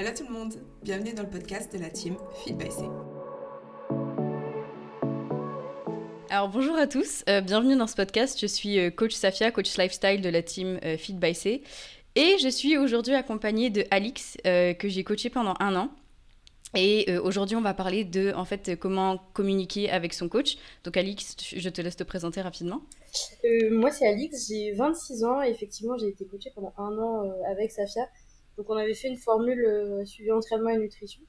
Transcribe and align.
Hello 0.00 0.12
tout 0.16 0.24
le 0.26 0.32
monde, 0.32 0.54
bienvenue 0.82 1.12
dans 1.12 1.24
le 1.24 1.28
podcast 1.28 1.70
de 1.74 1.78
la 1.78 1.90
team 1.90 2.16
Feed 2.42 2.56
by 2.56 2.70
C. 2.70 2.84
Alors 6.30 6.48
bonjour 6.48 6.74
à 6.76 6.86
tous, 6.86 7.22
euh, 7.28 7.42
bienvenue 7.42 7.76
dans 7.76 7.86
ce 7.86 7.96
podcast. 7.96 8.40
Je 8.40 8.46
suis 8.46 8.78
euh, 8.78 8.88
coach 8.88 9.12
Safia, 9.12 9.50
coach 9.50 9.76
lifestyle 9.76 10.22
de 10.22 10.30
la 10.30 10.42
team 10.42 10.80
euh, 10.86 10.96
Feed 10.96 11.18
by 11.18 11.34
C. 11.34 11.62
Et 12.14 12.38
je 12.42 12.48
suis 12.48 12.78
aujourd'hui 12.78 13.12
accompagnée 13.12 13.68
de 13.68 13.84
Alix, 13.90 14.38
que 14.42 14.88
j'ai 14.88 15.04
coaché 15.04 15.28
pendant 15.28 15.52
un 15.60 15.76
an. 15.76 15.90
Et 16.74 17.18
aujourd'hui, 17.18 17.56
on 17.56 17.60
va 17.60 17.74
parler 17.74 18.04
de 18.04 18.32
en 18.34 18.46
fait 18.46 18.76
comment 18.76 19.18
communiquer 19.34 19.90
avec 19.90 20.14
son 20.14 20.30
coach. 20.30 20.56
Donc 20.84 20.96
Alix, 20.96 21.36
je 21.54 21.68
te 21.68 21.82
laisse 21.82 21.96
te 21.96 22.04
présenter 22.04 22.40
rapidement. 22.40 22.80
moi, 23.70 23.90
c'est 23.90 24.08
Alix, 24.08 24.48
j'ai 24.48 24.72
26 24.72 25.24
ans 25.24 25.42
et 25.42 25.50
effectivement, 25.50 25.98
j'ai 25.98 26.08
été 26.08 26.24
coachée 26.24 26.52
pendant 26.54 26.72
un 26.78 26.96
an 26.98 27.30
avec 27.50 27.70
Safia. 27.70 28.08
Donc 28.56 28.68
on 28.68 28.76
avait 28.76 28.94
fait 28.94 29.08
une 29.08 29.16
formule 29.16 29.64
euh, 29.64 30.04
suivi 30.04 30.30
entraînement 30.32 30.70
et 30.70 30.78
nutrition, 30.78 31.22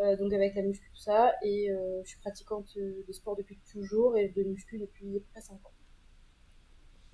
euh, 0.00 0.16
donc 0.16 0.32
avec 0.32 0.54
la 0.54 0.62
muscu 0.62 0.90
tout 0.92 1.00
ça, 1.00 1.32
et 1.42 1.70
euh, 1.70 2.00
je 2.04 2.08
suis 2.08 2.18
pratiquante 2.18 2.76
de 2.76 3.12
sport 3.12 3.36
depuis 3.36 3.58
toujours 3.70 4.16
et 4.16 4.28
de 4.28 4.42
muscu 4.42 4.78
depuis 4.78 5.22
près 5.32 5.40
5 5.40 5.54
ans. 5.54 5.72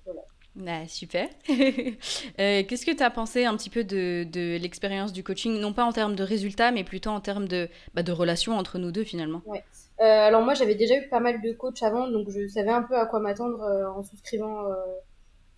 Voilà. 0.05 0.21
Ah, 0.67 0.87
super. 0.87 1.27
Qu'est-ce 1.47 2.85
que 2.85 2.95
tu 2.95 3.03
as 3.03 3.09
pensé 3.09 3.43
un 3.43 3.57
petit 3.57 3.69
peu 3.69 3.83
de, 3.83 4.23
de 4.23 4.57
l'expérience 4.57 5.11
du 5.11 5.21
coaching, 5.21 5.59
non 5.59 5.73
pas 5.73 5.83
en 5.83 5.91
termes 5.91 6.15
de 6.15 6.23
résultats, 6.23 6.71
mais 6.71 6.85
plutôt 6.85 7.09
en 7.09 7.19
termes 7.19 7.47
de, 7.47 7.67
bah, 7.93 8.03
de 8.03 8.11
relations 8.11 8.57
entre 8.57 8.79
nous 8.79 8.91
deux 8.91 9.03
finalement 9.03 9.41
ouais. 9.45 9.63
Alors 9.99 10.43
moi 10.43 10.53
j'avais 10.53 10.75
déjà 10.75 10.97
eu 10.97 11.07
pas 11.09 11.19
mal 11.19 11.41
de 11.41 11.51
coachs 11.53 11.83
avant, 11.83 12.07
donc 12.07 12.29
je 12.29 12.47
savais 12.47 12.71
un 12.71 12.83
peu 12.83 12.95
à 12.97 13.05
quoi 13.05 13.19
m'attendre 13.19 13.61
en 13.95 14.03
souscrivant, 14.03 14.65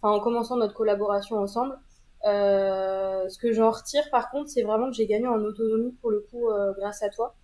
enfin 0.02 0.16
en 0.16 0.20
commençant 0.20 0.58
notre 0.58 0.74
collaboration 0.74 1.38
ensemble. 1.38 1.78
Euh, 2.28 3.30
ce 3.30 3.38
que 3.38 3.54
j'en 3.54 3.72
retire 3.72 4.10
par 4.10 4.30
contre, 4.30 4.50
c'est 4.50 4.64
vraiment 4.64 4.90
que 4.90 4.96
j'ai 4.96 5.08
gagné 5.08 5.28
en 5.28 5.42
autonomie 5.44 5.94
pour 6.02 6.12
le 6.12 6.20
coup 6.20 6.50
euh, 6.50 6.74
grâce 6.74 7.02
à 7.02 7.10
toi. 7.10 7.36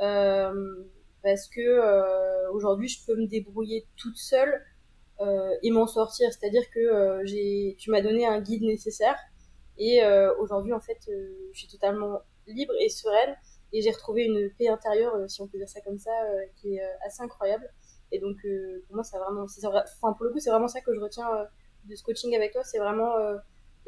Euh, 0.00 0.84
parce 1.22 1.48
que 1.48 2.50
aujourd'hui, 2.52 2.88
je 2.88 3.04
peux 3.04 3.16
me 3.16 3.26
débrouiller 3.26 3.86
toute 3.96 4.16
seule 4.16 4.64
et 5.62 5.70
m'en 5.72 5.88
sortir. 5.88 6.28
C'est-à-dire 6.32 6.62
que 6.70 7.24
tu 7.74 7.90
m'as 7.90 8.00
donné 8.00 8.24
un 8.24 8.40
guide 8.40 8.62
nécessaire. 8.62 9.16
Et 9.78 10.00
aujourd'hui, 10.38 10.72
en 10.72 10.80
fait, 10.80 10.98
je 11.08 11.58
suis 11.58 11.66
totalement 11.66 12.20
libre 12.46 12.72
et 12.80 12.88
sereine. 12.88 13.34
Et 13.72 13.82
j'ai 13.82 13.90
retrouvé 13.90 14.24
une 14.24 14.48
paix 14.56 14.68
intérieure, 14.68 15.12
si 15.28 15.42
on 15.42 15.48
peut 15.48 15.58
dire 15.58 15.68
ça 15.68 15.80
comme 15.80 15.98
ça, 15.98 16.12
qui 16.56 16.76
est 16.76 16.82
assez 17.04 17.20
incroyable. 17.20 17.68
Et 18.12 18.20
donc, 18.20 18.36
pour 18.86 18.94
moi, 18.94 19.02
c'est 19.02 19.18
vraiment, 19.18 19.44
pour 20.14 20.24
le 20.24 20.30
coup, 20.30 20.38
c'est 20.38 20.50
vraiment 20.50 20.68
ça 20.68 20.80
que 20.80 20.94
je 20.94 21.00
retiens 21.00 21.28
de 21.84 21.96
ce 21.96 22.02
coaching 22.04 22.34
avec 22.36 22.52
toi. 22.52 22.62
C'est 22.62 22.78
vraiment 22.78 23.12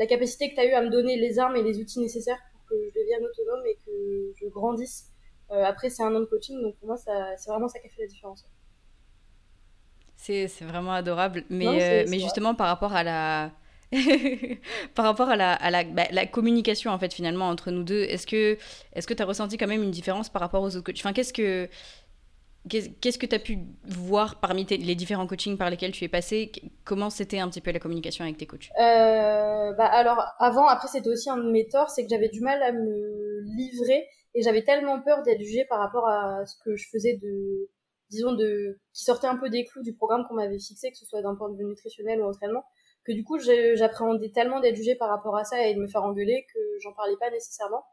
la 0.00 0.06
capacité 0.06 0.48
que 0.48 0.54
tu 0.54 0.60
as 0.60 0.64
eu 0.64 0.72
à 0.72 0.80
me 0.80 0.88
donner 0.88 1.16
les 1.16 1.38
armes 1.38 1.56
et 1.56 1.62
les 1.62 1.78
outils 1.78 2.00
nécessaires 2.00 2.38
pour 2.52 2.64
que 2.70 2.74
je 2.74 2.98
devienne 2.98 3.22
autonome 3.22 3.66
et 3.66 3.76
que 3.84 4.32
je 4.40 4.46
grandisse. 4.48 5.04
Euh, 5.50 5.62
après, 5.62 5.90
c'est 5.90 6.02
un 6.02 6.14
an 6.14 6.20
de 6.20 6.24
coaching, 6.24 6.60
donc 6.62 6.74
pour 6.76 6.88
moi, 6.88 6.96
c'est 6.96 7.50
vraiment 7.50 7.68
ça 7.68 7.78
qui 7.80 7.86
a 7.86 7.90
fait 7.90 8.02
la 8.02 8.08
différence. 8.08 8.44
C'est 10.16 10.46
vraiment 10.62 10.92
adorable. 10.92 11.44
Mais, 11.50 11.66
euh, 11.66 12.06
mais 12.08 12.18
justement, 12.18 12.54
par 12.54 12.68
rapport 12.68 12.94
à 12.94 13.04
la. 13.04 13.52
par 14.94 15.04
rapport 15.04 15.28
à 15.28 15.36
la, 15.36 15.52
à 15.52 15.70
la, 15.70 15.82
bah, 15.82 16.04
la, 16.12 16.24
communication 16.24 16.92
en 16.92 16.98
fait 17.00 17.12
finalement 17.12 17.48
entre 17.48 17.72
nous 17.72 17.82
deux, 17.82 18.02
est-ce 18.04 18.24
que 18.24 18.56
est-ce 18.92 19.08
que 19.08 19.14
tu 19.14 19.20
as 19.20 19.26
ressenti 19.26 19.56
quand 19.56 19.66
même 19.66 19.82
une 19.82 19.90
différence 19.90 20.28
par 20.28 20.40
rapport 20.40 20.62
aux 20.62 20.76
autres 20.76 20.84
coachs? 20.84 21.00
Enfin, 21.00 21.12
qu'est-ce 21.12 21.32
que 21.32 21.68
Qu'est-ce 22.68 23.18
que 23.18 23.26
tu 23.26 23.34
as 23.34 23.38
pu 23.38 23.58
voir 23.84 24.38
parmi 24.40 24.64
les 24.64 24.94
différents 24.94 25.26
coachings 25.26 25.56
par 25.56 25.70
lesquels 25.70 25.92
tu 25.92 26.04
es 26.04 26.08
passé? 26.08 26.52
Comment 26.84 27.08
c'était 27.08 27.38
un 27.38 27.48
petit 27.48 27.62
peu 27.62 27.70
la 27.70 27.78
communication 27.78 28.24
avec 28.24 28.36
tes 28.36 28.46
coachs? 28.46 28.70
Euh, 28.78 29.72
bah 29.72 29.86
Alors, 29.86 30.22
avant, 30.38 30.66
après, 30.66 30.88
c'était 30.88 31.08
aussi 31.08 31.30
un 31.30 31.38
de 31.38 31.50
mes 31.50 31.66
torts, 31.68 31.90
c'est 31.90 32.02
que 32.02 32.10
j'avais 32.10 32.28
du 32.28 32.40
mal 32.40 32.62
à 32.62 32.72
me 32.72 33.40
livrer 33.56 34.06
et 34.34 34.42
j'avais 34.42 34.62
tellement 34.62 35.00
peur 35.00 35.22
d'être 35.22 35.40
jugée 35.40 35.64
par 35.68 35.78
rapport 35.78 36.06
à 36.06 36.44
ce 36.44 36.54
que 36.62 36.76
je 36.76 36.86
faisais 36.92 37.16
de, 37.16 37.70
disons, 38.10 38.34
de, 38.34 38.78
qui 38.92 39.04
sortait 39.04 39.26
un 39.26 39.36
peu 39.36 39.48
des 39.48 39.64
clous 39.64 39.82
du 39.82 39.94
programme 39.94 40.26
qu'on 40.28 40.34
m'avait 40.34 40.58
fixé, 40.58 40.90
que 40.90 40.98
ce 40.98 41.06
soit 41.06 41.22
d'un 41.22 41.34
point 41.34 41.48
de 41.50 41.56
vue 41.56 41.64
nutritionnel 41.64 42.20
ou 42.20 42.28
entraînement, 42.28 42.64
que 43.04 43.12
du 43.12 43.24
coup, 43.24 43.38
j'appréhendais 43.38 44.30
tellement 44.30 44.60
d'être 44.60 44.76
jugée 44.76 44.96
par 44.96 45.08
rapport 45.08 45.36
à 45.36 45.44
ça 45.44 45.66
et 45.66 45.74
de 45.74 45.80
me 45.80 45.88
faire 45.88 46.02
engueuler 46.02 46.44
que 46.52 46.60
j'en 46.82 46.92
parlais 46.92 47.16
pas 47.18 47.30
nécessairement. 47.30 47.84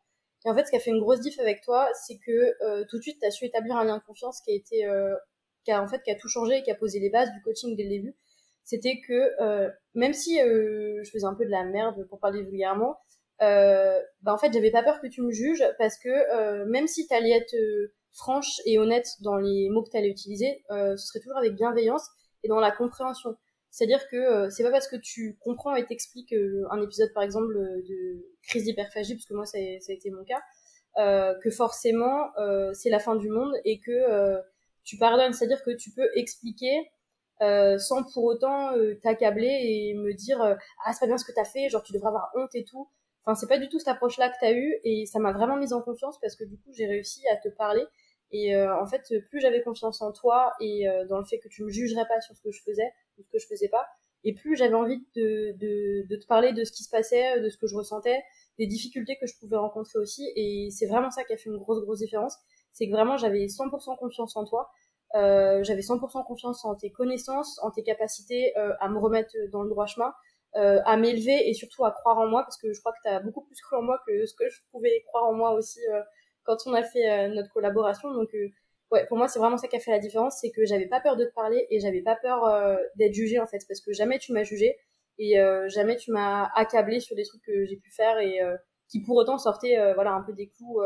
Et 0.47 0.49
en 0.49 0.55
fait, 0.55 0.63
ce 0.63 0.71
qui 0.71 0.77
a 0.77 0.79
fait 0.79 0.91
une 0.91 1.01
grosse 1.01 1.19
diff 1.19 1.37
avec 1.39 1.61
toi, 1.61 1.89
c'est 2.05 2.17
que 2.25 2.55
euh, 2.63 2.85
tout 2.89 2.97
de 2.97 3.01
suite, 3.01 3.19
tu 3.19 3.27
as 3.27 3.31
su 3.31 3.43
établir 3.43 3.75
un 3.75 3.83
lien 3.83 3.97
de 3.97 4.03
confiance 4.03 4.39
qui 4.39 4.51
a 4.51 4.55
été, 4.55 4.85
euh, 4.85 5.13
qui 5.65 5.71
a 5.71 5.83
en 5.83 5.87
fait, 5.89 6.01
qui 6.03 6.09
a 6.09 6.15
tout 6.15 6.29
changé 6.29 6.59
et 6.59 6.63
qui 6.63 6.71
a 6.71 6.75
posé 6.75 7.01
les 7.01 7.09
bases 7.09 7.33
du 7.33 7.41
coaching 7.41 7.75
dès 7.75 7.83
le 7.83 7.89
début. 7.89 8.15
C'était 8.63 9.01
que 9.05 9.41
euh, 9.41 9.69
même 9.93 10.13
si 10.13 10.41
euh, 10.41 11.03
je 11.03 11.11
faisais 11.11 11.25
un 11.25 11.33
peu 11.33 11.43
de 11.43 11.51
la 11.51 11.65
merde 11.65 12.07
pour 12.07 12.19
parler 12.21 12.43
vulgairement, 12.43 12.97
euh, 13.41 13.99
bah 14.21 14.33
en 14.33 14.37
fait, 14.37 14.53
j'avais 14.53 14.71
pas 14.71 14.83
peur 14.83 15.01
que 15.01 15.07
tu 15.07 15.21
me 15.21 15.31
juges 15.31 15.65
parce 15.77 15.97
que 15.97 16.07
euh, 16.07 16.65
même 16.65 16.87
si 16.87 17.07
tu 17.07 17.13
allais 17.13 17.31
être 17.31 17.55
franche 18.13 18.61
et 18.65 18.79
honnête 18.79 19.07
dans 19.21 19.35
les 19.35 19.67
mots 19.69 19.83
que 19.83 19.89
tu 19.89 19.97
allais 19.97 20.09
utiliser, 20.09 20.63
ce 20.69 20.95
serait 20.95 21.19
toujours 21.19 21.37
avec 21.37 21.55
bienveillance 21.55 22.07
et 22.43 22.47
dans 22.47 22.61
la 22.61 22.71
compréhension. 22.71 23.35
C'est-à-dire 23.71 24.07
que 24.07 24.15
euh, 24.15 24.49
c'est 24.49 24.63
pas 24.63 24.71
parce 24.71 24.87
que 24.87 24.95
tu 24.95 25.37
comprends 25.39 25.75
et 25.75 25.85
t'expliques 25.85 26.33
euh, 26.33 26.65
un 26.71 26.81
épisode 26.81 27.13
par 27.13 27.23
exemple 27.23 27.55
euh, 27.57 27.81
de 27.87 28.25
crise 28.43 28.63
d'hyperphagie, 28.63 29.15
parce 29.15 29.25
que 29.25 29.33
moi 29.33 29.45
ça, 29.45 29.57
a 29.57 29.93
été 29.93 30.09
mon 30.09 30.23
cas, 30.23 30.41
que 31.43 31.51
forcément 31.51 32.31
c'est 32.73 32.89
la 32.89 32.99
fin 32.99 33.15
du 33.15 33.29
monde 33.29 33.53
et 33.65 33.79
que 33.79 34.39
tu 34.83 34.97
pardonnes. 34.97 35.33
C'est-à-dire 35.33 35.61
que 35.63 35.71
tu 35.71 35.91
peux 35.91 36.09
expliquer 36.15 36.89
sans 37.39 38.03
pour 38.13 38.23
autant 38.23 38.71
t'accabler 39.03 39.45
et 39.45 39.93
me 39.93 40.13
dire 40.13 40.41
ah 40.41 40.93
c'est 40.93 41.01
pas 41.01 41.07
bien 41.07 41.17
ce 41.17 41.25
que 41.25 41.33
t'as 41.33 41.45
fait, 41.45 41.69
genre 41.69 41.83
tu 41.83 41.93
devrais 41.93 42.07
avoir 42.07 42.31
honte 42.35 42.55
et 42.55 42.63
tout. 42.63 42.89
Enfin 43.23 43.35
c'est 43.35 43.47
pas 43.47 43.59
du 43.59 43.69
tout 43.69 43.77
cette 43.77 43.89
approche-là 43.89 44.29
que 44.29 44.35
t'as 44.41 44.53
eu 44.53 44.73
et 44.83 45.05
ça 45.05 45.19
m'a 45.19 45.33
vraiment 45.33 45.57
mise 45.57 45.73
en 45.73 45.81
confiance 45.81 46.17
parce 46.19 46.35
que 46.35 46.45
du 46.45 46.57
coup 46.57 46.71
j'ai 46.73 46.87
réussi 46.87 47.27
à 47.27 47.37
te 47.37 47.49
parler 47.49 47.85
et 48.31 48.57
en 48.57 48.87
fait, 48.87 49.03
plus 49.29 49.39
j'avais 49.39 49.61
confiance 49.61 50.01
en 50.01 50.11
toi 50.11 50.53
et 50.61 50.87
dans 51.09 51.19
le 51.19 51.25
fait 51.25 51.37
que 51.37 51.47
tu 51.47 51.63
me 51.63 51.69
jugerais 51.69 52.07
pas 52.07 52.19
sur 52.21 52.35
ce 52.35 52.41
que 52.41 52.51
je 52.51 52.63
faisais, 52.63 52.91
ce 53.23 53.29
que 53.31 53.39
je 53.39 53.47
faisais 53.47 53.69
pas. 53.69 53.85
Et 54.23 54.33
plus 54.33 54.55
j'avais 54.55 54.73
envie 54.73 54.99
de, 55.15 55.53
de, 55.57 56.07
de, 56.07 56.15
te 56.15 56.25
parler 56.25 56.51
de 56.53 56.63
ce 56.63 56.71
qui 56.71 56.83
se 56.83 56.89
passait, 56.89 57.39
de 57.39 57.49
ce 57.49 57.57
que 57.57 57.67
je 57.67 57.75
ressentais, 57.75 58.21
des 58.57 58.67
difficultés 58.67 59.17
que 59.19 59.27
je 59.27 59.37
pouvais 59.39 59.57
rencontrer 59.57 59.99
aussi. 59.99 60.27
Et 60.35 60.69
c'est 60.71 60.87
vraiment 60.87 61.11
ça 61.11 61.23
qui 61.23 61.33
a 61.33 61.37
fait 61.37 61.49
une 61.49 61.57
grosse, 61.57 61.83
grosse 61.83 61.99
différence. 61.99 62.35
C'est 62.73 62.87
que 62.87 62.91
vraiment, 62.91 63.17
j'avais 63.17 63.45
100% 63.45 63.97
confiance 63.97 64.35
en 64.35 64.45
toi. 64.45 64.69
Euh, 65.15 65.63
j'avais 65.63 65.81
100% 65.81 66.25
confiance 66.25 66.65
en 66.65 66.75
tes 66.75 66.91
connaissances, 66.91 67.59
en 67.63 67.71
tes 67.71 67.83
capacités 67.83 68.57
euh, 68.57 68.73
à 68.79 68.89
me 68.89 68.97
remettre 68.97 69.33
dans 69.51 69.63
le 69.63 69.69
droit 69.69 69.85
chemin, 69.85 70.13
euh, 70.55 70.79
à 70.85 70.97
m'élever 70.97 71.47
et 71.49 71.53
surtout 71.53 71.85
à 71.85 71.91
croire 71.91 72.17
en 72.17 72.27
moi, 72.27 72.41
parce 72.41 72.57
que 72.57 72.73
je 72.73 72.79
crois 72.79 72.91
que 72.91 72.97
tu 73.03 73.09
as 73.09 73.19
beaucoup 73.19 73.43
plus 73.43 73.59
cru 73.61 73.77
en 73.77 73.83
moi 73.83 74.01
que 74.07 74.25
ce 74.25 74.33
que 74.33 74.49
je 74.49 74.59
pouvais 74.71 75.03
croire 75.05 75.25
en 75.25 75.33
moi 75.33 75.51
aussi 75.51 75.79
euh, 75.93 76.01
quand 76.45 76.57
on 76.65 76.73
a 76.73 76.81
fait 76.81 77.07
euh, 77.07 77.27
notre 77.27 77.51
collaboration. 77.51 78.11
Donc 78.11 78.29
ouais, 78.91 79.05
pour 79.07 79.17
moi, 79.17 79.27
c'est 79.27 79.39
vraiment 79.39 79.57
ça 79.57 79.67
qui 79.67 79.75
a 79.75 79.79
fait 79.79 79.91
la 79.91 79.99
différence, 79.99 80.39
c'est 80.41 80.51
que 80.51 80.65
j'avais 80.65 80.87
pas 80.87 81.01
peur 81.01 81.15
de 81.15 81.25
te 81.25 81.33
parler 81.33 81.67
et 81.69 81.79
j'avais 81.79 82.01
pas 82.01 82.15
peur 82.15 82.45
euh, 82.45 82.75
d'être 82.95 83.13
jugée 83.13 83.39
en 83.39 83.47
fait, 83.47 83.59
parce 83.67 83.81
que 83.81 83.93
jamais 83.93 84.19
tu 84.19 84.33
m'as 84.33 84.43
jugée 84.43 84.77
et 85.19 85.39
euh, 85.39 85.67
jamais 85.69 85.95
tu 85.95 86.11
m'as 86.11 86.49
accablé 86.55 86.99
sur 86.99 87.15
des 87.15 87.23
trucs 87.23 87.41
que 87.41 87.65
j'ai 87.65 87.77
pu 87.77 87.91
faire 87.91 88.19
et 88.19 88.41
euh, 88.41 88.55
qui 88.87 89.01
pour 89.01 89.15
autant 89.17 89.37
sortaient 89.37 89.75
voilà 89.95 90.13
un 90.13 90.21
peu 90.21 90.33
des 90.33 90.47
clous 90.47 90.79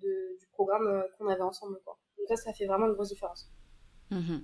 de, 0.00 0.38
du 0.38 0.46
programme 0.52 1.04
qu'on 1.18 1.28
avait 1.28 1.42
ensemble 1.42 1.78
quoi. 1.84 1.98
Donc 2.16 2.28
ça, 2.28 2.36
ça 2.36 2.52
fait 2.52 2.66
vraiment 2.66 2.86
une 2.86 2.94
grosse 2.94 3.10
différence. 3.10 3.50
Mmh 4.10 4.38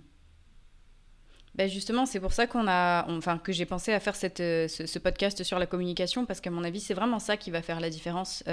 ben 1.56 1.68
justement, 1.68 2.06
c'est 2.06 2.20
pour 2.20 2.32
ça 2.32 2.46
qu'on 2.46 2.68
a, 2.68 3.04
enfin 3.10 3.36
que 3.36 3.50
j'ai 3.50 3.66
pensé 3.66 3.92
à 3.92 3.98
faire 3.98 4.14
cette, 4.14 4.38
ce, 4.38 4.68
ce, 4.86 4.98
podcast 5.00 5.42
sur 5.42 5.58
la 5.58 5.66
communication 5.66 6.24
parce 6.24 6.40
qu'à 6.40 6.52
mon 6.52 6.62
avis, 6.62 6.78
c'est 6.78 6.94
vraiment 6.94 7.18
ça 7.18 7.36
qui 7.36 7.50
va 7.50 7.60
faire 7.60 7.80
la 7.80 7.90
différence 7.90 8.44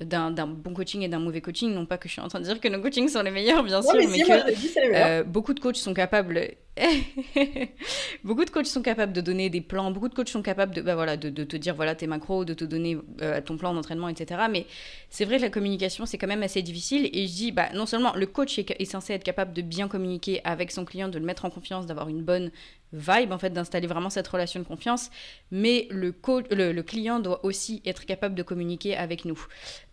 d'un 0.00 0.30
bon 0.46 0.74
coaching 0.74 1.02
et 1.02 1.08
d'un 1.08 1.18
mauvais 1.18 1.40
coaching. 1.40 1.72
Non 1.72 1.86
pas 1.86 1.98
que 1.98 2.08
je 2.08 2.12
suis 2.12 2.20
en 2.20 2.28
train 2.28 2.40
de 2.40 2.44
dire 2.44 2.60
que 2.60 2.68
nos 2.68 2.80
coachings 2.80 3.08
sont 3.08 3.22
les 3.22 3.30
meilleurs, 3.30 3.62
bien 3.62 3.82
sûr, 3.82 3.94
mais, 3.94 4.06
que 4.06 4.94
euh, 4.94 5.24
beaucoup 5.24 5.54
de 5.54 5.60
coachs 5.60 5.76
sont 5.76 5.94
capables 5.94 6.56
beaucoup 8.24 8.44
de 8.44 8.50
coachs 8.50 8.66
sont 8.66 8.82
capables 8.82 9.12
de 9.12 9.20
donner 9.20 9.48
des 9.48 9.60
plans, 9.60 9.90
beaucoup 9.90 10.08
de 10.08 10.14
coachs 10.14 10.28
sont 10.28 10.42
capables 10.42 10.74
de, 10.74 10.82
bah 10.82 10.94
voilà, 10.94 11.16
de, 11.16 11.30
te 11.30 11.56
dire 11.56 11.74
voilà 11.74 11.94
tes 11.94 12.06
macros, 12.06 12.44
de 12.44 12.54
te 12.54 12.64
donner 12.64 12.98
euh, 13.22 13.40
ton 13.40 13.56
plan 13.56 13.72
d'entraînement, 13.72 14.08
etc. 14.08 14.42
Mais 14.50 14.66
c'est 15.08 15.24
vrai 15.24 15.38
que 15.38 15.42
la 15.42 15.50
communication, 15.50 16.04
c'est 16.04 16.18
quand 16.18 16.26
même 16.26 16.42
assez 16.42 16.62
difficile. 16.62 17.08
Et 17.12 17.26
je 17.26 17.32
dis, 17.32 17.52
bah, 17.52 17.68
non 17.74 17.86
seulement 17.86 18.14
le 18.14 18.26
coach 18.26 18.58
est, 18.58 18.84
censé 18.84 19.14
être 19.14 19.24
capable 19.24 19.52
de 19.52 19.62
bien 19.62 19.88
communiquer 19.88 20.40
avec 20.44 20.70
son 20.70 20.84
client, 20.84 21.08
de 21.08 21.18
le 21.18 21.24
mettre 21.24 21.44
en 21.44 21.50
confiance, 21.50 21.86
d'avoir 21.86 22.08
une 22.08 22.22
bonne 22.22 22.50
vibe, 22.92 23.32
en 23.32 23.38
fait, 23.38 23.50
d'installer 23.50 23.86
vraiment 23.86 24.10
cette 24.10 24.28
relation 24.28 24.60
de 24.60 24.64
confiance, 24.64 25.10
mais 25.50 25.88
le, 25.90 26.12
coach, 26.12 26.46
le, 26.50 26.80
client 26.82 27.18
doit 27.18 27.44
aussi 27.44 27.82
être 27.84 28.06
capable 28.06 28.34
de 28.34 28.42
communiquer 28.42 28.96
avec 28.96 29.24
nous. 29.24 29.46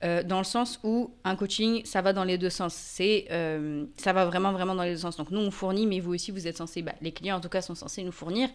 Euh, 0.03 0.23
dans 0.23 0.37
le 0.37 0.43
sens 0.43 0.79
où 0.83 1.11
un 1.23 1.35
coaching, 1.35 1.83
ça 1.85 2.01
va 2.01 2.13
dans 2.13 2.23
les 2.23 2.37
deux 2.37 2.49
sens. 2.49 2.97
Euh, 3.01 3.85
ça 3.97 4.13
va 4.13 4.25
vraiment, 4.25 4.51
vraiment 4.51 4.75
dans 4.75 4.83
les 4.83 4.93
deux 4.93 4.99
sens. 4.99 5.17
Donc 5.17 5.31
nous, 5.31 5.39
on 5.39 5.51
fournit, 5.51 5.87
mais 5.87 5.99
vous 5.99 6.13
aussi, 6.13 6.31
vous 6.31 6.47
êtes 6.47 6.57
censé 6.57 6.72
bah, 6.81 6.93
les 7.01 7.11
clients 7.11 7.37
en 7.37 7.41
tout 7.41 7.49
cas 7.49 7.61
sont 7.61 7.75
censés 7.75 8.03
nous 8.03 8.11
fournir. 8.11 8.49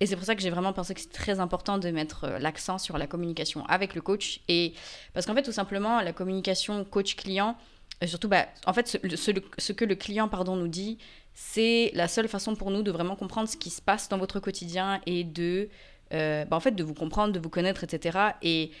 Et 0.00 0.06
c'est 0.06 0.16
pour 0.16 0.24
ça 0.24 0.34
que 0.34 0.42
j'ai 0.42 0.50
vraiment 0.50 0.72
pensé 0.72 0.92
que 0.94 1.00
c'est 1.00 1.12
très 1.12 1.40
important 1.40 1.78
de 1.78 1.88
mettre 1.90 2.24
euh, 2.24 2.38
l'accent 2.38 2.78
sur 2.78 2.98
la 2.98 3.06
communication 3.06 3.64
avec 3.66 3.94
le 3.94 4.00
coach. 4.00 4.40
Et 4.48 4.74
parce 5.12 5.24
qu'en 5.26 5.34
fait, 5.34 5.42
tout 5.42 5.52
simplement, 5.52 6.00
la 6.00 6.12
communication 6.12 6.84
coach-client, 6.84 7.56
surtout, 8.04 8.28
bah, 8.28 8.46
en 8.66 8.72
fait, 8.72 8.88
ce, 8.88 9.72
que 9.72 9.84
le 9.84 9.94
client 9.94 10.28
pardon, 10.28 10.56
nous 10.56 10.68
dit, 10.68 10.98
c'est 11.32 11.90
la 11.94 12.08
seule 12.08 12.28
façon 12.28 12.56
pour 12.56 12.70
nous 12.70 12.82
de 12.82 12.90
vraiment 12.90 13.16
comprendre 13.16 13.48
ce 13.48 13.56
qui 13.56 13.70
se 13.70 13.80
passe 13.80 14.08
dans 14.08 14.18
votre 14.18 14.40
quotidien 14.40 15.00
et 15.06 15.22
de, 15.22 15.68
euh, 16.12 16.44
bah, 16.44 16.56
en 16.56 16.60
fait, 16.60 16.72
de 16.72 16.82
vous 16.82 16.94
comprendre, 16.94 17.32
de 17.32 17.38
vous 17.38 17.48
connaître, 17.48 17.84
etc. 17.84 18.18
Et 18.42 18.72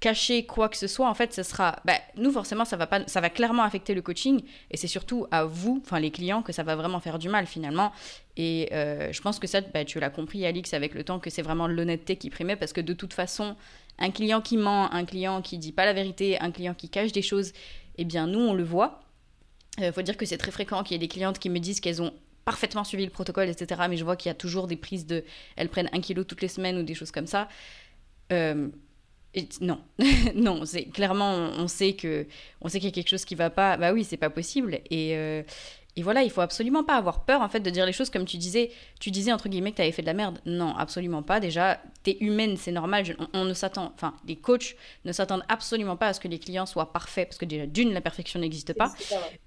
cacher 0.00 0.44
quoi 0.44 0.68
que 0.68 0.76
ce 0.76 0.86
soit, 0.86 1.08
en 1.08 1.14
fait, 1.14 1.32
ce 1.32 1.42
sera. 1.42 1.80
Bah, 1.84 1.94
nous, 2.16 2.30
forcément, 2.30 2.64
ça 2.64 2.76
va, 2.76 2.86
pas, 2.86 3.06
ça 3.06 3.20
va 3.20 3.30
clairement 3.30 3.62
affecter 3.62 3.94
le 3.94 4.02
coaching. 4.02 4.42
Et 4.70 4.76
c'est 4.76 4.88
surtout 4.88 5.26
à 5.30 5.44
vous, 5.44 5.82
enfin 5.84 6.00
les 6.00 6.10
clients, 6.10 6.42
que 6.42 6.52
ça 6.52 6.62
va 6.62 6.76
vraiment 6.76 7.00
faire 7.00 7.18
du 7.18 7.28
mal 7.28 7.46
finalement. 7.46 7.92
Et 8.36 8.68
euh, 8.72 9.10
je 9.12 9.20
pense 9.22 9.38
que 9.38 9.46
ça, 9.46 9.60
bah, 9.62 9.84
tu 9.84 9.98
l'as 9.98 10.10
compris, 10.10 10.44
Alix, 10.44 10.74
avec 10.74 10.94
le 10.94 11.04
temps, 11.04 11.18
que 11.18 11.30
c'est 11.30 11.42
vraiment 11.42 11.66
l'honnêteté 11.66 12.16
qui 12.16 12.30
primait. 12.30 12.56
Parce 12.56 12.72
que 12.72 12.80
de 12.80 12.92
toute 12.92 13.14
façon, 13.14 13.56
un 13.98 14.10
client 14.10 14.40
qui 14.40 14.56
ment, 14.56 14.92
un 14.92 15.04
client 15.04 15.40
qui 15.40 15.58
dit 15.58 15.72
pas 15.72 15.86
la 15.86 15.94
vérité, 15.94 16.38
un 16.40 16.50
client 16.50 16.74
qui 16.74 16.90
cache 16.90 17.12
des 17.12 17.22
choses, 17.22 17.52
eh 17.96 18.04
bien, 18.04 18.26
nous, 18.26 18.40
on 18.40 18.52
le 18.52 18.64
voit. 18.64 19.00
Il 19.78 19.84
euh, 19.84 19.92
faut 19.92 20.02
dire 20.02 20.16
que 20.16 20.26
c'est 20.26 20.38
très 20.38 20.50
fréquent 20.50 20.82
qu'il 20.82 20.94
y 20.94 20.96
ait 20.96 21.06
des 21.06 21.08
clientes 21.08 21.38
qui 21.38 21.48
me 21.48 21.58
disent 21.58 21.80
qu'elles 21.80 22.02
ont 22.02 22.12
parfaitement 22.44 22.84
suivi 22.84 23.04
le 23.04 23.10
protocole, 23.10 23.48
etc. 23.48 23.82
Mais 23.88 23.96
je 23.96 24.04
vois 24.04 24.16
qu'il 24.16 24.28
y 24.28 24.32
a 24.32 24.34
toujours 24.34 24.66
des 24.66 24.76
prises 24.76 25.06
de. 25.06 25.24
Elles 25.56 25.68
prennent 25.68 25.90
un 25.92 26.00
kilo 26.00 26.24
toutes 26.24 26.42
les 26.42 26.48
semaines 26.48 26.78
ou 26.78 26.82
des 26.82 26.94
choses 26.94 27.10
comme 27.10 27.26
ça. 27.26 27.48
Euh, 28.32 28.68
non, 29.60 29.80
non, 30.34 30.64
c'est 30.64 30.84
clairement 30.84 31.34
on, 31.34 31.68
sait 31.68 31.92
que 31.94 32.26
on 32.60 32.68
sait 32.68 32.78
qu'il 32.78 32.88
y 32.88 32.92
a 32.92 32.94
quelque 32.94 33.08
chose 33.08 33.24
qui 33.24 33.34
va 33.34 33.50
pas. 33.50 33.76
Bah 33.76 33.92
oui, 33.92 34.04
c'est 34.04 34.16
pas 34.16 34.30
possible. 34.30 34.80
Et, 34.90 35.16
euh, 35.16 35.42
et 35.98 36.02
voilà, 36.02 36.22
il 36.22 36.30
faut 36.30 36.42
absolument 36.42 36.84
pas 36.84 36.96
avoir 36.96 37.24
peur 37.24 37.40
en 37.40 37.48
fait 37.48 37.60
de 37.60 37.70
dire 37.70 37.86
les 37.86 37.92
choses 37.92 38.10
comme 38.10 38.26
tu 38.26 38.36
disais. 38.36 38.70
Tu 39.00 39.10
disais 39.10 39.32
entre 39.32 39.48
guillemets 39.48 39.70
que 39.70 39.76
tu 39.76 39.82
avais 39.82 39.92
fait 39.92 40.02
de 40.02 40.06
la 40.06 40.12
merde. 40.12 40.38
Non, 40.44 40.76
absolument 40.76 41.22
pas. 41.22 41.40
Déjà, 41.40 41.80
tu 42.04 42.10
es 42.10 42.18
humaine, 42.20 42.58
c'est 42.58 42.70
normal. 42.70 43.16
on, 43.32 43.44
ne 43.46 43.54
s'attend, 43.54 43.92
enfin, 43.94 44.14
les 44.26 44.36
coachs 44.36 44.76
ne 45.06 45.12
s'attendent 45.12 45.44
absolument 45.48 45.96
pas 45.96 46.08
à 46.08 46.12
ce 46.12 46.20
que 46.20 46.28
les 46.28 46.38
clients 46.38 46.66
soient 46.66 46.92
parfaits 46.92 47.28
parce 47.28 47.38
que 47.38 47.46
déjà 47.46 47.64
d'une, 47.64 47.94
la 47.94 48.02
perfection 48.02 48.38
n'existe 48.38 48.74
pas, 48.74 48.92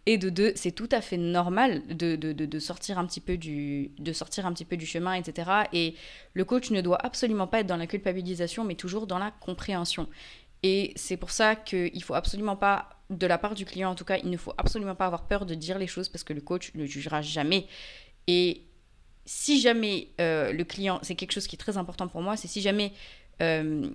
et 0.08 0.18
de 0.18 0.30
deux, 0.30 0.54
c'est 0.56 0.72
tout 0.72 0.90
à 0.92 1.02
fait 1.02 1.18
normal 1.18 1.84
de, 1.88 2.16
de, 2.16 2.34
de, 2.34 2.60
sortir 2.60 2.98
un 2.98 3.06
petit 3.06 3.22
peu 3.22 3.38
du, 3.38 3.92
de 4.00 4.12
sortir 4.12 4.48
un 4.48 4.54
petit 4.54 4.66
peu 4.66 4.76
du 4.76 4.88
chemin, 4.88 5.14
etc. 5.14 5.52
Et 5.72 5.94
le 6.34 6.46
coach 6.46 6.72
ne 6.72 6.82
doit 6.82 6.98
absolument 7.06 7.46
pas 7.46 7.60
être 7.60 7.68
dans 7.68 7.78
la 7.78 7.88
culpabilisation, 7.88 8.64
mais 8.64 8.76
toujours 8.76 9.06
dans 9.06 9.20
la 9.20 9.30
compréhension. 9.30 10.08
Et 10.64 10.94
c'est 10.96 11.18
pour 11.18 11.30
ça 11.30 11.56
qu'il 11.56 12.04
faut 12.04 12.16
absolument 12.16 12.56
pas 12.56 12.99
de 13.10 13.28
la 13.28 13.38
part 13.38 13.56
du 13.56 13.66
client, 13.66 13.90
en 13.90 13.96
tout 13.96 14.06
cas, 14.06 14.18
il 14.18 14.30
ne 14.30 14.38
faut 14.38 14.54
absolument 14.58 14.96
pas 14.96 15.06
avoir 15.06 15.28
peur 15.28 15.46
de 15.46 15.56
dire 15.56 15.80
les 15.80 15.88
choses 15.88 16.10
parce 16.10 16.24
que 16.24 16.34
le 16.34 16.42
coach 16.42 16.72
ne 16.76 16.86
jugera 16.86 17.22
jamais. 17.22 17.66
Et 18.28 18.64
si 19.26 19.60
jamais 19.60 20.10
euh, 20.22 20.52
le 20.52 20.64
client, 20.64 21.00
c'est 21.02 21.16
quelque 21.16 21.32
chose 21.32 21.48
qui 21.48 21.56
est 21.56 21.60
très 21.60 21.78
important 21.78 22.08
pour 22.08 22.22
moi, 22.22 22.38
c'est 22.38 22.48
si 22.48 22.62
jamais 22.62 22.94
euh, 23.42 23.90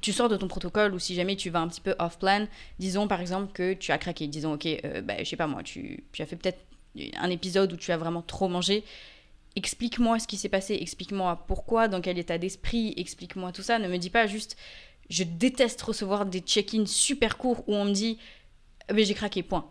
tu 0.00 0.12
sors 0.12 0.28
de 0.28 0.36
ton 0.36 0.48
protocole 0.48 0.94
ou 0.94 0.98
si 0.98 1.14
jamais 1.14 1.36
tu 1.36 1.50
vas 1.50 1.60
un 1.60 1.68
petit 1.68 1.80
peu 1.80 1.94
off-plan, 1.98 2.46
disons 2.78 3.08
par 3.08 3.20
exemple 3.20 3.52
que 3.52 3.72
tu 3.72 3.92
as 3.92 3.98
craqué, 3.98 4.26
disons, 4.26 4.54
ok, 4.54 4.66
euh, 4.66 5.00
bah, 5.00 5.14
je 5.18 5.24
sais 5.24 5.36
pas 5.36 5.46
moi, 5.46 5.62
tu, 5.62 6.04
tu 6.12 6.22
as 6.22 6.26
fait 6.26 6.36
peut-être 6.36 6.60
un 7.16 7.30
épisode 7.30 7.72
où 7.72 7.76
tu 7.76 7.92
as 7.92 7.96
vraiment 7.96 8.22
trop 8.22 8.48
mangé. 8.48 8.84
Explique-moi 9.56 10.18
ce 10.18 10.26
qui 10.26 10.36
s'est 10.36 10.48
passé, 10.48 10.78
explique-moi 10.80 11.44
pourquoi, 11.46 11.88
dans 11.88 12.00
quel 12.00 12.18
état 12.18 12.38
d'esprit, 12.38 12.92
explique-moi 12.96 13.52
tout 13.52 13.62
ça. 13.62 13.78
Ne 13.78 13.88
me 13.88 13.96
dis 13.96 14.10
pas 14.10 14.26
juste, 14.26 14.56
je 15.10 15.24
déteste 15.24 15.80
recevoir 15.82 16.26
des 16.26 16.40
check-ins 16.40 16.86
super 16.86 17.38
courts 17.38 17.64
où 17.66 17.74
on 17.74 17.86
me 17.86 17.92
dit 17.92 18.18
mais 18.92 19.04
j'ai 19.04 19.14
craqué, 19.14 19.42
point. 19.42 19.70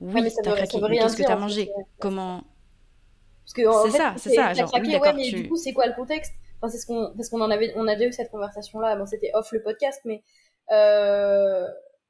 Oui, 0.00 0.22
t'as 0.42 0.54
craqué, 0.54 0.80
mais 0.88 0.98
qu'est-ce 0.98 1.16
que 1.16 1.22
t'as 1.22 1.36
mangé? 1.36 1.70
Comment? 1.98 2.44
C'est 3.46 3.64
ça, 3.90 4.14
c'est 4.16 4.34
ça. 4.34 4.52
Genre, 4.52 4.70
craqué, 4.70 4.98
ouais, 4.98 5.12
mais 5.14 5.30
du 5.30 5.48
coup, 5.48 5.56
c'est 5.56 5.72
quoi 5.72 5.86
le 5.86 5.94
contexte? 5.94 6.32
Enfin, 6.60 6.70
c'est 6.70 6.78
ce 6.78 6.86
qu'on, 6.86 7.12
parce 7.16 7.28
qu'on 7.28 7.40
en 7.40 7.50
avait, 7.50 7.72
on 7.76 7.86
a 7.86 7.94
déjà 7.94 8.08
eu 8.08 8.12
cette 8.12 8.30
conversation-là. 8.30 8.96
Bon, 8.96 9.06
c'était 9.06 9.30
off 9.34 9.52
le 9.52 9.62
podcast, 9.62 10.00
mais 10.04 10.22
euh... 10.72 11.66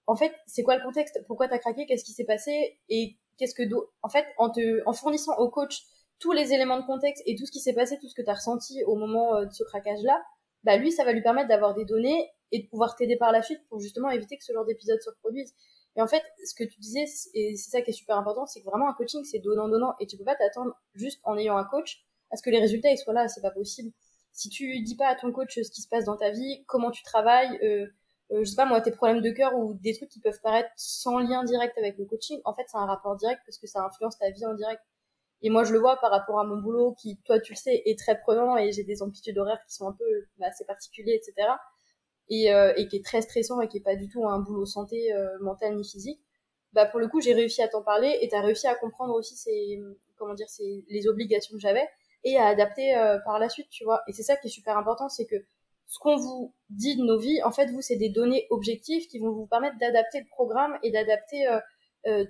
en 0.06 0.16
fait, 0.16 0.32
c'est 0.46 0.62
quoi 0.62 0.76
le 0.76 0.82
contexte? 0.82 1.20
Pourquoi 1.26 1.48
t'as 1.48 1.58
craqué? 1.58 1.84
Qu'est-ce 1.86 2.04
qui 2.04 2.12
s'est 2.12 2.24
passé? 2.24 2.78
Et 2.88 3.16
qu'est-ce 3.38 3.54
que 3.54 3.62
En 4.02 4.08
fait, 4.08 4.26
en 4.38 4.50
te, 4.50 4.82
en 4.86 4.92
fournissant 4.92 5.36
au 5.38 5.50
coach 5.50 5.82
tous 6.18 6.32
les 6.32 6.52
éléments 6.52 6.80
de 6.80 6.86
contexte 6.86 7.22
et 7.26 7.34
tout 7.34 7.44
ce 7.44 7.52
qui 7.52 7.60
s'est 7.60 7.74
passé, 7.74 7.98
tout 8.00 8.08
ce 8.08 8.14
que 8.14 8.22
t'as 8.22 8.34
ressenti 8.34 8.82
au 8.84 8.96
moment 8.96 9.36
euh, 9.36 9.44
de 9.44 9.52
ce 9.52 9.64
craquage-là, 9.64 10.22
bah 10.64 10.76
lui, 10.76 10.90
ça 10.90 11.04
va 11.04 11.12
lui 11.12 11.22
permettre 11.22 11.48
d'avoir 11.48 11.74
des 11.74 11.84
données 11.84 12.30
et 12.52 12.62
de 12.62 12.68
pouvoir 12.68 12.96
t'aider 12.96 13.16
par 13.16 13.32
la 13.32 13.42
suite 13.42 13.60
pour 13.68 13.80
justement 13.80 14.10
éviter 14.10 14.38
que 14.38 14.44
ce 14.44 14.52
genre 14.52 14.64
d'épisode 14.64 15.00
se 15.02 15.10
reproduise. 15.10 15.54
Et 15.96 16.02
en 16.02 16.06
fait, 16.06 16.22
ce 16.44 16.54
que 16.54 16.64
tu 16.64 16.78
disais, 16.78 17.04
et 17.32 17.56
c'est 17.56 17.70
ça 17.70 17.80
qui 17.80 17.90
est 17.90 17.94
super 17.94 18.18
important, 18.18 18.46
c'est 18.46 18.60
que 18.60 18.66
vraiment 18.66 18.88
un 18.88 18.92
coaching, 18.92 19.24
c'est 19.24 19.38
donnant-donnant, 19.38 19.94
et 19.98 20.06
tu 20.06 20.16
peux 20.18 20.24
pas 20.24 20.36
t'attendre 20.36 20.74
juste 20.94 21.20
en 21.24 21.38
ayant 21.38 21.56
un 21.56 21.64
coach 21.64 22.04
à 22.30 22.36
ce 22.36 22.42
que 22.42 22.50
les 22.50 22.58
résultats 22.58 22.90
ils 22.90 22.98
soient 22.98 23.14
là, 23.14 23.28
c'est 23.28 23.40
pas 23.40 23.50
possible. 23.50 23.92
Si 24.32 24.50
tu 24.50 24.80
dis 24.80 24.96
pas 24.96 25.08
à 25.08 25.14
ton 25.14 25.32
coach 25.32 25.54
ce 25.54 25.70
qui 25.70 25.80
se 25.80 25.88
passe 25.88 26.04
dans 26.04 26.16
ta 26.16 26.30
vie, 26.30 26.64
comment 26.66 26.90
tu 26.90 27.02
travailles, 27.02 27.58
euh, 27.62 27.86
euh, 28.32 28.40
je 28.40 28.44
sais 28.44 28.56
pas 28.56 28.66
moi, 28.66 28.80
tes 28.82 28.90
problèmes 28.90 29.22
de 29.22 29.30
cœur 29.30 29.54
ou 29.56 29.74
des 29.74 29.94
trucs 29.94 30.10
qui 30.10 30.20
peuvent 30.20 30.40
paraître 30.42 30.70
sans 30.76 31.18
lien 31.18 31.44
direct 31.44 31.78
avec 31.78 31.96
le 31.96 32.04
coaching, 32.04 32.40
en 32.44 32.52
fait, 32.52 32.64
c'est 32.66 32.76
un 32.76 32.84
rapport 32.86 33.16
direct 33.16 33.40
parce 33.46 33.56
que 33.58 33.66
ça 33.66 33.82
influence 33.82 34.18
ta 34.18 34.30
vie 34.30 34.44
en 34.44 34.54
direct. 34.54 34.82
Et 35.42 35.50
moi, 35.50 35.64
je 35.64 35.72
le 35.72 35.78
vois 35.78 35.96
par 36.00 36.10
rapport 36.10 36.40
à 36.40 36.44
mon 36.44 36.56
boulot 36.58 36.94
qui, 37.00 37.18
toi, 37.24 37.40
tu 37.40 37.52
le 37.52 37.58
sais, 37.58 37.82
est 37.86 37.98
très 37.98 38.18
prenant 38.18 38.56
et 38.56 38.72
j'ai 38.72 38.84
des 38.84 39.02
amplitudes 39.02 39.38
horaires 39.38 39.62
qui 39.66 39.74
sont 39.74 39.88
un 39.88 39.92
peu 39.92 40.26
bah, 40.38 40.46
assez 40.48 40.64
particuliers, 40.64 41.14
etc 41.14 41.48
et, 42.28 42.52
euh, 42.52 42.72
et 42.76 42.88
qui 42.88 42.96
est 42.96 43.04
très 43.04 43.22
stressant 43.22 43.60
et 43.60 43.68
qui 43.68 43.78
est 43.78 43.82
pas 43.82 43.96
du 43.96 44.08
tout 44.08 44.26
un 44.26 44.40
boulot 44.40 44.66
santé 44.66 45.12
euh, 45.12 45.38
mentale 45.40 45.76
ni 45.76 45.84
physique, 45.84 46.20
bah 46.72 46.86
pour 46.86 47.00
le 47.00 47.08
coup 47.08 47.20
j'ai 47.20 47.32
réussi 47.32 47.62
à 47.62 47.68
t'en 47.68 47.82
parler 47.82 48.18
et 48.20 48.28
t'as 48.28 48.40
réussi 48.40 48.66
à 48.66 48.74
comprendre 48.74 49.14
aussi 49.14 49.36
ces 49.36 49.80
comment 50.16 50.34
dire 50.34 50.48
ces 50.48 50.84
les 50.88 51.08
obligations 51.08 51.54
que 51.54 51.60
j'avais 51.60 51.86
et 52.24 52.36
à 52.36 52.46
adapter 52.46 52.96
euh, 52.96 53.18
par 53.24 53.38
la 53.38 53.48
suite 53.48 53.68
tu 53.70 53.84
vois. 53.84 54.02
Et 54.08 54.12
c'est 54.12 54.22
ça 54.22 54.36
qui 54.36 54.48
est 54.48 54.50
super 54.50 54.76
important 54.76 55.08
c'est 55.08 55.26
que 55.26 55.36
ce 55.86 55.98
qu'on 56.00 56.16
vous 56.16 56.52
dit 56.68 56.96
de 56.96 57.02
nos 57.02 57.18
vies 57.18 57.42
en 57.44 57.52
fait 57.52 57.66
vous 57.66 57.80
c'est 57.80 57.96
des 57.96 58.08
données 58.08 58.46
objectives 58.50 59.06
qui 59.06 59.20
vont 59.20 59.30
vous 59.30 59.46
permettre 59.46 59.78
d'adapter 59.78 60.20
le 60.20 60.26
programme 60.26 60.76
et 60.82 60.90
d'adapter 60.90 61.46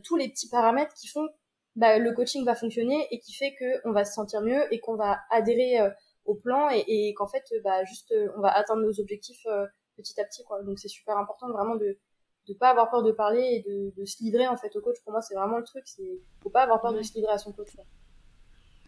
tous 0.04 0.16
les 0.16 0.28
petits 0.28 0.48
paramètres 0.48 0.94
qui 0.94 1.06
font 1.08 1.26
bah, 1.74 1.98
le 1.98 2.12
coaching 2.12 2.44
va 2.44 2.54
fonctionner 2.54 3.06
et 3.10 3.18
qui 3.18 3.32
fait 3.34 3.54
que 3.54 3.88
on 3.88 3.92
va 3.92 4.04
se 4.04 4.12
sentir 4.12 4.42
mieux 4.42 4.72
et 4.72 4.80
qu'on 4.80 4.96
va 4.96 5.20
adhérer 5.30 5.78
au 6.26 6.34
plan 6.34 6.68
et, 6.70 6.84
et 6.86 7.14
qu'en 7.14 7.26
fait 7.26 7.44
bah 7.64 7.82
juste 7.84 8.14
on 8.36 8.40
va 8.40 8.54
atteindre 8.54 8.82
nos 8.82 9.00
objectifs 9.00 9.46
petit 9.96 10.20
à 10.20 10.24
petit 10.24 10.44
quoi. 10.44 10.62
Donc 10.62 10.78
c'est 10.78 10.88
super 10.88 11.16
important 11.18 11.50
vraiment 11.50 11.76
de 11.76 11.98
de 12.48 12.54
pas 12.54 12.70
avoir 12.70 12.90
peur 12.90 13.02
de 13.02 13.10
parler 13.10 13.42
et 13.42 13.68
de, 13.68 13.92
de, 13.96 14.04
se 14.04 14.22
livrer 14.22 14.46
en 14.46 14.56
fait 14.56 14.74
au 14.76 14.80
coach. 14.80 14.96
Pour 15.02 15.12
moi 15.12 15.20
c'est 15.20 15.34
vraiment 15.34 15.58
le 15.58 15.64
truc 15.64 15.82
c'est 15.86 16.20
faut 16.42 16.50
pas 16.50 16.62
avoir 16.62 16.80
peur 16.80 16.92
de 16.92 17.02
se 17.02 17.14
livrer 17.14 17.32
à 17.32 17.38
son 17.38 17.52
coach 17.52 17.70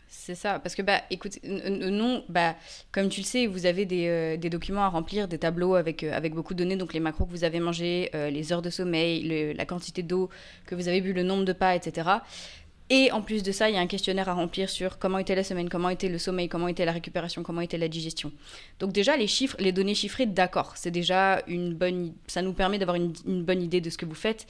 C'est 0.08 0.36
ça, 0.36 0.58
parce 0.60 0.74
que 0.74 0.82
bah 0.82 1.00
écoute, 1.10 1.38
non, 1.42 2.24
bah 2.28 2.54
comme 2.92 3.08
tu 3.08 3.20
le 3.20 3.26
sais, 3.26 3.46
vous 3.46 3.66
avez 3.66 3.84
des, 3.84 4.06
euh, 4.08 4.36
des 4.36 4.48
documents 4.48 4.84
à 4.84 4.88
remplir, 4.88 5.26
des 5.26 5.38
tableaux 5.38 5.74
avec, 5.74 6.04
euh, 6.04 6.12
avec 6.12 6.34
beaucoup 6.34 6.54
de 6.54 6.58
données, 6.62 6.76
donc 6.76 6.94
les 6.94 7.00
macros 7.00 7.26
que 7.26 7.30
vous 7.30 7.44
avez 7.44 7.60
mangés, 7.60 8.10
euh, 8.14 8.30
les 8.30 8.52
heures 8.52 8.62
de 8.62 8.70
sommeil, 8.70 9.54
la 9.54 9.66
quantité 9.66 10.02
d'eau 10.02 10.30
que 10.66 10.74
vous 10.74 10.88
avez 10.88 11.00
bu, 11.00 11.12
le 11.12 11.24
nombre 11.24 11.44
de 11.44 11.52
pas, 11.52 11.74
etc. 11.74 12.08
Et 12.90 13.12
en 13.12 13.20
plus 13.20 13.42
de 13.42 13.52
ça, 13.52 13.68
il 13.68 13.74
y 13.74 13.78
a 13.78 13.80
un 13.80 13.86
questionnaire 13.86 14.30
à 14.30 14.34
remplir 14.34 14.70
sur 14.70 14.98
comment 14.98 15.18
était 15.18 15.34
la 15.34 15.44
semaine, 15.44 15.68
comment 15.68 15.90
était 15.90 16.08
le 16.08 16.18
sommeil, 16.18 16.48
comment 16.48 16.68
était 16.68 16.86
la 16.86 16.92
récupération, 16.92 17.42
comment 17.42 17.60
était 17.60 17.76
la 17.76 17.88
digestion. 17.88 18.32
Donc 18.80 18.92
déjà, 18.92 19.16
les 19.16 19.26
chiffres, 19.26 19.56
les 19.58 19.72
données 19.72 19.94
chiffrées, 19.94 20.24
d'accord, 20.24 20.72
c'est 20.76 20.90
déjà 20.90 21.42
une 21.46 21.74
bonne... 21.74 22.14
Ça 22.26 22.40
nous 22.40 22.54
permet 22.54 22.78
d'avoir 22.78 22.96
une, 22.96 23.44
bonne 23.44 23.62
idée 23.62 23.82
de 23.82 23.90
ce 23.90 23.98
que 23.98 24.06
vous 24.06 24.14
faites. 24.14 24.46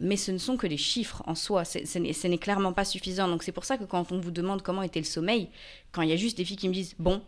Mais 0.00 0.16
ce 0.16 0.32
ne 0.32 0.38
sont 0.38 0.56
que 0.56 0.66
les 0.66 0.76
chiffres 0.76 1.22
en 1.26 1.34
soi, 1.34 1.64
ce 1.64 2.26
n'est 2.26 2.38
clairement 2.38 2.72
pas 2.72 2.84
suffisant. 2.84 3.28
Donc 3.28 3.42
c'est 3.42 3.52
pour 3.52 3.64
ça 3.64 3.78
que 3.78 3.84
quand 3.84 4.12
on 4.12 4.18
vous 4.18 4.32
demande 4.32 4.60
comment 4.60 4.82
était 4.82 5.00
le 5.00 5.06
sommeil, 5.06 5.48
quand 5.92 6.02
il 6.02 6.10
y 6.10 6.12
a 6.12 6.16
juste 6.16 6.36
des 6.36 6.44
filles 6.44 6.56
qui 6.56 6.68
me 6.68 6.74
disent, 6.74 6.96
bon, 6.98 7.22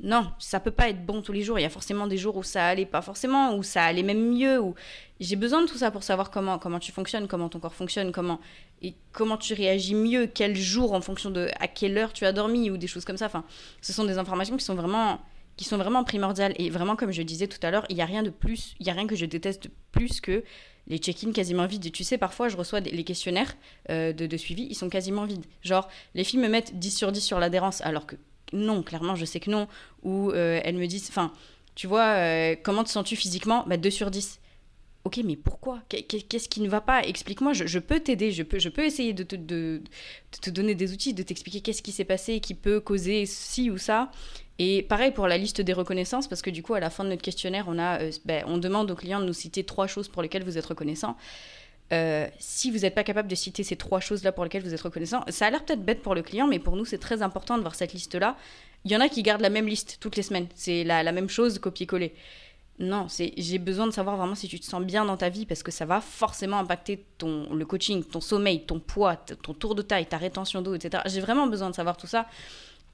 non, 0.00 0.30
ça 0.38 0.60
peut 0.60 0.70
pas 0.70 0.90
être 0.90 1.04
bon 1.06 1.22
tous 1.22 1.32
les 1.32 1.42
jours. 1.42 1.58
Il 1.58 1.62
y 1.62 1.66
a 1.66 1.70
forcément 1.70 2.06
des 2.06 2.18
jours 2.18 2.36
où 2.36 2.42
ça 2.42 2.66
allait 2.66 2.84
pas 2.84 3.00
forcément, 3.00 3.56
où 3.56 3.62
ça 3.62 3.82
allait 3.82 4.02
même 4.02 4.30
mieux. 4.30 4.60
Où 4.60 4.74
j'ai 5.20 5.36
besoin 5.36 5.62
de 5.62 5.66
tout 5.66 5.78
ça 5.78 5.90
pour 5.90 6.02
savoir 6.02 6.30
comment 6.30 6.58
comment 6.58 6.78
tu 6.78 6.92
fonctionnes, 6.92 7.26
comment 7.26 7.48
ton 7.48 7.60
corps 7.60 7.74
fonctionne, 7.74 8.12
comment 8.12 8.38
et 8.82 8.94
comment 9.12 9.38
tu 9.38 9.54
réagis 9.54 9.94
mieux, 9.94 10.26
quel 10.26 10.54
jour 10.54 10.92
en 10.92 11.00
fonction 11.00 11.30
de 11.30 11.48
à 11.60 11.66
quelle 11.66 11.96
heure 11.96 12.12
tu 12.12 12.26
as 12.26 12.32
dormi 12.32 12.70
ou 12.70 12.76
des 12.76 12.86
choses 12.86 13.06
comme 13.06 13.16
ça. 13.16 13.26
Enfin, 13.26 13.44
ce 13.80 13.94
sont 13.94 14.04
des 14.04 14.18
informations 14.18 14.56
qui 14.58 14.64
sont 14.64 14.74
vraiment 14.74 15.20
qui 15.56 15.64
sont 15.64 15.78
vraiment 15.78 16.04
primordiales 16.04 16.52
et 16.56 16.68
vraiment 16.68 16.96
comme 16.96 17.12
je 17.12 17.22
disais 17.22 17.46
tout 17.46 17.58
à 17.62 17.70
l'heure, 17.70 17.86
il 17.88 17.96
y 17.96 18.02
a 18.02 18.06
rien 18.06 18.22
de 18.22 18.28
plus, 18.28 18.74
il 18.80 18.86
y 18.86 18.90
a 18.90 18.92
rien 18.92 19.06
que 19.06 19.16
je 19.16 19.24
déteste 19.24 19.68
plus 19.92 20.20
que 20.20 20.44
les 20.88 20.98
check-in 20.98 21.32
quasiment 21.32 21.66
vides. 21.66 21.86
Et 21.86 21.90
tu 21.90 22.04
sais, 22.04 22.18
parfois, 22.18 22.48
je 22.48 22.56
reçois 22.56 22.80
les 22.80 23.04
questionnaires 23.04 23.56
euh, 23.90 24.12
de, 24.12 24.26
de, 24.26 24.36
suivi, 24.36 24.66
ils 24.68 24.74
sont 24.74 24.90
quasiment 24.90 25.24
vides. 25.24 25.46
Genre, 25.62 25.88
les 26.14 26.22
filles 26.22 26.38
me 26.38 26.48
mettent 26.48 26.78
10 26.78 26.90
sur 26.90 27.10
10 27.10 27.20
sur 27.22 27.40
l'adhérence, 27.40 27.80
alors 27.80 28.06
que 28.06 28.16
non, 28.52 28.82
clairement, 28.82 29.16
je 29.16 29.24
sais 29.24 29.40
que 29.40 29.50
non. 29.50 29.68
Ou 30.02 30.30
euh, 30.30 30.60
elles 30.64 30.76
me 30.76 30.86
disent, 30.86 31.08
enfin, 31.08 31.32
tu 31.74 31.86
vois, 31.86 32.14
euh, 32.14 32.56
comment 32.62 32.84
te 32.84 32.90
sens-tu 32.90 33.16
physiquement? 33.16 33.64
Bah, 33.66 33.76
2 33.76 33.90
sur 33.90 34.10
10. 34.10 34.40
Ok, 35.04 35.20
mais 35.24 35.36
pourquoi? 35.36 35.82
Qu'est-ce 35.88 36.48
qui 36.48 36.60
ne 36.60 36.68
va 36.68 36.80
pas? 36.80 37.02
Explique-moi, 37.02 37.52
je, 37.52 37.78
peux 37.78 38.00
t'aider, 38.00 38.32
je 38.32 38.42
peux, 38.42 38.58
je 38.58 38.68
peux 38.68 38.84
essayer 38.84 39.12
de 39.12 39.22
te, 39.22 40.50
donner 40.50 40.74
des 40.74 40.92
outils, 40.92 41.14
de 41.14 41.22
t'expliquer 41.22 41.60
qu'est-ce 41.60 41.82
qui 41.82 41.92
s'est 41.92 42.04
passé, 42.04 42.40
qui 42.40 42.54
peut 42.54 42.80
causer 42.80 43.24
ci 43.24 43.70
ou 43.70 43.78
ça. 43.78 44.10
Et 44.58 44.82
pareil 44.82 45.12
pour 45.12 45.28
la 45.28 45.38
liste 45.38 45.60
des 45.60 45.72
reconnaissances, 45.74 46.26
parce 46.26 46.42
que 46.42 46.50
du 46.50 46.64
coup, 46.64 46.74
à 46.74 46.80
la 46.80 46.90
fin 46.90 47.04
de 47.04 47.10
notre 47.10 47.22
questionnaire, 47.22 47.66
on, 47.68 47.78
a, 47.78 48.00
euh, 48.00 48.10
ben, 48.24 48.42
on 48.48 48.58
demande 48.58 48.90
aux 48.90 48.96
clients 48.96 49.20
de 49.20 49.26
nous 49.26 49.32
citer 49.32 49.62
trois 49.62 49.86
choses 49.86 50.08
pour 50.08 50.22
lesquelles 50.22 50.42
vous 50.42 50.58
êtes 50.58 50.66
reconnaissant. 50.66 51.16
Euh, 51.92 52.26
si 52.38 52.70
vous 52.70 52.78
n'êtes 52.78 52.94
pas 52.94 53.04
capable 53.04 53.28
de 53.28 53.34
citer 53.34 53.62
ces 53.62 53.76
trois 53.76 54.00
choses-là 54.00 54.32
pour 54.32 54.44
lesquelles 54.44 54.62
vous 54.62 54.74
êtes 54.74 54.80
reconnaissant, 54.80 55.22
ça 55.28 55.46
a 55.46 55.50
l'air 55.50 55.64
peut-être 55.64 55.84
bête 55.84 56.02
pour 56.02 56.14
le 56.14 56.22
client, 56.22 56.46
mais 56.46 56.58
pour 56.58 56.76
nous, 56.76 56.84
c'est 56.84 56.98
très 56.98 57.22
important 57.22 57.56
de 57.56 57.62
voir 57.62 57.74
cette 57.74 57.92
liste-là. 57.92 58.36
Il 58.84 58.90
y 58.90 58.96
en 58.96 59.00
a 59.00 59.08
qui 59.08 59.22
gardent 59.22 59.42
la 59.42 59.50
même 59.50 59.66
liste 59.66 59.98
toutes 60.00 60.16
les 60.16 60.22
semaines. 60.22 60.48
C'est 60.54 60.84
la, 60.84 61.02
la 61.02 61.12
même 61.12 61.28
chose, 61.28 61.58
copier-coller. 61.58 62.14
Non, 62.78 63.08
c'est 63.08 63.32
j'ai 63.38 63.58
besoin 63.58 63.86
de 63.86 63.92
savoir 63.92 64.16
vraiment 64.16 64.34
si 64.34 64.48
tu 64.48 64.60
te 64.60 64.66
sens 64.66 64.84
bien 64.84 65.04
dans 65.04 65.16
ta 65.16 65.30
vie 65.30 65.46
parce 65.46 65.62
que 65.62 65.70
ça 65.70 65.86
va 65.86 66.02
forcément 66.02 66.58
impacter 66.58 67.06
ton 67.16 67.52
le 67.54 67.64
coaching, 67.64 68.04
ton 68.04 68.20
sommeil, 68.20 68.66
ton 68.66 68.80
poids, 68.80 69.16
ton 69.16 69.54
tour 69.54 69.74
de 69.74 69.80
taille, 69.80 70.06
ta 70.06 70.18
rétention 70.18 70.60
d'eau, 70.60 70.74
etc. 70.74 71.02
J'ai 71.06 71.20
vraiment 71.20 71.46
besoin 71.46 71.70
de 71.70 71.74
savoir 71.74 71.96
tout 71.96 72.06
ça. 72.06 72.26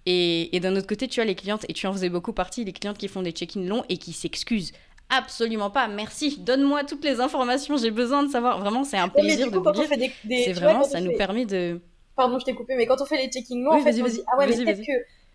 Et, 0.06 0.54
et 0.54 0.60
d'un 0.60 0.76
autre 0.76 0.86
côté, 0.86 1.08
tu 1.08 1.20
as 1.20 1.24
les 1.24 1.34
clientes, 1.34 1.64
et 1.68 1.72
tu 1.72 1.86
en 1.86 1.92
faisais 1.92 2.08
beaucoup 2.08 2.32
partie, 2.32 2.64
les 2.64 2.72
clientes 2.72 2.98
qui 2.98 3.08
font 3.08 3.22
des 3.22 3.32
check-ins 3.32 3.64
longs 3.64 3.84
et 3.88 3.98
qui 3.98 4.12
s'excusent 4.12 4.72
absolument 5.12 5.70
pas. 5.70 5.88
Merci. 5.88 6.38
Donne-moi 6.38 6.84
toutes 6.84 7.04
les 7.04 7.20
informations. 7.20 7.76
J'ai 7.76 7.90
besoin 7.90 8.22
de 8.22 8.30
savoir. 8.30 8.58
Vraiment, 8.58 8.84
c'est 8.84 8.98
un 8.98 9.08
plaisir 9.08 9.50
de 9.50 9.58
vous 9.58 9.72
dire. 9.72 9.88
C'est 10.44 10.52
vraiment, 10.52 10.84
ça 10.84 11.00
nous 11.00 11.16
permet 11.16 11.46
de. 11.46 11.80
Pardon, 12.16 12.38
je 12.38 12.44
t'ai 12.44 12.54
coupé, 12.54 12.74
mais 12.76 12.86
quand 12.86 13.00
on 13.00 13.06
fait 13.06 13.16
les 13.16 13.30
checking 13.30 13.62
mots, 13.62 13.72
en 13.72 13.80
fait, 13.80 14.00
on 14.02 14.06
dit 14.06 14.22
ah 14.26 14.36
ouais, 14.36 14.46
mais 14.46 14.56
peut-être 14.56 14.80
que 14.86 14.92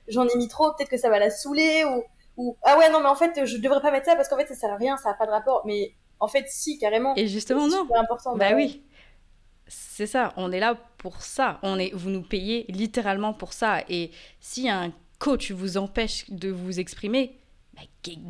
j'en 0.07 0.27
ai 0.27 0.37
mis 0.37 0.47
trop, 0.47 0.71
peut-être 0.73 0.89
que 0.89 0.97
ça 0.97 1.09
va 1.09 1.19
la 1.19 1.29
saouler 1.29 1.83
ou 1.85 2.03
ou 2.37 2.55
ah 2.63 2.77
ouais 2.77 2.91
non 2.91 2.99
mais 2.99 3.07
en 3.07 3.15
fait 3.15 3.45
je 3.45 3.57
devrais 3.57 3.81
pas 3.81 3.89
mettre 3.89 4.05
ça 4.05 4.15
parce 4.15 4.29
qu'en 4.29 4.37
fait 4.37 4.47
ça 4.47 4.53
sert 4.53 4.71
à 4.71 4.77
rien, 4.77 4.95
ça 4.97 5.09
a 5.09 5.13
pas 5.15 5.25
de 5.25 5.31
rapport. 5.31 5.63
Mais 5.65 5.93
en 6.19 6.27
fait 6.27 6.45
si 6.47 6.77
carrément. 6.77 7.13
Et 7.15 7.27
justement 7.27 7.67
non. 7.67 7.87
C'est 7.89 7.97
important. 7.97 8.37
Bah, 8.37 8.51
bah 8.51 8.55
oui. 8.55 8.83
C'est 9.67 10.05
ça, 10.05 10.33
on 10.37 10.51
est 10.51 10.59
là 10.59 10.77
pour 10.97 11.21
ça. 11.21 11.59
On 11.61 11.77
est, 11.77 11.91
vous 11.93 12.09
nous 12.09 12.21
payez 12.21 12.65
littéralement 12.69 13.33
pour 13.33 13.51
ça. 13.51 13.81
Et 13.89 14.11
si 14.39 14.69
un 14.69 14.93
coach 15.19 15.51
vous 15.51 15.77
empêche 15.77 16.29
de 16.29 16.49
vous 16.49 16.79
exprimer, 16.79 17.37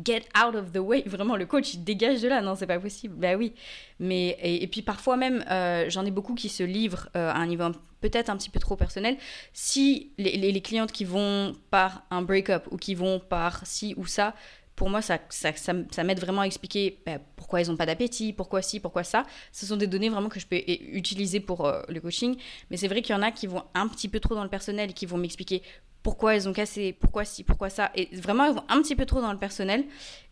get 0.04 0.22
out 0.36 0.54
of 0.54 0.72
the 0.72 0.78
way. 0.78 1.02
Vraiment, 1.06 1.36
le 1.36 1.46
coach, 1.46 1.74
il 1.74 1.84
dégage 1.84 2.20
de 2.22 2.28
là. 2.28 2.40
Non, 2.40 2.54
c'est 2.54 2.66
pas 2.66 2.78
possible. 2.78 3.14
Bah 3.16 3.34
oui. 3.36 3.52
Mais, 3.98 4.38
et, 4.42 4.66
puis 4.66 4.82
parfois 4.82 5.16
même, 5.16 5.44
euh, 5.50 5.86
j'en 5.88 6.04
ai 6.04 6.10
beaucoup 6.10 6.34
qui 6.34 6.48
se 6.48 6.62
livrent 6.62 7.08
euh, 7.16 7.30
à 7.30 7.36
un 7.36 7.46
niveau 7.46 7.64
peut-être 8.00 8.30
un 8.30 8.36
petit 8.36 8.50
peu 8.50 8.60
trop 8.60 8.76
personnel. 8.76 9.16
Si 9.52 10.12
les, 10.18 10.60
clientes 10.60 10.92
qui 10.92 11.04
vont 11.04 11.54
par 11.70 12.04
un 12.10 12.22
break-up 12.22 12.66
ou 12.70 12.76
qui 12.76 12.94
vont 12.94 13.18
par 13.18 13.66
ci 13.66 13.94
ou 13.96 14.06
ça, 14.06 14.34
pour 14.76 14.90
moi, 14.90 15.02
ça, 15.02 15.18
ça, 15.28 16.04
m'aide 16.04 16.20
vraiment 16.20 16.42
à 16.42 16.46
expliquer 16.46 17.00
bah, 17.04 17.18
pourquoi 17.34 17.60
elles 17.60 17.66
n'ont 17.66 17.76
pas 17.76 17.86
d'appétit, 17.86 18.32
pourquoi 18.32 18.62
ci, 18.62 18.78
pourquoi 18.78 19.02
ça. 19.02 19.24
Ce 19.50 19.66
sont 19.66 19.76
des 19.76 19.88
données 19.88 20.08
vraiment 20.08 20.28
que 20.28 20.38
je 20.38 20.46
peux 20.46 20.62
utiliser 20.68 21.40
pour 21.40 21.66
euh, 21.66 21.82
le 21.88 22.00
coaching. 22.00 22.36
Mais 22.70 22.76
c'est 22.76 22.86
vrai 22.86 23.02
qu'il 23.02 23.12
y 23.12 23.18
en 23.18 23.22
a 23.22 23.32
qui 23.32 23.48
vont 23.48 23.64
un 23.74 23.88
petit 23.88 24.08
peu 24.08 24.20
trop 24.20 24.36
dans 24.36 24.44
le 24.44 24.48
personnel, 24.48 24.94
qui 24.94 25.04
vont 25.04 25.18
m'expliquer 25.18 25.62
pourquoi 26.02 26.36
elles 26.36 26.48
ont 26.48 26.52
cassé, 26.52 26.92
pourquoi 26.92 27.24
ci, 27.24 27.44
pourquoi 27.44 27.70
ça. 27.70 27.90
Et 27.94 28.08
vraiment, 28.16 28.44
elles 28.44 28.54
vont 28.54 28.64
un 28.68 28.80
petit 28.82 28.96
peu 28.96 29.06
trop 29.06 29.20
dans 29.20 29.32
le 29.32 29.38
personnel. 29.38 29.84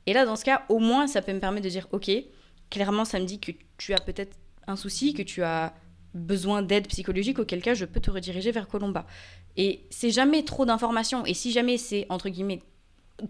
Et 0.06 0.12
là, 0.12 0.24
dans 0.24 0.36
ce 0.36 0.44
cas, 0.44 0.64
au 0.68 0.78
moins, 0.78 1.06
ça 1.06 1.22
peut 1.22 1.32
me 1.32 1.40
permettre 1.40 1.64
de 1.64 1.70
dire, 1.70 1.88
ok, 1.92 2.10
clairement, 2.70 3.04
ça 3.04 3.18
me 3.18 3.24
dit 3.24 3.40
que 3.40 3.52
tu 3.76 3.92
as 3.92 3.98
peut-être 3.98 4.36
un 4.66 4.76
souci, 4.76 5.14
que 5.14 5.22
tu 5.22 5.42
as 5.42 5.74
besoin 6.14 6.62
d'aide 6.62 6.88
psychologique, 6.88 7.38
auquel 7.38 7.62
cas, 7.62 7.74
je 7.74 7.84
peux 7.84 8.00
te 8.00 8.10
rediriger 8.10 8.50
vers 8.50 8.68
Colomba. 8.68 9.06
Et 9.56 9.86
c'est 9.90 10.10
jamais 10.10 10.44
trop 10.44 10.64
d'informations. 10.64 11.24
Et 11.26 11.34
si 11.34 11.52
jamais 11.52 11.78
c'est, 11.78 12.06
entre 12.08 12.28
guillemets, 12.28 12.62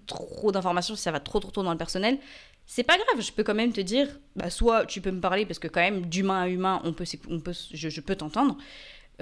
trop 0.07 0.53
d'informations, 0.53 0.97
si 0.97 1.03
ça 1.03 1.13
va 1.13 1.21
trop 1.21 1.41
trop 1.41 1.51
trop 1.51 1.63
dans 1.63 1.73
le 1.73 1.79
personnel, 1.79 2.19
c'est 2.67 2.83
pas 2.83 2.97
grave, 2.97 3.25
je 3.25 3.33
peux 3.33 3.45
quand 3.45 3.55
même 3.55 3.73
te 3.73 3.81
dire, 3.81 4.09
bah, 4.35 4.51
soit 4.51 4.87
tu 4.87 5.01
peux 5.01 5.13
me 5.13 5.21
parler 5.21 5.47
parce 5.47 5.61
que 5.61 5.69
quand 5.69 5.81
même 5.81 6.07
d'humain 6.07 6.43
à 6.43 6.49
humain, 6.49 6.81
on 6.85 6.93
peut, 6.93 7.05
on 7.31 7.39
peut, 7.39 7.55
je, 7.73 8.01
peux 8.01 8.17
t'entendre, 8.17 8.57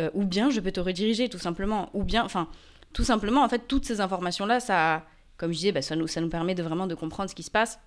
euh, 0.00 0.11
ou 0.14 0.25
bien 0.25 0.49
je 0.49 0.61
peux 0.61 0.73
te 0.73 0.80
rediriger 0.80 1.28
tout 1.28 1.38
simplement, 1.38 1.90
ou 1.92 2.04
bien, 2.04 2.25
enfin, 2.25 2.49
tout 2.94 3.04
simplement, 3.04 3.44
en 3.44 3.48
fait, 3.50 3.68
toutes 3.68 3.84
ces 3.84 4.00
informations-là, 4.00 4.60
ça, 4.60 5.04
comme 5.36 5.52
je 5.52 5.58
disais, 5.58 5.72
bah, 5.72 5.82
ça, 5.82 5.96
nous, 5.96 6.06
ça 6.06 6.22
nous 6.22 6.30
permet 6.30 6.54
de 6.54 6.62
vraiment 6.62 6.86
de 6.86 6.94
comprendre 6.94 7.28
ce 7.28 7.34
qui 7.34 7.42
se 7.42 7.50
passe, 7.50 7.78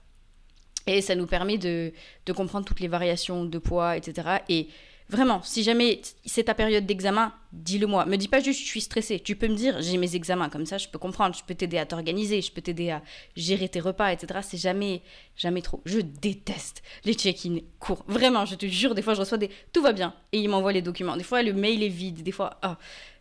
et 0.86 1.02
ça 1.02 1.16
nous 1.16 1.26
permet 1.26 1.58
de, 1.58 1.92
de 2.28 2.34
comprendre 2.34 2.66
toutes 2.66 2.80
les 2.80 2.88
variations 2.88 3.44
de 3.44 3.58
poids, 3.58 3.98
etc. 3.98 4.38
Et 4.48 4.68
Vraiment, 5.10 5.42
si 5.42 5.64
jamais 5.64 6.02
c'est 6.26 6.44
ta 6.44 6.54
période 6.54 6.86
d'examen, 6.86 7.32
dis-le 7.54 7.88
moi. 7.88 8.06
Me 8.06 8.18
dis 8.18 8.28
pas 8.28 8.42
juste 8.42 8.60
je 8.60 8.66
suis 8.66 8.82
stressée. 8.82 9.22
Tu 9.22 9.38
peux 9.38 9.48
me 9.48 9.56
dire 9.56 9.82
j'ai 9.82 9.96
mes 9.96 10.18
examens 10.18 10.50
comme 10.50 10.66
ça, 10.66 10.78
je 10.78 10.90
peux 10.90 11.00
comprendre, 11.00 11.34
je 11.34 11.44
peux 11.46 11.56
t'aider 11.56 11.78
à 11.78 11.86
t'organiser, 11.86 12.42
je 12.42 12.52
peux 12.52 12.60
t'aider 12.60 12.90
à 12.90 13.02
gérer 13.38 13.70
tes 13.70 13.80
repas, 13.80 14.12
etc. 14.12 14.42
C'est 14.44 14.58
jamais, 14.58 15.02
jamais 15.38 15.62
trop. 15.62 15.82
Je 15.86 16.00
déteste 16.00 16.84
les 17.06 17.14
check-in 17.14 17.60
courts. 17.80 18.04
Vraiment, 18.08 18.46
je 18.46 18.56
te 18.56 18.66
jure, 18.66 18.96
des 18.96 19.02
fois 19.02 19.14
je 19.14 19.22
reçois 19.22 19.38
des 19.38 19.50
tout 19.72 19.82
va 19.82 19.94
bien 19.94 20.14
et 20.34 20.40
il 20.40 20.50
m'envoie 20.50 20.74
les 20.74 20.82
documents. 20.82 21.16
Des 21.16 21.24
fois 21.24 21.42
le 21.42 21.54
mail 21.54 21.84
est 21.84 21.88
vide, 21.88 22.22
des 22.22 22.34
fois 22.34 22.58
ah, 22.62 22.78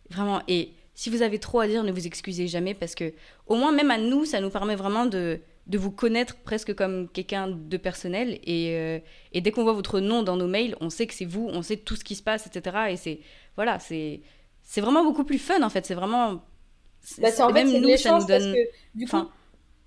vraiment. 0.09 0.41
Et 0.49 0.73
si 0.97 1.11
vous 1.11 1.21
avez 1.21 1.37
trop 1.37 1.59
à 1.59 1.67
dire, 1.67 1.83
ne 1.83 1.91
vous 1.91 2.07
excusez 2.07 2.47
jamais 2.47 2.73
parce 2.73 2.95
que 2.95 3.13
au 3.45 3.55
moins 3.55 3.71
même 3.71 3.91
à 3.91 3.99
nous, 3.99 4.25
ça 4.25 4.41
nous 4.41 4.49
permet 4.49 4.75
vraiment 4.75 5.05
de 5.05 5.39
de 5.67 5.77
vous 5.77 5.91
connaître 5.91 6.37
presque 6.37 6.73
comme 6.73 7.07
quelqu'un 7.09 7.49
de 7.49 7.77
personnel. 7.77 8.39
Euh, 8.47 8.99
et, 9.33 9.41
dès 9.41 9.51
qu'on 9.51 9.63
voit 9.63 9.73
votre 9.73 9.99
nom 9.99 10.23
dans 10.23 10.37
nos 10.37 10.47
mails, 10.47 10.75
on 10.79 10.89
sait 10.89 11.05
que 11.05 11.13
c'est 11.13 11.25
vous, 11.25 11.49
on 11.51 11.61
sait 11.61 11.75
tout 11.77 11.95
ce 11.97 12.03
qui 12.03 12.15
se 12.15 12.23
passe, 12.23 12.47
etc. 12.47 12.77
Et 12.89 12.97
c'est 12.97 13.19
voilà, 13.55 13.77
c'est 13.77 14.21
c'est 14.63 14.81
vraiment 14.81 15.03
beaucoup 15.03 15.23
plus 15.23 15.37
fun 15.37 15.61
en 15.61 15.69
fait. 15.69 15.85
C'est 15.85 15.93
vraiment 15.93 16.41
bah, 17.19 17.29
en 17.41 17.51
même 17.51 17.79
nous, 17.79 17.95
ça 17.95 18.17
nous 18.17 18.25
donne. 18.25 18.55
que, 18.55 18.59
du 18.95 19.07
coup, 19.07 19.29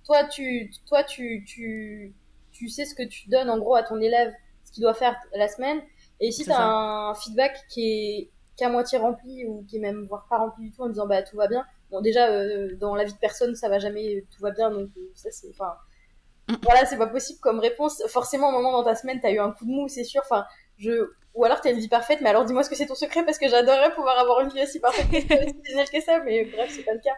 toi, 0.04 0.24
tu, 0.24 0.70
toi 0.86 1.02
tu, 1.02 1.44
tu, 1.44 2.12
tu 2.52 2.68
sais 2.68 2.84
ce 2.84 2.94
que 2.94 3.02
tu 3.02 3.28
donnes 3.28 3.50
en 3.50 3.58
gros 3.58 3.74
à 3.74 3.82
ton 3.82 4.00
élève, 4.00 4.32
ce 4.64 4.70
qu'il 4.70 4.82
doit 4.82 4.94
faire 4.94 5.16
la 5.34 5.48
semaine. 5.48 5.80
Et 6.20 6.30
si 6.30 6.44
tu 6.44 6.52
as 6.52 6.62
un 6.62 7.14
feedback 7.14 7.56
qui 7.68 7.82
est 7.82 8.30
qu'à 8.60 8.68
moitié 8.68 8.98
rempli 8.98 9.44
ou 9.46 9.64
qui 9.68 9.76
est 9.76 9.80
même 9.80 10.06
voire 10.06 10.26
pas 10.30 10.38
rempli 10.38 10.64
du 10.64 10.70
tout 10.70 10.82
en 10.82 10.88
disant 10.88 11.06
bah 11.06 11.22
tout 11.22 11.36
va 11.36 11.48
bien, 11.48 11.64
Bon, 11.90 12.00
déjà, 12.00 12.28
euh, 12.28 12.76
dans 12.76 12.94
la 12.94 13.04
vie 13.04 13.12
de 13.12 13.18
personne, 13.18 13.54
ça 13.56 13.68
va 13.68 13.78
jamais, 13.78 14.24
tout 14.34 14.40
va 14.42 14.52
bien, 14.52 14.70
donc 14.70 14.90
euh, 14.96 15.10
ça, 15.14 15.30
c'est. 15.30 15.48
Enfin. 15.50 15.74
Mm. 16.48 16.54
Voilà, 16.62 16.86
c'est 16.86 16.98
pas 16.98 17.06
possible 17.06 17.40
comme 17.40 17.58
réponse. 17.58 18.02
Forcément, 18.08 18.48
un 18.50 18.52
moment 18.52 18.72
dans 18.72 18.84
ta 18.84 18.94
semaine, 18.94 19.20
t'as 19.20 19.32
eu 19.32 19.40
un 19.40 19.50
coup 19.52 19.64
de 19.64 19.70
mou, 19.70 19.88
c'est 19.88 20.04
sûr. 20.04 20.22
Enfin, 20.24 20.46
je. 20.78 21.10
Ou 21.34 21.44
alors 21.44 21.60
t'as 21.60 21.70
une 21.70 21.78
vie 21.78 21.88
parfaite, 21.88 22.20
mais 22.22 22.28
alors 22.28 22.44
dis-moi 22.44 22.64
ce 22.64 22.70
que 22.70 22.74
c'est 22.74 22.86
ton 22.86 22.96
secret 22.96 23.24
parce 23.24 23.38
que 23.38 23.48
j'adorerais 23.48 23.94
pouvoir 23.94 24.18
avoir 24.18 24.40
une 24.40 24.48
vie 24.48 24.64
aussi 24.64 24.80
parfaite 24.80 25.08
que 25.08 26.00
ça, 26.00 26.18
mais 26.24 26.44
bref, 26.44 26.72
c'est 26.74 26.82
pas 26.82 26.92
le 26.92 26.98
cas. 26.98 27.14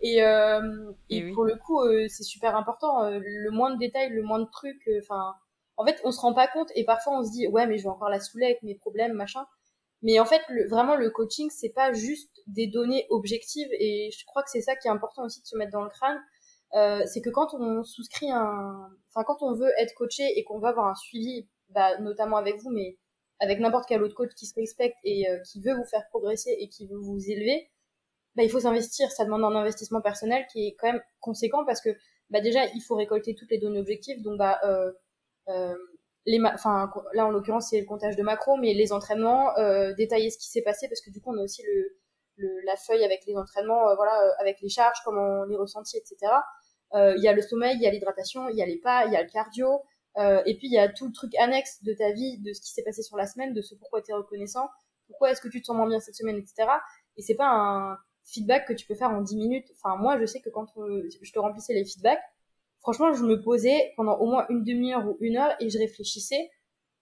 Et, 0.00 0.22
euh, 0.22 0.92
et, 1.10 1.32
pour 1.32 1.44
le 1.44 1.56
coup, 1.56 1.80
c'est 2.08 2.22
super 2.22 2.54
important. 2.54 3.10
le 3.10 3.50
moins 3.50 3.74
de 3.74 3.78
détails, 3.80 4.10
le 4.10 4.22
moins 4.22 4.38
de 4.38 4.48
trucs. 4.48 4.88
Enfin, 5.02 5.34
en 5.76 5.84
fait, 5.84 6.00
on 6.04 6.12
se 6.12 6.20
rend 6.20 6.34
pas 6.34 6.46
compte 6.46 6.70
et 6.76 6.84
parfois 6.84 7.18
on 7.18 7.24
se 7.24 7.32
dit 7.32 7.48
ouais, 7.48 7.66
mais 7.66 7.78
je 7.78 7.82
vais 7.82 7.88
encore 7.88 8.10
la 8.10 8.20
saouler 8.20 8.46
avec 8.46 8.62
mes 8.62 8.76
problèmes, 8.76 9.14
machin. 9.14 9.44
Mais 10.02 10.20
en 10.20 10.24
fait, 10.24 10.42
le, 10.48 10.68
vraiment, 10.68 10.96
le 10.96 11.10
coaching, 11.10 11.50
c'est 11.50 11.70
pas 11.70 11.92
juste 11.92 12.30
des 12.46 12.66
données 12.66 13.06
objectives, 13.10 13.68
et 13.72 14.10
je 14.16 14.24
crois 14.26 14.42
que 14.42 14.50
c'est 14.50 14.60
ça 14.60 14.76
qui 14.76 14.88
est 14.88 14.90
important 14.90 15.24
aussi 15.24 15.40
de 15.42 15.46
se 15.46 15.56
mettre 15.56 15.72
dans 15.72 15.82
le 15.82 15.90
crâne. 15.90 16.20
Euh, 16.74 17.02
c'est 17.06 17.20
que 17.22 17.30
quand 17.30 17.54
on 17.54 17.82
souscrit 17.82 18.30
un, 18.30 18.90
enfin 19.08 19.24
quand 19.24 19.42
on 19.42 19.54
veut 19.54 19.72
être 19.78 19.94
coaché 19.94 20.24
et 20.36 20.44
qu'on 20.44 20.58
veut 20.58 20.68
avoir 20.68 20.86
un 20.86 20.94
suivi, 20.94 21.48
bah, 21.70 21.98
notamment 21.98 22.36
avec 22.36 22.56
vous, 22.60 22.70
mais 22.70 22.98
avec 23.40 23.58
n'importe 23.60 23.86
quel 23.88 24.02
autre 24.02 24.14
coach 24.14 24.34
qui 24.34 24.46
se 24.46 24.54
respecte 24.54 24.96
et 25.04 25.28
euh, 25.30 25.38
qui 25.40 25.60
veut 25.62 25.74
vous 25.74 25.86
faire 25.86 26.06
progresser 26.10 26.54
et 26.58 26.68
qui 26.68 26.86
veut 26.86 26.98
vous 26.98 27.18
élever, 27.30 27.70
bah, 28.36 28.42
il 28.44 28.50
faut 28.50 28.60
s'investir. 28.60 29.10
Ça 29.10 29.24
demande 29.24 29.44
un 29.44 29.56
investissement 29.56 30.02
personnel 30.02 30.46
qui 30.52 30.68
est 30.68 30.76
quand 30.78 30.92
même 30.92 31.02
conséquent 31.20 31.64
parce 31.64 31.80
que 31.80 31.90
bah, 32.30 32.40
déjà 32.40 32.66
il 32.74 32.82
faut 32.82 32.96
récolter 32.96 33.34
toutes 33.34 33.50
les 33.50 33.58
données 33.58 33.80
objectives, 33.80 34.22
donc 34.22 34.38
bah 34.38 34.60
euh, 34.64 34.92
euh 35.48 35.74
les 36.28 36.40
enfin 36.52 36.90
là 37.14 37.26
en 37.26 37.30
l'occurrence 37.30 37.70
c'est 37.70 37.80
le 37.80 37.86
comptage 37.86 38.16
de 38.16 38.22
macro 38.22 38.56
mais 38.56 38.74
les 38.74 38.92
entraînements 38.92 39.56
euh, 39.58 39.94
détailler 39.94 40.30
ce 40.30 40.38
qui 40.38 40.48
s'est 40.48 40.62
passé 40.62 40.88
parce 40.88 41.00
que 41.00 41.10
du 41.10 41.20
coup 41.20 41.32
on 41.34 41.38
a 41.38 41.42
aussi 41.42 41.62
le, 41.62 41.96
le 42.36 42.60
la 42.64 42.76
feuille 42.76 43.04
avec 43.04 43.24
les 43.26 43.36
entraînements 43.36 43.88
euh, 43.88 43.94
voilà 43.96 44.20
euh, 44.22 44.30
avec 44.38 44.60
les 44.60 44.68
charges 44.68 44.98
comment 45.04 45.40
on 45.40 45.44
les 45.44 45.56
ressentit 45.56 45.96
etc 45.96 46.32
euh, 46.94 47.14
il 47.16 47.22
y 47.22 47.28
a 47.28 47.32
le 47.32 47.42
sommeil 47.42 47.76
il 47.76 47.82
y 47.82 47.86
a 47.86 47.90
l'hydratation 47.90 48.48
il 48.48 48.56
y 48.56 48.62
a 48.62 48.66
les 48.66 48.78
pas 48.78 49.06
il 49.06 49.12
y 49.12 49.16
a 49.16 49.22
le 49.22 49.28
cardio 49.28 49.82
et 50.46 50.56
puis 50.56 50.66
il 50.66 50.72
y 50.72 50.78
a 50.78 50.88
tout 50.88 51.06
le 51.06 51.12
truc 51.12 51.32
annexe 51.36 51.80
de 51.84 51.92
ta 51.92 52.10
vie 52.10 52.38
de 52.38 52.52
ce 52.52 52.60
qui 52.60 52.72
s'est 52.72 52.82
passé 52.82 53.02
sur 53.02 53.16
la 53.16 53.24
semaine 53.24 53.54
de 53.54 53.62
ce 53.62 53.76
pourquoi 53.76 54.02
tu 54.02 54.10
es 54.10 54.14
reconnaissant 54.14 54.68
pourquoi 55.06 55.30
est-ce 55.30 55.40
que 55.40 55.46
tu 55.46 55.60
te 55.60 55.66
sens 55.66 55.76
moins 55.76 55.86
bien 55.86 56.00
cette 56.00 56.16
semaine 56.16 56.36
etc 56.36 56.68
et 57.16 57.22
c'est 57.22 57.36
pas 57.36 57.48
un 57.48 57.98
feedback 58.28 58.66
que 58.66 58.72
tu 58.72 58.86
peux 58.86 58.94
faire 58.94 59.10
en 59.10 59.22
10 59.22 59.36
minutes. 59.36 59.68
Enfin 59.76 59.96
moi 59.96 60.18
je 60.20 60.26
sais 60.26 60.40
que 60.40 60.50
quand 60.50 60.66
je 60.76 61.32
te 61.32 61.38
remplissais 61.38 61.74
les 61.74 61.84
feedbacks 61.84 62.22
franchement, 62.80 63.12
je 63.12 63.24
me 63.24 63.40
posais 63.40 63.92
pendant 63.96 64.18
au 64.18 64.26
moins 64.26 64.46
une 64.48 64.64
demi-heure 64.64 65.06
ou 65.06 65.16
une 65.20 65.36
heure 65.36 65.54
et 65.60 65.70
je 65.70 65.78
réfléchissais. 65.78 66.50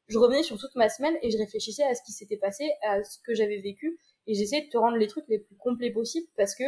Je 0.09 0.19
revenais 0.19 0.43
sur 0.43 0.57
toute 0.59 0.75
ma 0.77 0.89
semaine 0.89 1.17
et 1.23 1.31
je 1.31 1.39
réfléchissais 1.39 1.83
à 1.83 1.95
ce 1.95 2.03
qui 2.05 2.13
s'était 2.13 2.37
passé, 2.37 2.71
à 2.83 3.03
ce 3.03 3.19
que 3.25 3.35
j'avais 3.35 3.61
vécu 3.61 3.99
et 4.27 4.35
j'essayais 4.35 4.65
de 4.65 4.71
te 4.71 4.79
rendre 4.79 4.97
les 4.97 5.09
trucs 5.09 5.27
les 5.29 5.39
plus 5.39 5.57
complets 5.57 5.91
possibles 5.91 6.29
parce 6.37 6.55
que 6.55 6.65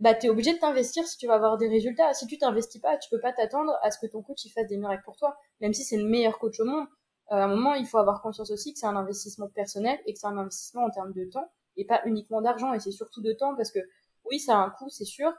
bah 0.00 0.14
t'es 0.14 0.30
obligé 0.30 0.54
de 0.54 0.58
t'investir 0.58 1.06
si 1.06 1.18
tu 1.18 1.26
vas 1.26 1.34
avoir 1.34 1.58
des 1.58 1.68
résultats. 1.68 2.12
Si 2.14 2.26
tu 2.26 2.38
t'investis 2.38 2.80
pas, 2.80 2.96
tu 2.96 3.10
peux 3.10 3.20
pas 3.20 3.32
t'attendre 3.32 3.72
à 3.82 3.90
ce 3.90 3.98
que 3.98 4.06
ton 4.06 4.22
coach 4.22 4.44
il 4.44 4.50
fasse 4.50 4.66
des 4.66 4.78
miracles 4.78 5.02
pour 5.04 5.16
toi, 5.16 5.36
même 5.60 5.74
si 5.74 5.84
c'est 5.84 5.98
le 5.98 6.08
meilleur 6.08 6.38
coach 6.38 6.58
au 6.60 6.64
monde. 6.64 6.86
Euh, 7.32 7.36
à 7.36 7.44
un 7.44 7.48
moment, 7.48 7.74
il 7.74 7.86
faut 7.86 7.98
avoir 7.98 8.22
conscience 8.22 8.50
aussi 8.50 8.72
que 8.72 8.78
c'est 8.78 8.86
un 8.86 8.96
investissement 8.96 9.48
personnel 9.48 9.98
et 10.06 10.14
que 10.14 10.18
c'est 10.18 10.26
un 10.26 10.38
investissement 10.38 10.84
en 10.84 10.90
termes 10.90 11.12
de 11.12 11.24
temps 11.26 11.50
et 11.76 11.84
pas 11.84 12.00
uniquement 12.06 12.40
d'argent 12.40 12.72
et 12.72 12.80
c'est 12.80 12.90
surtout 12.90 13.22
de 13.22 13.32
temps 13.32 13.54
parce 13.54 13.70
que 13.70 13.78
oui, 14.24 14.40
ça 14.40 14.56
a 14.56 14.58
un 14.58 14.70
coût, 14.70 14.88
c'est 14.88 15.04
sûr, 15.04 15.32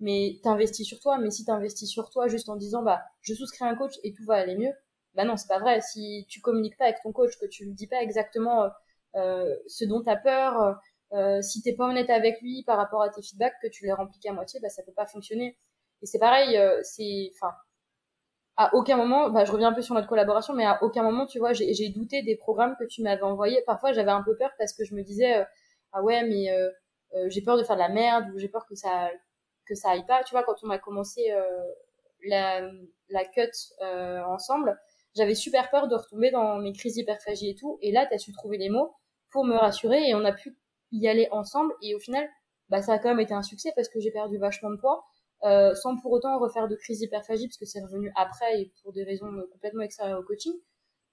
mais 0.00 0.38
t'investis 0.42 0.86
sur 0.86 1.00
toi. 1.00 1.18
Mais 1.18 1.30
si 1.30 1.44
t'investis 1.44 1.88
sur 1.90 2.10
toi 2.10 2.28
juste 2.28 2.48
en 2.48 2.56
disant 2.56 2.82
bah 2.82 3.02
je 3.22 3.34
souscris 3.34 3.64
un 3.64 3.76
coach 3.76 3.94
et 4.02 4.12
tout 4.12 4.24
va 4.24 4.36
aller 4.36 4.56
mieux, 4.56 4.72
bah 5.14 5.24
non 5.24 5.36
c'est 5.36 5.48
pas 5.48 5.58
vrai. 5.60 5.80
Si 5.80 6.26
tu 6.28 6.40
communiques 6.40 6.76
pas 6.76 6.84
avec 6.84 7.02
ton 7.02 7.12
coach, 7.12 7.38
que 7.38 7.46
tu 7.46 7.64
lui 7.64 7.74
dis 7.74 7.86
pas 7.86 8.02
exactement 8.02 8.64
euh, 8.64 8.68
euh 9.16 9.56
ce 9.66 9.84
dont 9.84 10.02
t'as 10.02 10.16
peur, 10.16 10.60
euh, 10.60 10.72
euh, 11.12 11.42
si 11.42 11.62
t'es 11.62 11.74
pas 11.74 11.86
honnête 11.88 12.10
avec 12.10 12.40
lui 12.40 12.62
par 12.64 12.76
rapport 12.78 13.02
à 13.02 13.10
tes 13.10 13.22
feedbacks, 13.22 13.54
que 13.62 13.68
tu 13.68 13.84
les 13.84 13.92
remplis 13.92 14.18
qu'à 14.20 14.32
moitié, 14.32 14.60
bah 14.60 14.68
ça 14.68 14.82
peut 14.82 14.92
pas 14.92 15.06
fonctionner. 15.06 15.58
Et 16.02 16.06
c'est 16.06 16.18
pareil, 16.18 16.56
euh, 16.56 16.80
c'est 16.82 17.30
enfin 17.34 17.52
à 18.56 18.74
aucun 18.74 18.96
moment, 18.96 19.30
bah, 19.30 19.44
je 19.44 19.52
reviens 19.52 19.68
un 19.68 19.72
peu 19.72 19.82
sur 19.82 19.94
notre 19.94 20.08
collaboration, 20.08 20.54
mais 20.54 20.66
à 20.66 20.82
aucun 20.82 21.02
moment, 21.02 21.26
tu 21.26 21.38
vois, 21.38 21.52
j'ai 21.54 21.88
douté 21.90 22.22
des 22.22 22.36
programmes 22.36 22.76
que 22.78 22.84
tu 22.84 23.02
m'avais 23.02 23.22
envoyés. 23.22 23.62
Parfois, 23.66 23.92
j'avais 23.92 24.10
un 24.10 24.22
peu 24.22 24.36
peur 24.36 24.50
parce 24.58 24.74
que 24.74 24.84
je 24.84 24.94
me 24.94 25.02
disais, 25.02 25.46
ah 25.92 26.02
ouais, 26.02 26.22
mais 26.24 26.48
j'ai 27.28 27.42
peur 27.42 27.56
de 27.56 27.62
faire 27.64 27.76
de 27.76 27.80
la 27.80 27.88
merde 27.88 28.26
ou 28.34 28.38
j'ai 28.38 28.48
peur 28.48 28.66
que 28.66 28.74
ça 28.74 29.10
que 29.70 29.76
ça 29.76 29.90
aille 29.90 30.04
pas. 30.06 30.24
Tu 30.24 30.32
vois, 30.32 30.42
quand 30.42 30.56
on 30.64 30.70
a 30.70 30.78
commencé 30.78 31.30
euh, 31.30 31.46
la, 32.26 33.24
cut 33.32 33.50
euh, 33.82 34.20
ensemble, 34.24 34.78
j'avais 35.16 35.34
super 35.34 35.70
peur 35.70 35.88
de 35.88 35.94
retomber 35.94 36.30
dans 36.30 36.58
mes 36.58 36.72
crises 36.72 36.94
d'hyperphagie 36.94 37.50
et 37.50 37.54
tout. 37.54 37.78
Et 37.80 37.92
là, 37.92 38.06
tu 38.06 38.14
as 38.14 38.18
su 38.18 38.32
trouver 38.32 38.58
les 38.58 38.68
mots 38.68 38.94
pour 39.30 39.44
me 39.44 39.56
rassurer 39.56 40.08
et 40.08 40.14
on 40.14 40.24
a 40.24 40.32
pu 40.32 40.56
y 40.92 41.08
aller 41.08 41.28
ensemble. 41.30 41.72
Et 41.82 41.94
au 41.94 42.00
final, 42.00 42.28
bah, 42.68 42.82
ça 42.82 42.94
a 42.94 42.98
quand 42.98 43.10
même 43.10 43.20
été 43.20 43.32
un 43.34 43.42
succès 43.42 43.72
parce 43.76 43.88
que 43.88 44.00
j'ai 44.00 44.10
perdu 44.10 44.38
vachement 44.38 44.70
de 44.70 44.76
poids. 44.76 45.04
euh, 45.42 45.74
sans 45.74 45.96
pour 45.96 46.12
autant 46.12 46.38
refaire 46.38 46.68
de 46.68 46.76
crise 46.76 46.98
d'hyperphagie 47.00 47.48
parce 47.48 47.56
que 47.56 47.64
c'est 47.64 47.80
revenu 47.80 48.12
après 48.14 48.60
et 48.60 48.72
pour 48.82 48.92
des 48.92 49.04
raisons 49.04 49.32
complètement 49.52 49.82
extérieures 49.82 50.20
au 50.20 50.22
coaching. 50.22 50.52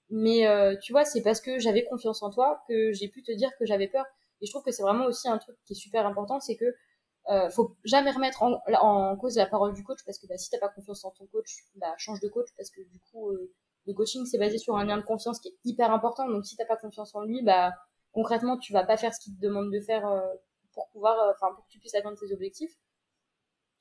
Mais 0.09 0.45
tu 0.81 0.91
vois, 0.93 1.05
c'est 1.05 1.21
parce 1.21 1.41
que 1.41 1.59
j'avais 1.59 1.83
confiance 1.85 2.23
en 2.23 2.29
toi 2.29 2.61
que 2.67 2.91
j'ai 2.93 3.07
pu 3.09 3.23
te 3.23 3.31
dire 3.31 3.49
que 3.59 3.65
j'avais 3.65 3.87
peur. 3.87 4.05
Et 4.41 4.45
je 4.45 4.51
trouve 4.51 4.63
que 4.63 4.71
c'est 4.71 4.83
vraiment 4.83 5.05
aussi 5.05 5.27
un 5.29 5.37
truc 5.37 5.55
qui 5.65 5.73
est 5.73 5.75
super 5.75 6.05
important, 6.05 6.39
c'est 6.39 6.55
que 6.55 6.75
euh, 7.29 7.49
faut 7.49 7.75
jamais 7.83 8.11
remettre 8.11 8.41
en, 8.43 8.61
en, 8.81 9.17
cause 9.17 9.35
la 9.35 9.45
parole 9.45 9.73
du 9.73 9.83
coach 9.83 9.99
parce 10.05 10.17
que 10.17 10.27
bah, 10.27 10.37
si 10.37 10.49
t'as 10.49 10.59
pas 10.59 10.69
confiance 10.69 11.03
en 11.03 11.11
ton 11.11 11.25
coach, 11.27 11.65
bah 11.75 11.93
change 11.97 12.21
de 12.21 12.29
coach 12.29 12.47
parce 12.55 12.69
que 12.69 12.81
du 12.81 12.99
coup 13.11 13.31
euh, 13.31 13.53
le 13.85 13.93
coaching 13.93 14.25
c'est 14.25 14.37
basé 14.37 14.57
sur 14.57 14.77
un 14.77 14.85
lien 14.85 14.97
de 14.97 15.03
confiance 15.03 15.39
qui 15.39 15.49
est 15.49 15.57
hyper 15.65 15.91
important. 15.91 16.29
Donc 16.29 16.45
si 16.45 16.55
t'as 16.55 16.65
pas 16.65 16.77
confiance 16.77 17.13
en 17.15 17.23
lui, 17.23 17.43
bah 17.43 17.73
concrètement 18.13 18.57
tu 18.57 18.71
vas 18.71 18.85
pas 18.85 18.95
faire 18.95 19.13
ce 19.13 19.19
qu'il 19.19 19.35
te 19.35 19.41
demande 19.41 19.71
de 19.71 19.79
faire 19.81 20.07
euh, 20.07 20.21
pour 20.73 20.87
pouvoir, 20.89 21.19
euh, 21.19 21.31
enfin 21.31 21.53
pour 21.53 21.65
que 21.65 21.69
tu 21.69 21.79
puisses 21.79 21.95
atteindre 21.95 22.17
tes 22.17 22.31
objectifs. 22.33 22.71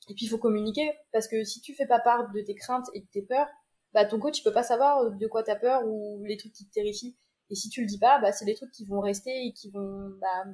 Et 0.09 0.15
puis 0.15 0.27
il 0.27 0.29
faut 0.29 0.39
communiquer 0.39 0.93
parce 1.13 1.29
que 1.29 1.45
si 1.45 1.61
tu 1.61 1.75
fais 1.75 1.87
pas 1.87 2.01
part 2.01 2.31
de 2.33 2.41
tes 2.41 2.55
craintes 2.55 2.89
et 2.95 3.01
de 3.01 3.07
tes 3.07 3.23
peurs, 3.23 3.49
bah 3.93 4.05
ton 4.05 4.19
coach 4.19 4.41
il 4.41 4.43
peut 4.43 4.53
pas 4.53 4.65
savoir 4.65 5.11
de 5.11 5.27
quoi 5.29 5.45
t'as 5.45 5.57
peur 5.57 5.87
ou 5.87 6.25
les 6.25 6.37
trucs 6.37 6.53
qui 6.53 6.67
te 6.67 6.73
terrifient. 6.73 7.17
Et 7.51 7.55
si 7.55 7.69
tu 7.69 7.81
le 7.81 7.87
dis 7.87 7.99
pas, 7.99 8.19
bah 8.21 8.33
c'est 8.33 8.45
les 8.45 8.55
trucs 8.55 8.73
qui 8.73 8.85
vont 8.85 9.01
rester 9.01 9.31
et 9.47 9.53
qui 9.53 9.71
vont 9.71 10.11
bah, 10.21 10.45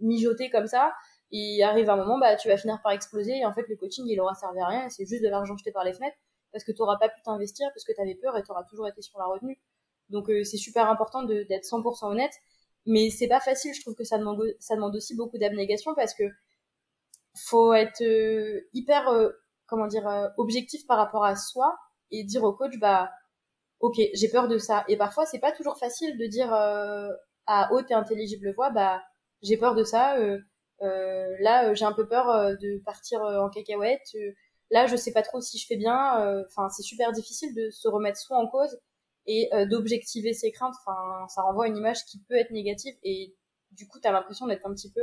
mijoter 0.00 0.48
comme 0.48 0.66
ça. 0.66 0.94
Et 1.32 1.62
arrive 1.62 1.88
un 1.90 1.96
moment, 1.96 2.18
bah 2.18 2.36
tu 2.36 2.48
vas 2.48 2.56
finir 2.56 2.80
par 2.82 2.92
exploser 2.92 3.38
et 3.38 3.46
en 3.46 3.52
fait 3.52 3.66
le 3.68 3.76
coaching 3.76 4.04
il 4.06 4.20
aura 4.20 4.34
servi 4.34 4.60
à 4.60 4.66
rien. 4.66 4.88
C'est 4.88 5.06
juste 5.06 5.22
de 5.22 5.28
l'argent 5.28 5.56
jeté 5.56 5.70
par 5.72 5.84
les 5.84 5.92
fenêtres 5.92 6.16
parce 6.52 6.64
que 6.64 6.72
tu 6.72 6.78
pas 6.78 7.08
pu 7.08 7.22
t'investir 7.22 7.68
parce 7.72 7.84
que 7.84 7.92
tu 7.92 8.00
avais 8.00 8.16
peur 8.16 8.36
et 8.36 8.42
tu 8.42 8.50
auras 8.50 8.64
toujours 8.64 8.88
été 8.88 9.00
sur 9.02 9.18
la 9.18 9.26
retenue. 9.26 9.60
Donc 10.08 10.28
euh, 10.28 10.42
c'est 10.44 10.56
super 10.56 10.88
important 10.90 11.22
d'être 11.22 11.64
100% 11.64 12.10
honnête. 12.10 12.32
Mais 12.86 13.10
c'est 13.10 13.28
pas 13.28 13.40
facile, 13.40 13.74
je 13.74 13.80
trouve 13.82 13.94
que 13.94 14.04
ça 14.04 14.18
demande, 14.18 14.42
ça 14.58 14.74
demande 14.74 14.96
aussi 14.96 15.14
beaucoup 15.14 15.38
d'abnégation 15.38 15.94
parce 15.94 16.14
que 16.14 16.24
faut 17.36 17.72
être 17.74 18.02
euh, 18.02 18.68
hyper 18.72 19.08
euh, 19.08 19.30
comment 19.66 19.86
dire 19.86 20.06
euh, 20.08 20.28
objectif 20.36 20.86
par 20.86 20.98
rapport 20.98 21.24
à 21.24 21.36
soi 21.36 21.76
et 22.10 22.24
dire 22.24 22.42
au 22.44 22.52
coach 22.52 22.78
bah 22.78 23.10
ok 23.80 24.00
j'ai 24.14 24.28
peur 24.28 24.48
de 24.48 24.58
ça 24.58 24.84
et 24.88 24.96
parfois 24.96 25.26
c'est 25.26 25.38
pas 25.38 25.52
toujours 25.52 25.78
facile 25.78 26.18
de 26.18 26.26
dire 26.26 26.52
à 26.52 27.72
haute 27.72 27.90
et 27.90 27.94
intelligible 27.94 28.52
voix 28.54 28.70
bah 28.70 29.02
j'ai 29.42 29.56
peur 29.56 29.74
de 29.74 29.84
ça 29.84 30.16
là 30.80 31.74
j'ai 31.74 31.84
un 31.84 31.92
peu 31.92 32.06
peur 32.08 32.56
de 32.58 32.82
partir 32.84 33.20
en 33.22 33.50
cacahuète 33.50 34.16
là 34.70 34.86
je 34.86 34.96
sais 34.96 35.12
pas 35.12 35.22
trop 35.22 35.40
si 35.40 35.58
je 35.58 35.66
fais 35.66 35.76
bien 35.76 36.42
enfin 36.46 36.68
c'est 36.70 36.82
super 36.82 37.12
difficile 37.12 37.54
de 37.54 37.70
se 37.70 37.88
remettre 37.88 38.18
soi 38.18 38.38
en 38.38 38.46
cause 38.46 38.78
et 39.26 39.50
d'objectiver 39.68 40.32
ses 40.32 40.52
craintes 40.52 40.74
enfin 40.84 41.26
ça 41.28 41.42
renvoie 41.42 41.68
une 41.68 41.76
image 41.76 42.04
qui 42.06 42.18
peut 42.28 42.36
être 42.36 42.50
négative 42.50 42.94
et 43.02 43.34
du 43.72 43.86
coup 43.86 43.98
t'as 44.00 44.12
l'impression 44.12 44.46
d'être 44.46 44.66
un 44.66 44.74
petit 44.74 44.90
peu 44.90 45.02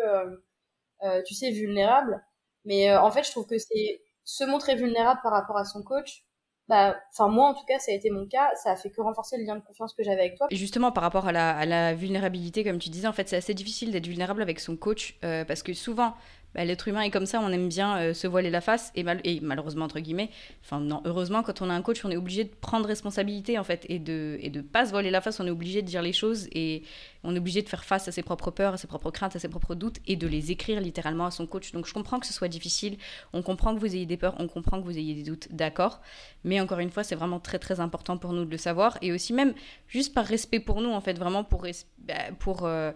euh, 1.03 1.21
tu 1.23 1.35
sais, 1.35 1.51
vulnérable. 1.51 2.23
Mais 2.65 2.89
euh, 2.89 3.01
en 3.01 3.11
fait, 3.11 3.23
je 3.23 3.31
trouve 3.31 3.45
que 3.45 3.57
c'est 3.57 4.01
se 4.23 4.43
montrer 4.43 4.75
vulnérable 4.75 5.19
par 5.23 5.31
rapport 5.31 5.57
à 5.57 5.65
son 5.65 5.83
coach. 5.83 6.25
Bah, 6.67 6.97
moi 7.19 7.49
en 7.49 7.53
tout 7.53 7.65
cas, 7.65 7.79
ça 7.79 7.91
a 7.91 7.95
été 7.95 8.09
mon 8.09 8.25
cas. 8.25 8.49
Ça 8.55 8.71
a 8.71 8.75
fait 8.75 8.89
que 8.89 9.01
renforcer 9.01 9.37
le 9.37 9.43
lien 9.43 9.55
de 9.55 9.61
confiance 9.61 9.93
que 9.93 10.03
j'avais 10.03 10.21
avec 10.21 10.37
toi. 10.37 10.47
Et 10.49 10.55
justement, 10.55 10.91
par 10.91 11.03
rapport 11.03 11.27
à 11.27 11.31
la, 11.31 11.55
à 11.57 11.65
la 11.65 11.93
vulnérabilité, 11.93 12.63
comme 12.63 12.79
tu 12.79 12.89
disais, 12.89 13.07
en 13.07 13.13
fait, 13.13 13.29
c'est 13.29 13.37
assez 13.37 13.53
difficile 13.53 13.91
d'être 13.91 14.07
vulnérable 14.07 14.41
avec 14.41 14.59
son 14.59 14.75
coach 14.75 15.17
euh, 15.23 15.45
parce 15.45 15.63
que 15.63 15.73
souvent, 15.73 16.13
bah, 16.57 16.65
l'être 16.65 16.87
humain 16.87 17.01
est 17.01 17.11
comme 17.11 17.27
ça, 17.27 17.39
on 17.39 17.51
aime 17.51 17.69
bien 17.69 17.99
euh, 17.99 18.13
se 18.15 18.25
voiler 18.25 18.49
la 18.49 18.61
face 18.61 18.91
et, 18.95 19.03
mal 19.03 19.21
et, 19.23 19.39
malheureusement 19.41 19.85
entre 19.85 19.99
guillemets, 19.99 20.31
enfin 20.63 20.79
non, 20.79 21.03
heureusement 21.05 21.43
quand 21.43 21.61
on 21.61 21.69
a 21.69 21.73
un 21.73 21.83
coach, 21.83 22.03
on 22.03 22.09
est 22.09 22.17
obligé 22.17 22.45
de 22.45 22.49
prendre 22.49 22.87
responsabilité 22.87 23.59
en 23.59 23.63
fait 23.63 23.85
et 23.89 23.99
de 23.99 24.39
et 24.41 24.49
pas 24.49 24.87
se 24.87 24.89
voiler 24.89 25.11
la 25.11 25.21
face, 25.21 25.39
on 25.39 25.45
est 25.45 25.51
obligé 25.51 25.83
de 25.83 25.87
dire 25.87 26.01
les 26.01 26.13
choses 26.13 26.47
et 26.51 26.81
on 27.23 27.35
est 27.35 27.37
obligé 27.37 27.61
de 27.61 27.69
faire 27.69 27.85
face 27.85 28.07
à 28.07 28.11
ses 28.11 28.23
propres 28.23 28.49
peurs, 28.49 28.73
à 28.73 28.77
ses 28.77 28.87
propres 28.87 29.11
craintes, 29.11 29.35
à 29.35 29.39
ses 29.39 29.49
propres 29.49 29.75
doutes 29.75 29.97
et 30.07 30.15
de 30.15 30.25
les 30.25 30.49
écrire 30.49 30.81
littéralement 30.81 31.27
à 31.27 31.31
son 31.31 31.45
coach. 31.45 31.73
Donc 31.73 31.85
je 31.85 31.93
comprends 31.93 32.19
que 32.19 32.25
ce 32.25 32.33
soit 32.33 32.47
difficile, 32.47 32.97
on 33.33 33.43
comprend 33.43 33.75
que 33.75 33.79
vous 33.79 33.95
ayez 33.95 34.07
des 34.07 34.17
peurs, 34.17 34.33
on 34.39 34.47
comprend 34.47 34.81
que 34.81 34.85
vous 34.85 34.97
ayez 34.97 35.13
des 35.13 35.23
doutes, 35.23 35.49
d'accord, 35.51 36.01
mais 36.43 36.59
encore 36.59 36.79
une 36.79 36.89
fois, 36.89 37.03
c'est 37.03 37.15
vraiment 37.15 37.39
très 37.39 37.59
très 37.59 37.79
important 37.79 38.17
pour 38.17 38.33
nous 38.33 38.45
de 38.45 38.49
le 38.49 38.57
savoir 38.57 38.97
et 39.03 39.11
aussi 39.11 39.31
même 39.31 39.53
juste 39.87 40.11
par 40.11 40.25
respect 40.25 40.59
pour 40.59 40.81
nous 40.81 40.89
en 40.89 41.01
fait, 41.01 41.19
vraiment 41.19 41.43
pour 41.43 41.67
bah, 41.99 42.13
pour 42.39 42.65
euh, 42.65 42.91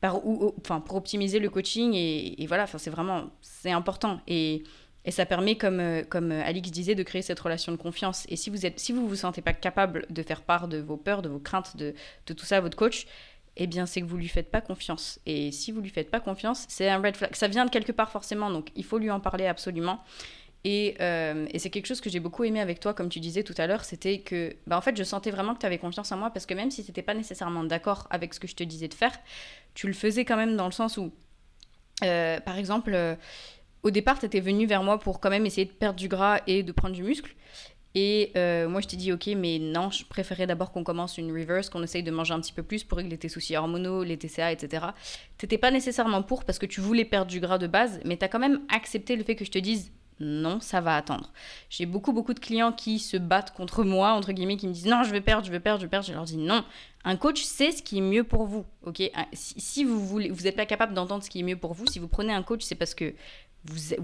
pour 0.00 0.94
optimiser 0.96 1.38
le 1.38 1.50
coaching. 1.50 1.92
Et, 1.94 2.46
voilà, 2.46 2.66
c'est 2.66 2.90
vraiment 2.90 3.30
c'est 3.40 3.72
important. 3.72 4.20
Et, 4.26 4.62
ça 5.10 5.24
permet, 5.24 5.56
comme, 5.56 5.80
euh, 5.80 6.02
comme 6.06 6.30
Alix 6.32 6.70
disait, 6.70 6.94
de 6.94 7.02
créer 7.02 7.22
cette 7.22 7.40
relation 7.40 7.72
de 7.72 7.78
confiance. 7.78 8.26
Et 8.28 8.36
si 8.36 8.50
vous 8.50 8.66
êtes, 8.66 8.78
si 8.78 8.92
vous 8.92 9.08
vous 9.08 9.16
sentez 9.16 9.40
pas 9.40 9.54
capable 9.54 10.04
de 10.10 10.22
faire 10.22 10.42
part 10.42 10.68
de 10.68 10.76
vos 10.76 10.98
peurs, 10.98 11.22
de 11.22 11.30
vos 11.30 11.38
craintes, 11.38 11.78
de, 11.78 11.94
tout 12.26 12.44
ça 12.44 12.58
à 12.58 12.60
votre 12.60 12.76
coach, 12.76 13.06
eh 13.56 13.66
bien, 13.66 13.86
c'est 13.86 14.02
que 14.02 14.06
vous 14.06 14.18
lui 14.18 14.28
faites 14.28 14.50
pas 14.50 14.60
confiance. 14.60 15.18
Et 15.24 15.50
si 15.50 15.72
vous 15.72 15.80
lui 15.80 15.88
faites 15.88 16.10
pas 16.10 16.20
confiance, 16.20 16.66
c'est 16.68 16.90
un 16.90 17.00
red 17.00 17.16
flag. 17.16 17.34
Ça 17.34 17.48
vient 17.48 17.64
de 17.64 17.70
quelque 17.70 17.92
part 17.92 18.10
forcément, 18.10 18.50
donc 18.50 18.68
il 18.76 18.84
faut 18.84 18.98
lui 18.98 19.10
en 19.10 19.18
parler 19.18 19.46
absolument. 19.46 20.04
Et, 20.64 20.96
euh, 21.00 21.46
c'est 21.56 21.70
quelque 21.70 21.86
chose 21.86 22.00
que 22.00 22.10
j'ai 22.10 22.20
beaucoup 22.20 22.44
aimé 22.44 22.60
avec 22.60 22.80
toi, 22.80 22.92
comme 22.92 23.08
tu 23.08 23.20
disais 23.20 23.42
tout 23.42 23.54
à 23.58 23.66
l'heure, 23.66 23.84
c'était 23.84 24.20
que, 24.20 24.54
bah, 24.66 24.76
en 24.76 24.80
fait, 24.80 24.96
je 24.96 25.04
sentais 25.04 25.30
vraiment 25.30 25.54
que 25.54 25.60
tu 25.60 25.66
avais 25.66 25.78
confiance 25.78 26.10
en 26.10 26.16
moi, 26.16 26.30
parce 26.30 26.46
que 26.46 26.54
même 26.54 26.70
si 26.70 26.82
tu 26.84 26.90
n'étais 26.90 27.02
pas 27.02 27.14
nécessairement 27.14 27.64
d'accord 27.64 28.06
avec 28.10 28.34
ce 28.34 28.40
que 28.40 28.48
je 28.48 28.56
te 28.56 28.64
disais 28.64 28.88
de 28.88 28.94
faire, 28.94 29.16
tu 29.78 29.86
le 29.86 29.92
faisais 29.92 30.24
quand 30.24 30.36
même 30.36 30.56
dans 30.56 30.66
le 30.66 30.72
sens 30.72 30.96
où, 30.96 31.12
euh, 32.02 32.40
par 32.40 32.58
exemple, 32.58 32.90
euh, 32.94 33.14
au 33.84 33.92
départ, 33.92 34.18
tu 34.18 34.26
étais 34.26 34.40
venu 34.40 34.66
vers 34.66 34.82
moi 34.82 34.98
pour 34.98 35.20
quand 35.20 35.30
même 35.30 35.46
essayer 35.46 35.66
de 35.66 35.70
perdre 35.70 35.96
du 35.96 36.08
gras 36.08 36.40
et 36.48 36.64
de 36.64 36.72
prendre 36.72 36.96
du 36.96 37.04
muscle. 37.04 37.32
Et 37.94 38.32
euh, 38.36 38.68
moi, 38.68 38.80
je 38.80 38.88
t'ai 38.88 38.96
dit, 38.96 39.12
ok, 39.12 39.28
mais 39.36 39.60
non, 39.60 39.92
je 39.92 40.04
préférais 40.04 40.48
d'abord 40.48 40.72
qu'on 40.72 40.82
commence 40.82 41.16
une 41.16 41.30
reverse, 41.30 41.70
qu'on 41.70 41.84
essaye 41.84 42.02
de 42.02 42.10
manger 42.10 42.34
un 42.34 42.40
petit 42.40 42.52
peu 42.52 42.64
plus 42.64 42.82
pour 42.82 42.98
régler 42.98 43.18
tes 43.18 43.28
soucis 43.28 43.56
hormonaux, 43.56 44.02
les 44.02 44.16
TCA, 44.16 44.50
etc. 44.50 44.86
T'étais 45.36 45.58
pas 45.58 45.70
nécessairement 45.70 46.24
pour 46.24 46.44
parce 46.44 46.58
que 46.58 46.66
tu 46.66 46.80
voulais 46.80 47.04
perdre 47.04 47.30
du 47.30 47.38
gras 47.38 47.58
de 47.58 47.68
base, 47.68 48.00
mais 48.04 48.16
tu 48.16 48.24
as 48.24 48.28
quand 48.28 48.40
même 48.40 48.62
accepté 48.74 49.14
le 49.14 49.22
fait 49.22 49.36
que 49.36 49.44
je 49.44 49.52
te 49.52 49.58
dise, 49.58 49.92
non, 50.20 50.58
ça 50.60 50.80
va 50.80 50.96
attendre. 50.96 51.32
J'ai 51.70 51.86
beaucoup, 51.86 52.12
beaucoup 52.12 52.34
de 52.34 52.40
clients 52.40 52.72
qui 52.72 52.98
se 52.98 53.16
battent 53.16 53.54
contre 53.54 53.84
moi, 53.84 54.10
entre 54.10 54.32
guillemets, 54.32 54.56
qui 54.56 54.66
me 54.66 54.72
disent 54.72 54.86
non, 54.86 55.04
je 55.04 55.12
vais 55.12 55.20
perdre, 55.20 55.46
je 55.46 55.52
vais 55.52 55.60
perdre, 55.60 55.80
je 55.80 55.86
vais 55.86 55.90
perdre. 55.90 56.06
Je 56.06 56.12
leur 56.12 56.24
dis 56.24 56.36
non. 56.36 56.64
Un 57.04 57.16
coach 57.16 57.42
sait 57.42 57.72
ce 57.72 57.82
qui 57.82 57.98
est 57.98 58.02
mieux 58.02 58.24
pour 58.24 58.44
vous. 58.44 58.64
Si, 59.32 59.84
vous 59.84 60.04
vous 60.04 60.20
n'êtes 60.20 60.56
pas 60.56 60.66
capable 60.66 60.94
d'entendre 60.94 61.22
ce 61.22 61.30
qui 61.30 61.40
est 61.40 61.44
mieux 61.44 61.56
pour 61.56 61.72
vous, 61.72 61.86
si 61.86 61.98
vous 61.98 62.08
prenez 62.08 62.32
un 62.32 62.42
coach, 62.42 62.62
c'est 62.62 62.74
parce 62.74 62.94
que 62.94 63.14
vous, 63.64 63.96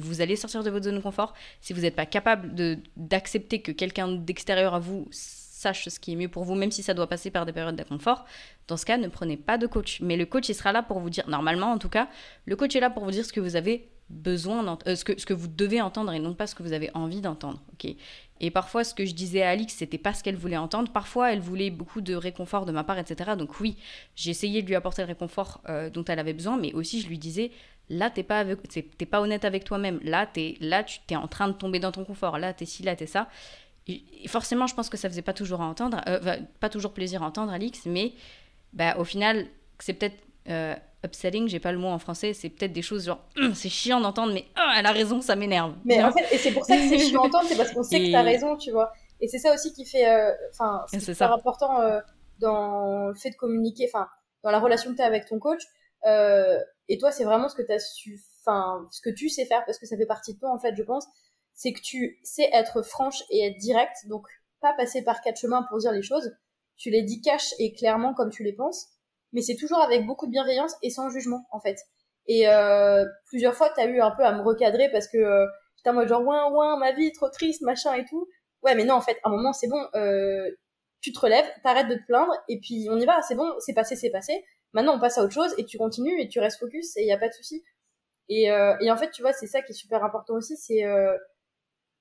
vous, 0.00 0.20
allez 0.20 0.36
sortir 0.36 0.62
de 0.62 0.70
votre 0.70 0.84
zone 0.84 0.96
de 0.96 1.00
confort. 1.00 1.34
Si 1.60 1.72
vous 1.72 1.80
n'êtes 1.80 1.96
pas 1.96 2.06
capable 2.06 2.54
d'accepter 2.96 3.60
que 3.62 3.72
quelqu'un 3.72 4.08
d'extérieur 4.08 4.74
à 4.74 4.78
vous 4.78 5.08
sache 5.10 5.88
ce 5.88 5.98
qui 5.98 6.12
est 6.12 6.16
mieux 6.16 6.28
pour 6.28 6.44
vous, 6.44 6.54
même 6.54 6.70
si 6.70 6.82
ça 6.82 6.94
doit 6.94 7.08
passer 7.08 7.30
par 7.30 7.46
des 7.46 7.52
périodes 7.52 7.76
d'inconfort, 7.76 8.26
dans 8.68 8.76
ce 8.76 8.84
cas, 8.84 8.98
ne 8.98 9.08
prenez 9.08 9.36
pas 9.36 9.58
de 9.58 9.66
coach. 9.66 10.00
Mais 10.00 10.16
le 10.16 10.26
coach, 10.26 10.48
il 10.48 10.54
sera 10.54 10.72
là 10.72 10.82
pour 10.82 11.00
vous 11.00 11.10
dire, 11.10 11.28
normalement 11.28 11.72
en 11.72 11.78
tout 11.78 11.88
cas, 11.88 12.08
le 12.44 12.56
coach 12.56 12.76
est 12.76 12.80
là 12.80 12.90
pour 12.90 13.04
vous 13.04 13.10
dire 13.10 13.24
ce 13.24 13.32
que 13.32 13.40
vous 13.40 13.56
avez 13.56 13.88
besoin 14.08 14.78
euh, 14.86 14.94
ce, 14.94 15.04
que, 15.04 15.18
ce 15.20 15.26
que 15.26 15.34
vous 15.34 15.48
devez 15.48 15.80
entendre 15.80 16.12
et 16.12 16.18
non 16.18 16.34
pas 16.34 16.46
ce 16.46 16.54
que 16.54 16.62
vous 16.62 16.72
avez 16.72 16.90
envie 16.94 17.20
d'entendre. 17.20 17.62
ok? 17.72 17.94
Et 18.40 18.50
parfois, 18.50 18.84
ce 18.84 18.94
que 18.94 19.06
je 19.06 19.14
disais 19.14 19.42
à 19.42 19.50
Alix, 19.50 19.74
c'était 19.74 19.98
pas 19.98 20.12
ce 20.12 20.22
qu'elle 20.22 20.36
voulait 20.36 20.58
entendre. 20.58 20.92
Parfois, 20.92 21.32
elle 21.32 21.40
voulait 21.40 21.70
beaucoup 21.70 22.02
de 22.02 22.14
réconfort 22.14 22.66
de 22.66 22.72
ma 22.72 22.84
part, 22.84 22.98
etc. 22.98 23.32
Donc 23.36 23.60
oui, 23.60 23.76
j'ai 24.14 24.30
essayé 24.30 24.62
de 24.62 24.68
lui 24.68 24.74
apporter 24.74 25.02
le 25.02 25.08
réconfort 25.08 25.62
euh, 25.68 25.88
dont 25.88 26.04
elle 26.04 26.18
avait 26.18 26.34
besoin, 26.34 26.58
mais 26.58 26.72
aussi 26.74 27.00
je 27.00 27.08
lui 27.08 27.18
disais, 27.18 27.50
là, 27.88 28.10
t'es 28.10 28.22
pas, 28.22 28.44
t'es 28.44 29.06
pas 29.06 29.22
honnête 29.22 29.44
avec 29.46 29.64
toi-même. 29.64 30.00
Là, 30.02 30.26
t'es, 30.26 30.56
là, 30.60 30.84
tu 30.84 31.00
es 31.08 31.16
en 31.16 31.28
train 31.28 31.48
de 31.48 31.54
tomber 31.54 31.78
dans 31.78 31.92
ton 31.92 32.04
confort. 32.04 32.38
Là, 32.38 32.52
t'es 32.52 32.66
ci, 32.66 32.82
là, 32.82 32.94
t'es 32.94 33.06
ça. 33.06 33.28
Et 33.88 34.02
forcément, 34.26 34.66
je 34.66 34.74
pense 34.74 34.90
que 34.90 34.96
ça 34.96 35.08
faisait 35.08 35.22
pas 35.22 35.32
toujours 35.32 35.62
à 35.62 35.64
entendre, 35.64 36.00
euh, 36.08 36.38
pas 36.60 36.68
toujours 36.68 36.92
plaisir 36.92 37.22
à 37.22 37.26
entendre, 37.26 37.52
Alix, 37.52 37.86
mais 37.86 38.12
bah, 38.72 38.96
au 38.98 39.04
final, 39.04 39.46
c'est 39.78 39.94
peut-être 39.94 40.16
upsetting, 41.06 41.48
j'ai 41.48 41.60
pas 41.60 41.72
le 41.72 41.78
mot 41.78 41.88
en 41.88 41.98
français, 41.98 42.34
c'est 42.34 42.50
peut-être 42.50 42.72
des 42.72 42.82
choses 42.82 43.06
genre 43.06 43.24
c'est 43.54 43.68
chiant 43.68 44.00
d'entendre, 44.00 44.32
mais 44.34 44.44
oh, 44.58 44.70
elle 44.76 44.86
a 44.86 44.92
raison, 44.92 45.20
ça 45.20 45.36
m'énerve. 45.36 45.74
Mais 45.84 46.02
en 46.02 46.12
fait, 46.12 46.26
et 46.32 46.38
c'est 46.38 46.52
pour 46.52 46.64
ça 46.64 46.76
que 46.76 46.88
c'est 46.88 46.98
chiant 46.98 47.22
d'entendre, 47.24 47.46
c'est 47.48 47.56
parce 47.56 47.72
qu'on 47.72 47.82
sait 47.82 48.00
que 48.00 48.12
t'as 48.12 48.22
raison, 48.22 48.56
tu 48.56 48.70
vois. 48.70 48.92
Et 49.20 49.28
c'est 49.28 49.38
ça 49.38 49.54
aussi 49.54 49.72
qui 49.72 49.86
fait, 49.86 50.08
euh, 50.08 50.32
enfin, 50.50 50.84
c'est 50.88 51.00
super 51.00 51.32
important 51.32 51.80
euh, 51.80 52.00
dans 52.38 53.08
le 53.08 53.14
fait 53.14 53.30
de 53.30 53.36
communiquer, 53.36 53.88
enfin, 53.92 54.08
dans 54.42 54.50
la 54.50 54.58
relation 54.58 54.92
que 54.92 54.96
t'as 54.96 55.06
avec 55.06 55.26
ton 55.26 55.38
coach. 55.38 55.62
Euh, 56.04 56.58
et 56.88 56.98
toi, 56.98 57.10
c'est 57.10 57.24
vraiment 57.24 57.48
ce 57.48 57.54
que 57.54 57.62
t'as 57.62 57.78
su, 57.78 58.20
enfin, 58.42 58.86
ce 58.90 59.00
que 59.00 59.10
tu 59.10 59.28
sais 59.28 59.46
faire, 59.46 59.64
parce 59.64 59.78
que 59.78 59.86
ça 59.86 59.96
fait 59.96 60.06
partie 60.06 60.34
de 60.34 60.38
toi, 60.38 60.52
en 60.52 60.58
fait, 60.58 60.74
je 60.76 60.82
pense, 60.82 61.06
c'est 61.54 61.72
que 61.72 61.80
tu 61.80 62.18
sais 62.22 62.48
être 62.52 62.82
franche 62.82 63.22
et 63.30 63.46
être 63.46 63.56
direct, 63.56 64.06
donc 64.06 64.26
pas 64.60 64.74
passer 64.74 65.02
par 65.02 65.20
quatre 65.22 65.40
chemins 65.40 65.64
pour 65.68 65.78
dire 65.78 65.92
les 65.92 66.02
choses. 66.02 66.36
Tu 66.76 66.90
les 66.90 67.02
dis 67.02 67.22
cash 67.22 67.54
et 67.58 67.72
clairement 67.72 68.12
comme 68.12 68.30
tu 68.30 68.44
les 68.44 68.52
penses 68.52 68.88
mais 69.32 69.42
c'est 69.42 69.56
toujours 69.56 69.80
avec 69.80 70.06
beaucoup 70.06 70.26
de 70.26 70.30
bienveillance 70.32 70.74
et 70.82 70.90
sans 70.90 71.10
jugement 71.10 71.46
en 71.50 71.60
fait. 71.60 71.78
Et 72.26 72.48
euh, 72.48 73.04
plusieurs 73.26 73.54
fois, 73.54 73.70
t'as 73.74 73.86
eu 73.86 74.00
un 74.00 74.10
peu 74.10 74.24
à 74.24 74.32
me 74.32 74.42
recadrer 74.42 74.90
parce 74.90 75.08
que 75.08 75.18
euh, 75.18 75.46
j'étais 75.76 75.90
en 75.90 75.94
mode 75.94 76.08
genre 76.08 76.22
ouin 76.24 76.50
ouin 76.52 76.78
ma 76.78 76.92
vie 76.92 77.12
trop 77.12 77.28
triste 77.28 77.62
machin 77.62 77.94
et 77.94 78.04
tout. 78.04 78.28
Ouais, 78.62 78.74
mais 78.74 78.84
non 78.84 78.94
en 78.94 79.00
fait, 79.00 79.18
à 79.22 79.28
un 79.28 79.32
moment 79.32 79.52
c'est 79.52 79.68
bon, 79.68 79.82
euh, 79.94 80.50
tu 81.00 81.12
te 81.12 81.20
relèves, 81.20 81.46
t'arrêtes 81.62 81.88
de 81.88 81.94
te 81.94 82.04
plaindre 82.06 82.32
et 82.48 82.58
puis 82.60 82.88
on 82.90 82.98
y 82.98 83.06
va, 83.06 83.22
c'est 83.22 83.36
bon, 83.36 83.52
c'est 83.60 83.74
passé, 83.74 83.96
c'est 83.96 84.10
passé. 84.10 84.44
Maintenant 84.72 84.96
on 84.96 85.00
passe 85.00 85.18
à 85.18 85.22
autre 85.22 85.34
chose 85.34 85.54
et 85.58 85.64
tu 85.64 85.78
continues 85.78 86.20
et 86.20 86.28
tu 86.28 86.40
restes 86.40 86.58
focus 86.58 86.96
et 86.96 87.02
il 87.02 87.06
y 87.06 87.12
a 87.12 87.18
pas 87.18 87.28
de 87.28 87.34
souci. 87.34 87.62
Et, 88.28 88.50
euh, 88.50 88.74
et 88.80 88.90
en 88.90 88.96
fait, 88.96 89.10
tu 89.10 89.22
vois, 89.22 89.32
c'est 89.32 89.46
ça 89.46 89.62
qui 89.62 89.72
est 89.72 89.74
super 89.74 90.02
important 90.04 90.34
aussi, 90.34 90.56
c'est 90.56 90.84
euh, 90.84 91.16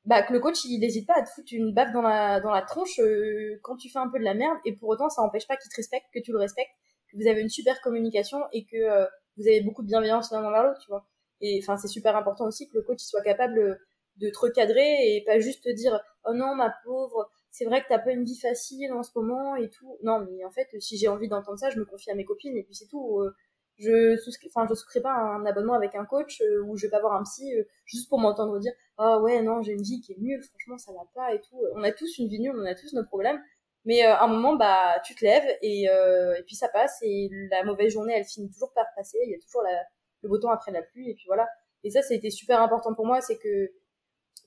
bah, 0.05 0.21
que 0.23 0.33
le 0.33 0.39
coach 0.39 0.63
il 0.65 0.79
n'hésite 0.79 1.07
pas 1.07 1.15
à 1.17 1.23
te 1.23 1.29
foutre 1.29 1.51
une 1.51 1.73
baffe 1.73 1.91
dans 1.91 2.01
la 2.01 2.39
dans 2.39 2.51
la 2.51 2.61
tronche 2.61 2.99
euh, 2.99 3.59
quand 3.63 3.75
tu 3.75 3.89
fais 3.89 3.99
un 3.99 4.09
peu 4.09 4.19
de 4.19 4.23
la 4.23 4.35
merde 4.35 4.57
et 4.63 4.73
pour 4.75 4.89
autant 4.89 5.09
ça 5.09 5.21
empêche 5.23 5.47
pas 5.47 5.57
qu'il 5.57 5.69
te 5.69 5.75
respecte, 5.75 6.05
que 6.13 6.19
tu 6.19 6.31
le 6.31 6.37
respectes 6.37 6.71
vous 7.15 7.27
avez 7.27 7.41
une 7.41 7.49
super 7.49 7.81
communication 7.81 8.39
et 8.51 8.65
que 8.65 8.77
euh, 8.77 9.05
vous 9.37 9.47
avez 9.47 9.61
beaucoup 9.61 9.81
de 9.81 9.87
bienveillance 9.87 10.31
l'un 10.31 10.43
envers 10.43 10.63
l'autre, 10.63 10.79
tu 10.79 10.89
vois. 10.89 11.07
Et 11.41 11.59
enfin, 11.61 11.77
c'est 11.77 11.87
super 11.87 12.15
important 12.15 12.45
aussi 12.45 12.67
que 12.69 12.77
le 12.77 12.83
coach 12.83 12.99
soit 12.99 13.21
capable 13.21 13.79
de 14.17 14.29
te 14.29 14.39
recadrer 14.39 15.15
et 15.15 15.23
pas 15.25 15.39
juste 15.39 15.63
te 15.63 15.69
dire 15.69 15.99
oh 16.25 16.33
non 16.33 16.55
ma 16.55 16.73
pauvre 16.83 17.29
c'est 17.51 17.65
vrai 17.65 17.81
que 17.81 17.87
t'as 17.89 17.99
pas 17.99 18.11
une 18.11 18.23
vie 18.23 18.37
facile 18.37 18.91
en 18.93 19.03
ce 19.03 19.11
moment 19.15 19.55
et 19.55 19.69
tout 19.69 19.97
non 20.03 20.19
mais 20.19 20.43
en 20.45 20.51
fait 20.51 20.67
si 20.79 20.97
j'ai 20.97 21.07
envie 21.07 21.27
d'entendre 21.27 21.59
ça 21.59 21.69
je 21.69 21.79
me 21.79 21.85
confie 21.85 22.11
à 22.11 22.15
mes 22.15 22.25
copines 22.25 22.55
et 22.57 22.63
puis 22.63 22.75
c'est 22.75 22.87
tout 22.87 23.19
euh, 23.19 23.35
je 23.77 24.15
souscris 24.17 24.49
enfin 24.53 24.65
je 24.69 24.73
souscris 24.73 25.01
pas 25.01 25.13
un 25.13 25.45
abonnement 25.45 25.73
avec 25.73 25.95
un 25.95 26.05
coach 26.05 26.41
euh, 26.41 26.63
ou 26.63 26.77
je 26.77 26.85
vais 26.85 26.91
pas 26.91 27.01
voir 27.01 27.13
un 27.13 27.23
psy 27.23 27.53
euh, 27.55 27.63
juste 27.85 28.07
pour 28.09 28.19
m'entendre 28.19 28.57
dire 28.59 28.73
ah 28.97 29.19
ouais 29.19 29.41
non 29.41 29.61
j'ai 29.61 29.73
une 29.73 29.83
vie 29.83 29.99
qui 29.99 30.13
est 30.13 30.19
nulle 30.19 30.41
franchement 30.43 30.77
ça 30.77 30.93
va 30.93 31.05
pas 31.13 31.33
et 31.33 31.41
tout 31.41 31.59
on 31.73 31.83
a 31.83 31.91
tous 31.91 32.17
une 32.17 32.29
vie 32.29 32.39
nulle 32.39 32.55
on 32.57 32.65
a 32.65 32.75
tous 32.75 32.93
nos 32.93 33.03
problèmes 33.03 33.41
mais 33.85 34.01
à 34.01 34.23
un 34.23 34.27
moment 34.27 34.55
bah 34.55 34.99
tu 35.05 35.15
te 35.15 35.23
lèves 35.23 35.57
et, 35.61 35.83
et 35.83 36.43
puis 36.45 36.55
ça 36.55 36.67
passe 36.69 36.99
et 37.01 37.29
la 37.51 37.63
mauvaise 37.63 37.93
journée 37.93 38.13
elle 38.15 38.25
finit 38.25 38.49
toujours 38.51 38.73
par 38.73 38.85
passer 38.95 39.17
il 39.23 39.31
y 39.31 39.35
a 39.35 39.39
toujours 39.39 39.61
la, 39.61 39.83
le 40.21 40.29
beau 40.29 40.37
temps 40.37 40.51
après 40.51 40.71
la 40.71 40.81
pluie 40.81 41.09
et 41.09 41.15
puis 41.15 41.25
voilà 41.27 41.47
et 41.85 41.91
ça, 41.91 42.01
été 42.09 42.31
super 42.31 42.61
important 42.63 42.95
pour 42.95 43.05
moi, 43.05 43.21
c'est 43.21 43.37
que 43.37 43.71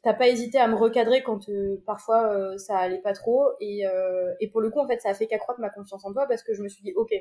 t'as 0.03 0.12
pas 0.12 0.27
hésité 0.27 0.59
à 0.59 0.66
me 0.66 0.74
recadrer 0.74 1.22
quand 1.22 1.48
euh, 1.48 1.81
parfois 1.87 2.35
euh, 2.35 2.59
ça 2.59 2.77
allait 2.77 3.01
pas 3.01 3.12
trop. 3.12 3.53
Et, 3.61 3.87
euh, 3.87 4.35
pour 4.51 4.61
le 4.61 4.70
coup, 4.70 4.81
en 4.81 4.88
fait, 4.88 5.01
ça 5.01 5.11
a 5.11 5.14
fait 5.14 5.29
qu'accroître 5.29 5.61
ma 5.61 5.70
confiance 5.70 6.05
en 6.05 6.12
toi 6.12 6.27
parce 6.27 6.42
que 6.42 6.53
je 6.53 6.62
me 6.62 6.68
suis 6.68 6.83
dit, 6.83 6.92
ok, 6.96 7.14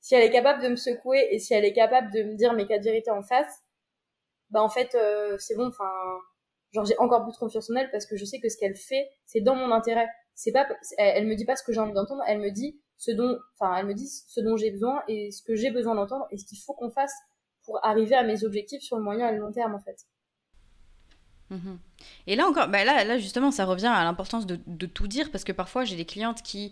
si 0.00 0.14
elle 0.14 0.22
est 0.22 0.30
capable 0.30 0.62
de 0.62 0.68
me 0.68 0.76
secouer 0.76 1.28
et 1.32 1.38
si 1.38 1.52
elle 1.52 1.66
est 1.66 1.74
capable 1.74 2.10
de 2.12 2.22
me 2.22 2.34
dire 2.34 2.54
mes 2.54 2.66
cas 2.66 2.78
de 2.78 2.84
vérité 2.84 3.10
en 3.10 3.22
face, 3.22 3.62
bah 4.48 4.62
en 4.62 4.70
fait, 4.70 4.96
c'est 5.38 5.54
bon. 5.54 5.66
Enfin, 5.66 5.90
genre 6.72 6.86
j'ai 6.86 6.96
encore 6.96 7.24
plus 7.24 7.32
de 7.32 7.38
confiance 7.38 7.70
en 7.70 7.74
elle 7.74 7.90
parce 7.90 8.06
que 8.06 8.16
je 8.16 8.24
sais 8.24 8.40
que 8.40 8.48
ce 8.48 8.56
qu'elle 8.56 8.74
fait, 8.74 9.10
c'est 9.26 9.42
dans 9.42 9.54
mon 9.54 9.70
intérêt. 9.70 10.08
C'est 10.38 10.52
pas, 10.52 10.68
elle, 10.98 11.26
me 11.26 11.34
dit 11.34 11.44
pas 11.44 11.56
ce 11.56 11.64
que 11.64 11.72
j'ai 11.72 11.80
envie 11.80 11.92
d'entendre, 11.92 12.22
elle 12.28 12.38
me 12.38 12.52
dit 12.52 12.80
ce 12.96 13.10
dont, 13.10 13.40
enfin, 13.58 13.76
elle 13.76 13.86
me 13.86 13.92
dit 13.92 14.06
ce 14.06 14.40
dont 14.40 14.56
j'ai 14.56 14.70
besoin 14.70 15.02
et 15.08 15.32
ce 15.32 15.42
que 15.42 15.56
j'ai 15.56 15.72
besoin 15.72 15.96
d'entendre 15.96 16.28
et 16.30 16.38
ce 16.38 16.44
qu'il 16.44 16.58
faut 16.58 16.74
qu'on 16.74 16.90
fasse 16.90 17.12
pour 17.64 17.84
arriver 17.84 18.14
à 18.14 18.22
mes 18.22 18.44
objectifs 18.44 18.82
sur 18.82 18.96
le 18.96 19.02
moyen 19.02 19.28
et 19.28 19.32
le 19.32 19.40
long 19.40 19.50
terme 19.50 19.74
en 19.74 19.80
fait. 19.80 19.96
Mhm. 21.50 21.80
Et 22.28 22.36
là 22.36 22.46
encore, 22.46 22.68
bah 22.68 22.84
là, 22.84 23.02
là 23.02 23.18
justement, 23.18 23.50
ça 23.50 23.64
revient 23.64 23.90
à 23.92 24.04
l'importance 24.04 24.46
de, 24.46 24.60
de, 24.68 24.86
tout 24.86 25.08
dire 25.08 25.32
parce 25.32 25.42
que 25.42 25.50
parfois 25.50 25.84
j'ai 25.84 25.96
des 25.96 26.04
clientes 26.04 26.40
qui. 26.42 26.70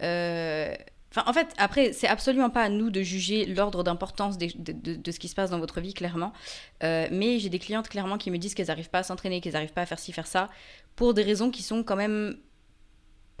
Euh... 0.00 0.74
Enfin, 1.10 1.24
en 1.26 1.34
fait, 1.34 1.48
après, 1.58 1.92
c'est 1.92 2.08
absolument 2.08 2.48
pas 2.48 2.62
à 2.62 2.70
nous 2.70 2.88
de 2.88 3.02
juger 3.02 3.44
l'ordre 3.44 3.84
d'importance 3.84 4.38
de, 4.38 4.46
de, 4.56 5.10
ce 5.12 5.18
qui 5.18 5.28
se 5.28 5.34
passe 5.34 5.50
dans 5.50 5.58
votre 5.58 5.82
vie, 5.82 5.92
clairement. 5.92 6.32
Euh, 6.82 7.06
mais 7.12 7.38
j'ai 7.38 7.50
des 7.50 7.58
clientes, 7.58 7.90
clairement, 7.90 8.16
qui 8.16 8.30
me 8.30 8.38
disent 8.38 8.54
qu'elles 8.54 8.68
n'arrivent 8.68 8.88
pas 8.88 9.00
à 9.00 9.02
s'entraîner, 9.02 9.42
qu'elles 9.42 9.52
n'arrivent 9.52 9.74
pas 9.74 9.82
à 9.82 9.86
faire 9.86 9.98
ci, 9.98 10.10
faire 10.12 10.26
ça, 10.26 10.48
pour 10.96 11.12
des 11.12 11.22
raisons 11.22 11.50
qui 11.50 11.62
sont 11.62 11.84
quand 11.84 11.96
même 11.96 12.38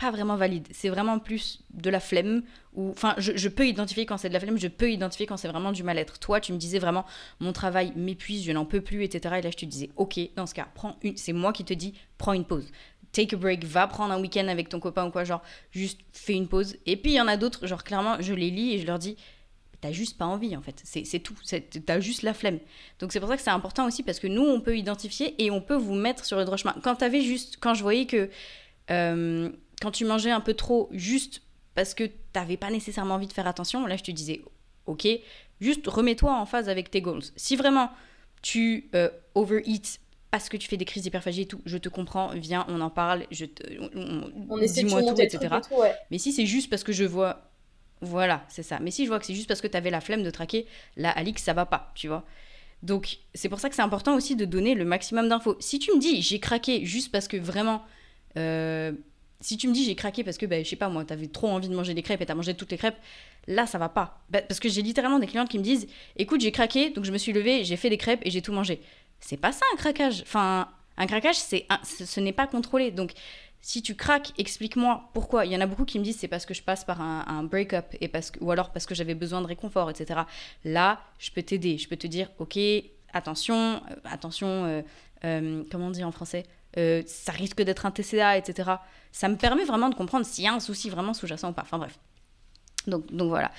pas 0.02 0.10
vraiment 0.10 0.36
valide. 0.36 0.66
C'est 0.72 0.88
vraiment 0.88 1.20
plus 1.20 1.60
de 1.70 1.88
la 1.88 2.00
flemme. 2.00 2.42
Ou, 2.74 2.90
enfin, 2.90 3.14
je, 3.18 3.48
peux 3.48 3.66
identifier 3.66 4.04
quand 4.04 4.16
c'est 4.16 4.28
de 4.28 4.34
la 4.34 4.40
flemme, 4.40 4.58
je 4.58 4.66
peux 4.66 4.90
identifier 4.90 5.26
quand 5.26 5.36
c'est 5.36 5.48
vraiment 5.48 5.70
du 5.70 5.84
mal-être. 5.84 6.18
Toi, 6.18 6.40
tu 6.40 6.52
me 6.52 6.58
disais 6.58 6.80
vraiment, 6.80 7.04
mon 7.38 7.52
travail 7.52 7.92
m'épuise, 7.94 8.44
je 8.44 8.50
n'en 8.50 8.64
peux 8.64 8.80
plus, 8.80 9.04
etc. 9.04 9.36
Et 9.38 9.42
là, 9.42 9.50
je 9.50 9.56
te 9.56 9.64
disais, 9.64 9.90
ok, 9.96 10.18
dans 10.34 10.46
ce 10.46 10.54
cas, 10.54 10.66
prends 10.74 10.96
une. 11.02 11.16
C'est 11.16 11.32
moi 11.32 11.52
qui 11.52 11.64
te 11.64 11.72
dis, 11.72 11.94
prends 12.18 12.32
une 12.32 12.44
pause. 12.44 12.70
Take 13.12 13.36
a 13.36 13.38
break, 13.38 13.64
va 13.64 13.86
prendre 13.86 14.12
un 14.12 14.20
week-end 14.20 14.48
avec 14.48 14.68
ton 14.68 14.80
copain 14.80 15.06
ou 15.06 15.10
quoi, 15.10 15.22
genre, 15.22 15.42
juste 15.70 16.00
fais 16.12 16.34
une 16.34 16.48
pause. 16.48 16.76
Et 16.86 16.96
puis, 16.96 17.12
il 17.12 17.16
y 17.16 17.20
en 17.20 17.28
a 17.28 17.36
d'autres, 17.36 17.66
genre, 17.66 17.84
clairement, 17.84 18.16
je 18.20 18.34
les 18.34 18.50
lis 18.50 18.72
et 18.72 18.78
je 18.78 18.86
leur 18.86 18.98
dis, 18.98 19.16
t'as 19.80 19.92
juste 19.92 20.16
pas 20.16 20.26
envie 20.26 20.56
en 20.56 20.62
fait, 20.62 20.80
c'est 20.84 21.18
tout, 21.18 21.34
t'as 21.84 21.98
juste 21.98 22.22
la 22.22 22.34
flemme. 22.34 22.60
Donc 23.00 23.12
c'est 23.12 23.18
pour 23.18 23.28
ça 23.28 23.36
que 23.36 23.42
c'est 23.42 23.50
important 23.50 23.84
aussi 23.84 24.04
parce 24.04 24.20
que 24.20 24.28
nous 24.28 24.42
on 24.42 24.60
peut 24.60 24.78
identifier 24.78 25.34
et 25.42 25.50
on 25.50 25.60
peut 25.60 25.74
vous 25.74 25.94
mettre 25.94 26.24
sur 26.24 26.38
le 26.38 26.44
droit 26.44 26.56
chemin. 26.56 26.76
Quand 26.84 26.94
t'avais 26.94 27.20
juste, 27.20 27.56
quand 27.60 27.74
je 27.74 27.82
voyais 27.82 28.06
que 28.06 28.30
euh, 28.92 29.50
quand 29.82 29.90
tu 29.90 30.04
mangeais 30.04 30.30
un 30.30 30.40
peu 30.40 30.54
trop 30.54 30.88
juste 30.92 31.42
parce 31.74 31.94
que 31.94 32.04
tu 32.04 32.12
n'avais 32.36 32.56
pas 32.56 32.70
nécessairement 32.70 33.16
envie 33.16 33.26
de 33.26 33.32
faire 33.32 33.48
attention, 33.48 33.84
là 33.86 33.96
je 33.96 34.04
te 34.04 34.10
disais, 34.12 34.42
ok, 34.86 35.08
juste 35.60 35.86
remets-toi 35.86 36.32
en 36.32 36.46
phase 36.46 36.68
avec 36.68 36.90
tes 36.90 37.00
goals. 37.00 37.24
Si 37.34 37.56
vraiment 37.56 37.90
tu 38.42 38.88
euh, 38.94 39.10
overeat 39.34 40.00
parce 40.30 40.48
que 40.48 40.56
tu 40.56 40.68
fais 40.68 40.76
des 40.76 40.84
crises 40.84 41.02
d'hyperphagie 41.02 41.42
et 41.42 41.46
tout, 41.46 41.60
je 41.66 41.76
te 41.76 41.88
comprends, 41.88 42.28
viens, 42.34 42.64
on 42.68 42.80
en 42.80 42.90
parle, 42.90 43.26
je 43.30 43.44
te, 43.44 43.62
on, 44.48 44.58
essaie 44.58 44.84
dis-moi 44.84 45.02
tout, 45.02 45.20
etc. 45.20 45.56
Mais 46.10 46.18
si 46.18 46.32
c'est 46.32 46.46
juste 46.46 46.70
parce 46.70 46.84
que 46.84 46.92
je 46.92 47.04
vois, 47.04 47.50
voilà, 48.00 48.44
c'est 48.48 48.62
ça. 48.62 48.78
Mais 48.80 48.90
si 48.90 49.04
je 49.04 49.08
vois 49.08 49.18
que 49.18 49.26
c'est 49.26 49.34
juste 49.34 49.48
parce 49.48 49.60
que 49.60 49.66
tu 49.66 49.76
avais 49.76 49.90
la 49.90 50.00
flemme 50.00 50.22
de 50.22 50.30
traquer, 50.30 50.66
là, 50.96 51.10
Alix, 51.10 51.42
ça 51.42 51.52
va 51.52 51.66
pas, 51.66 51.92
tu 51.94 52.08
vois. 52.08 52.24
Donc, 52.82 53.18
c'est 53.34 53.48
pour 53.48 53.60
ça 53.60 53.68
que 53.68 53.74
c'est 53.74 53.82
important 53.82 54.16
aussi 54.16 54.34
de 54.34 54.44
donner 54.44 54.74
le 54.74 54.84
maximum 54.84 55.28
d'infos. 55.28 55.56
Si 55.60 55.78
tu 55.78 55.92
me 55.92 56.00
dis, 56.00 56.22
j'ai 56.22 56.40
craqué 56.40 56.84
juste 56.84 57.12
parce 57.12 57.28
que 57.28 57.36
vraiment, 57.36 57.82
euh, 58.38 58.92
si 59.42 59.58
tu 59.58 59.68
me 59.68 59.74
dis 59.74 59.84
j'ai 59.84 59.94
craqué 59.94 60.24
parce 60.24 60.38
que, 60.38 60.46
ben, 60.46 60.64
je 60.64 60.70
sais 60.70 60.76
pas 60.76 60.88
moi, 60.88 61.04
t'avais 61.04 61.26
trop 61.26 61.48
envie 61.48 61.68
de 61.68 61.74
manger 61.74 61.92
des 61.92 62.02
crêpes 62.02 62.22
et 62.22 62.26
t'as 62.26 62.34
mangé 62.34 62.54
toutes 62.54 62.70
les 62.70 62.78
crêpes, 62.78 62.96
là 63.46 63.66
ça 63.66 63.76
va 63.76 63.90
pas. 63.90 64.22
Bah, 64.30 64.40
parce 64.40 64.60
que 64.60 64.68
j'ai 64.68 64.82
littéralement 64.82 65.18
des 65.18 65.26
clientes 65.26 65.48
qui 65.50 65.58
me 65.58 65.64
disent 65.64 65.86
écoute, 66.16 66.40
j'ai 66.40 66.52
craqué, 66.52 66.90
donc 66.90 67.04
je 67.04 67.12
me 67.12 67.18
suis 67.18 67.32
levée, 67.32 67.64
j'ai 67.64 67.76
fait 67.76 67.90
des 67.90 67.98
crêpes 67.98 68.20
et 68.24 68.30
j'ai 68.30 68.40
tout 68.40 68.52
mangé. 68.52 68.80
C'est 69.20 69.36
pas 69.36 69.52
ça 69.52 69.64
un 69.74 69.76
craquage. 69.76 70.22
Enfin, 70.22 70.68
un 70.96 71.06
craquage, 71.06 71.36
c'est 71.36 71.66
ce 71.84 72.20
n'est 72.20 72.32
pas 72.32 72.46
contrôlé. 72.46 72.90
Donc, 72.90 73.12
si 73.62 73.80
tu 73.80 73.94
craques, 73.94 74.32
explique-moi 74.38 75.08
pourquoi. 75.14 75.46
Il 75.46 75.52
y 75.52 75.56
en 75.56 75.60
a 75.60 75.66
beaucoup 75.66 75.84
qui 75.84 75.98
me 75.98 76.04
disent 76.04 76.18
c'est 76.18 76.28
parce 76.28 76.44
que 76.44 76.52
je 76.52 76.62
passe 76.62 76.84
par 76.84 77.00
un, 77.00 77.44
break-up 77.44 77.86
et 78.00 78.08
parce 78.08 78.32
ou 78.40 78.50
alors 78.50 78.70
parce 78.70 78.86
que 78.86 78.94
j'avais 78.94 79.14
besoin 79.14 79.40
de 79.40 79.46
réconfort, 79.46 79.88
etc. 79.88 80.20
Là, 80.64 81.00
je 81.18 81.30
peux 81.30 81.42
t'aider. 81.42 81.78
Je 81.78 81.88
peux 81.88 81.96
te 81.96 82.08
dire 82.08 82.28
ok, 82.38 82.58
attention, 83.12 83.76
euh, 83.76 83.96
attention, 84.04 84.48
euh, 84.48 84.82
euh, 85.24 85.62
comment 85.70 85.86
on 85.86 85.90
dit 85.90 86.02
en 86.02 86.10
français? 86.10 86.44
Ça 86.74 87.32
risque 87.32 87.62
d'être 87.62 87.86
un 87.86 87.90
TCA, 87.90 88.36
etc 88.36 88.72
ça 89.12 89.28
me 89.28 89.36
permet 89.36 89.64
vraiment 89.64 89.90
de 89.90 89.94
comprendre 89.94 90.26
s'il 90.26 90.44
y 90.44 90.48
a 90.48 90.54
un 90.54 90.60
souci 90.60 90.90
vraiment 90.90 91.14
sous-jacent 91.14 91.50
ou 91.50 91.52
pas. 91.52 91.62
Enfin 91.62 91.78
bref. 91.78 91.98
Donc, 92.86 93.12
donc 93.12 93.28
voilà. 93.28 93.52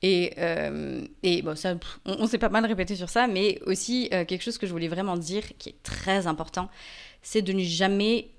Et, 0.00 0.32
euh, 0.38 1.04
et 1.22 1.42
bon, 1.42 1.54
ça, 1.56 1.74
on, 2.06 2.26
s'est 2.26 2.38
pas 2.38 2.48
mal 2.48 2.64
répété 2.64 2.96
sur 2.96 3.10
ça, 3.10 3.26
mais 3.26 3.60
aussi 3.66 4.08
euh, 4.14 4.24
quelque 4.24 4.42
chose 4.42 4.56
que 4.56 4.66
je 4.66 4.72
voulais 4.72 4.88
vraiment 4.88 5.18
dire 5.18 5.42
qui 5.58 5.70
est 5.70 5.82
très 5.82 6.26
important, 6.26 6.70
c'est 7.20 7.42
de 7.42 7.52
ne 7.52 7.62
jamais, 7.62 8.30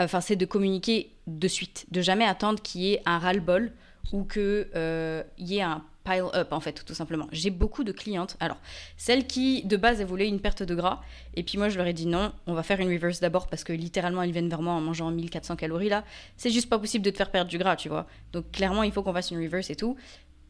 enfin, 0.00 0.20
c'est 0.20 0.34
de 0.34 0.46
communiquer 0.46 1.12
de 1.28 1.46
suite, 1.46 1.86
de 1.92 2.00
jamais 2.00 2.24
attendre 2.24 2.60
qu'il 2.60 2.80
y 2.80 2.94
ait 2.94 3.02
un 3.06 3.18
ras-le-bol 3.18 3.70
ou 4.12 4.24
qu'il 4.24 4.68
euh, 4.74 5.22
y 5.38 5.58
ait 5.58 5.62
un 5.62 5.84
pile 6.04 6.26
up 6.34 6.52
en 6.52 6.60
fait, 6.60 6.84
tout 6.84 6.94
simplement. 6.94 7.26
J'ai 7.32 7.50
beaucoup 7.50 7.82
de 7.82 7.92
clientes. 7.92 8.36
Alors, 8.40 8.58
celles 8.96 9.26
qui 9.26 9.64
de 9.64 9.76
base 9.76 10.00
elles 10.00 10.06
voulaient 10.06 10.28
une 10.28 10.40
perte 10.40 10.62
de 10.62 10.74
gras, 10.74 11.00
et 11.34 11.42
puis 11.42 11.58
moi 11.58 11.68
je 11.68 11.78
leur 11.78 11.86
ai 11.86 11.92
dit 11.92 12.06
non, 12.06 12.32
on 12.46 12.54
va 12.54 12.62
faire 12.62 12.80
une 12.80 12.92
reverse 12.92 13.20
d'abord 13.20 13.48
parce 13.48 13.64
que 13.64 13.72
littéralement 13.72 14.22
elles 14.22 14.32
viennent 14.32 14.48
vers 14.48 14.62
moi 14.62 14.74
en 14.74 14.80
mangeant 14.80 15.10
1400 15.10 15.56
calories 15.56 15.88
là. 15.88 16.04
C'est 16.36 16.50
juste 16.50 16.68
pas 16.68 16.78
possible 16.78 17.04
de 17.04 17.10
te 17.10 17.16
faire 17.16 17.30
perdre 17.30 17.50
du 17.50 17.58
gras, 17.58 17.76
tu 17.76 17.88
vois. 17.88 18.06
Donc 18.32 18.52
clairement 18.52 18.82
il 18.82 18.92
faut 18.92 19.02
qu'on 19.02 19.12
fasse 19.12 19.30
une 19.30 19.42
reverse 19.42 19.70
et 19.70 19.76
tout. 19.76 19.96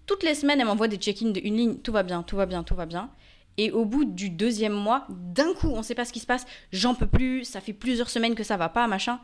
Toutes 0.06 0.22
les 0.22 0.34
semaines 0.34 0.60
elles 0.60 0.66
m'envoient 0.66 0.88
des 0.88 0.96
check-ins 0.96 1.30
de 1.30 1.40
une 1.42 1.56
ligne, 1.56 1.76
tout 1.76 1.92
va 1.92 2.02
bien, 2.02 2.22
tout 2.22 2.36
va 2.36 2.46
bien, 2.46 2.62
tout 2.62 2.74
va 2.74 2.86
bien. 2.86 3.10
Et 3.56 3.70
au 3.70 3.84
bout 3.84 4.04
du 4.04 4.30
deuxième 4.30 4.72
mois, 4.72 5.06
d'un 5.08 5.54
coup, 5.54 5.68
on 5.68 5.84
sait 5.84 5.94
pas 5.94 6.04
ce 6.04 6.12
qui 6.12 6.18
se 6.18 6.26
passe, 6.26 6.44
j'en 6.72 6.96
peux 6.96 7.06
plus, 7.06 7.44
ça 7.44 7.60
fait 7.60 7.72
plusieurs 7.72 8.10
semaines 8.10 8.34
que 8.34 8.42
ça 8.42 8.56
va 8.56 8.68
pas, 8.68 8.88
machin. 8.88 9.20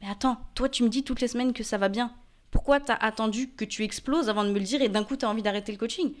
Mais 0.00 0.08
attends, 0.08 0.38
toi 0.54 0.70
tu 0.70 0.82
me 0.82 0.88
dis 0.88 1.04
toutes 1.04 1.20
les 1.20 1.28
semaines 1.28 1.52
que 1.52 1.62
ça 1.62 1.76
va 1.76 1.90
bien. 1.90 2.12
Pourquoi 2.54 2.78
t'as 2.78 2.94
attendu 2.94 3.50
que 3.50 3.64
tu 3.64 3.82
exploses 3.82 4.28
avant 4.28 4.44
de 4.44 4.50
me 4.50 4.60
le 4.60 4.64
dire 4.64 4.80
et 4.80 4.88
d'un 4.88 5.02
coup 5.02 5.16
t'as 5.16 5.26
envie 5.26 5.42
d'arrêter 5.42 5.72
le 5.72 5.76
coaching? 5.76 6.14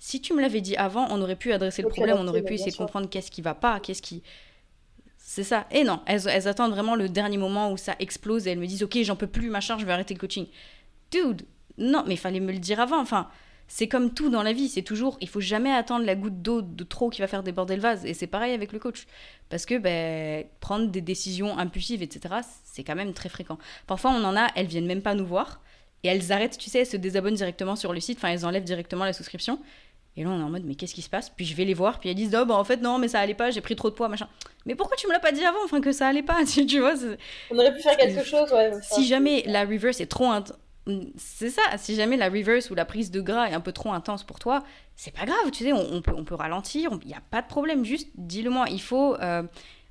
Si 0.00 0.20
tu 0.20 0.34
me 0.34 0.40
l'avais 0.40 0.60
dit 0.60 0.76
avant, 0.76 1.06
on 1.10 1.22
aurait 1.22 1.36
pu 1.36 1.52
adresser 1.52 1.82
le 1.82 1.88
problème, 1.88 2.16
on 2.18 2.26
aurait 2.26 2.42
pu 2.42 2.54
essayer 2.54 2.72
de 2.72 2.76
comprendre 2.76 3.08
qu'est-ce 3.08 3.30
qui 3.30 3.42
va 3.42 3.54
pas, 3.54 3.78
qu'est-ce 3.78 4.02
qui. 4.02 4.24
C'est 5.16 5.44
ça. 5.44 5.68
Et 5.70 5.84
non, 5.84 6.00
elles, 6.06 6.48
attendent 6.48 6.72
vraiment 6.72 6.96
le 6.96 7.08
dernier 7.08 7.38
moment 7.38 7.70
où 7.70 7.76
ça 7.76 7.94
explose 8.00 8.48
et 8.48 8.50
elles 8.50 8.58
me 8.58 8.66
disent 8.66 8.82
Ok, 8.82 8.98
j'en 9.02 9.14
peux 9.14 9.28
plus, 9.28 9.50
machin, 9.50 9.78
je 9.78 9.86
vais 9.86 9.92
arrêter 9.92 10.14
le 10.14 10.18
coaching. 10.18 10.46
Dude, 11.12 11.46
non, 11.78 12.02
mais 12.06 12.14
il 12.14 12.18
fallait 12.18 12.40
me 12.40 12.50
le 12.50 12.58
dire 12.58 12.80
avant. 12.80 13.00
Enfin, 13.00 13.28
c'est 13.68 13.86
comme 13.86 14.12
tout 14.12 14.30
dans 14.30 14.42
la 14.42 14.52
vie, 14.52 14.68
c'est 14.68 14.82
toujours, 14.82 15.16
il 15.20 15.28
faut 15.28 15.40
jamais 15.40 15.72
attendre 15.72 16.04
la 16.04 16.16
goutte 16.16 16.42
d'eau 16.42 16.60
de 16.60 16.82
trop 16.82 17.08
qui 17.08 17.20
va 17.20 17.28
faire 17.28 17.44
déborder 17.44 17.76
le 17.76 17.82
vase. 17.82 18.04
Et 18.04 18.14
c'est 18.14 18.26
pareil 18.26 18.52
avec 18.52 18.72
le 18.72 18.80
coach. 18.80 19.06
Parce 19.48 19.64
que 19.64 19.78
ben, 19.78 20.44
prendre 20.58 20.88
des 20.88 21.02
décisions 21.02 21.56
impulsives, 21.56 22.02
etc., 22.02 22.36
c'est 22.64 22.82
quand 22.82 22.96
même 22.96 23.12
très 23.12 23.28
fréquent. 23.28 23.58
Parfois, 23.86 24.10
on 24.10 24.24
en 24.24 24.36
a, 24.36 24.48
elles 24.56 24.66
viennent 24.66 24.86
même 24.86 25.02
pas 25.02 25.14
nous 25.14 25.26
voir. 25.26 25.60
Et 26.04 26.08
elles 26.08 26.32
arrêtent, 26.32 26.58
tu 26.58 26.70
sais, 26.70 26.80
elles 26.80 26.86
se 26.86 26.96
désabonnent 26.96 27.34
directement 27.34 27.76
sur 27.76 27.92
le 27.92 28.00
site, 28.00 28.18
enfin 28.18 28.28
elles 28.28 28.46
enlèvent 28.46 28.64
directement 28.64 29.04
la 29.04 29.12
souscription. 29.12 29.58
Et 30.16 30.24
là 30.24 30.30
on 30.30 30.40
est 30.40 30.42
en 30.42 30.50
mode 30.50 30.64
mais 30.64 30.74
qu'est-ce 30.74 30.94
qui 30.94 31.02
se 31.02 31.10
passe? 31.10 31.30
Puis 31.30 31.44
je 31.44 31.54
vais 31.54 31.64
les 31.64 31.74
voir, 31.74 32.00
puis 32.00 32.08
elles 32.08 32.16
disent 32.16 32.36
oh 32.40 32.44
bah 32.44 32.54
en 32.54 32.64
fait 32.64 32.78
non 32.78 32.98
mais 32.98 33.08
ça 33.08 33.20
allait 33.20 33.34
pas, 33.34 33.50
j'ai 33.50 33.60
pris 33.60 33.76
trop 33.76 33.90
de 33.90 33.94
poids 33.94 34.08
machin. 34.08 34.28
Mais 34.66 34.74
pourquoi 34.74 34.96
tu 34.96 35.06
me 35.06 35.12
l'as 35.12 35.20
pas 35.20 35.32
dit 35.32 35.44
avant, 35.44 35.64
enfin 35.64 35.80
que 35.80 35.92
ça 35.92 36.08
allait 36.08 36.22
pas, 36.22 36.44
tu, 36.44 36.80
vois 36.80 36.94
On 37.50 37.58
aurait 37.58 37.74
pu 37.74 37.82
faire 37.82 37.96
quelque 37.96 38.24
chose, 38.24 38.50
ouais. 38.52 38.72
Si 38.82 39.06
jamais 39.06 39.44
la 39.46 39.64
reverse 39.64 40.00
est 40.00 40.06
trop 40.06 40.30
c'est 41.16 41.50
ça, 41.50 41.62
si 41.76 41.94
jamais 41.94 42.16
la 42.16 42.28
reverse 42.28 42.70
ou 42.70 42.74
la 42.74 42.84
prise 42.84 43.10
de 43.10 43.20
gras 43.20 43.48
est 43.48 43.54
un 43.54 43.60
peu 43.60 43.72
trop 43.72 43.92
intense 43.92 44.24
pour 44.24 44.38
toi, 44.38 44.64
c'est 44.96 45.14
pas 45.14 45.26
grave, 45.26 45.50
tu 45.52 45.64
sais, 45.64 45.72
on, 45.72 46.00
peut, 46.00 46.14
on 46.16 46.24
peut 46.24 46.34
ralentir, 46.34 46.90
il 47.02 47.08
n'y 47.08 47.14
a 47.14 47.22
pas 47.30 47.42
de 47.42 47.46
problème, 47.46 47.84
juste 47.84 48.08
dis-le 48.14 48.50
moi. 48.50 48.66
Il 48.70 48.80
faut 48.80 49.14
euh, 49.16 49.42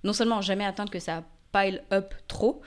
non 0.04 0.14
seulement 0.14 0.42
jamais 0.42 0.66
attendre 0.66 0.92
que 0.92 1.00
ça 1.00 1.24
pile 1.54 1.84
up 1.94 2.14
trop, 2.28 2.62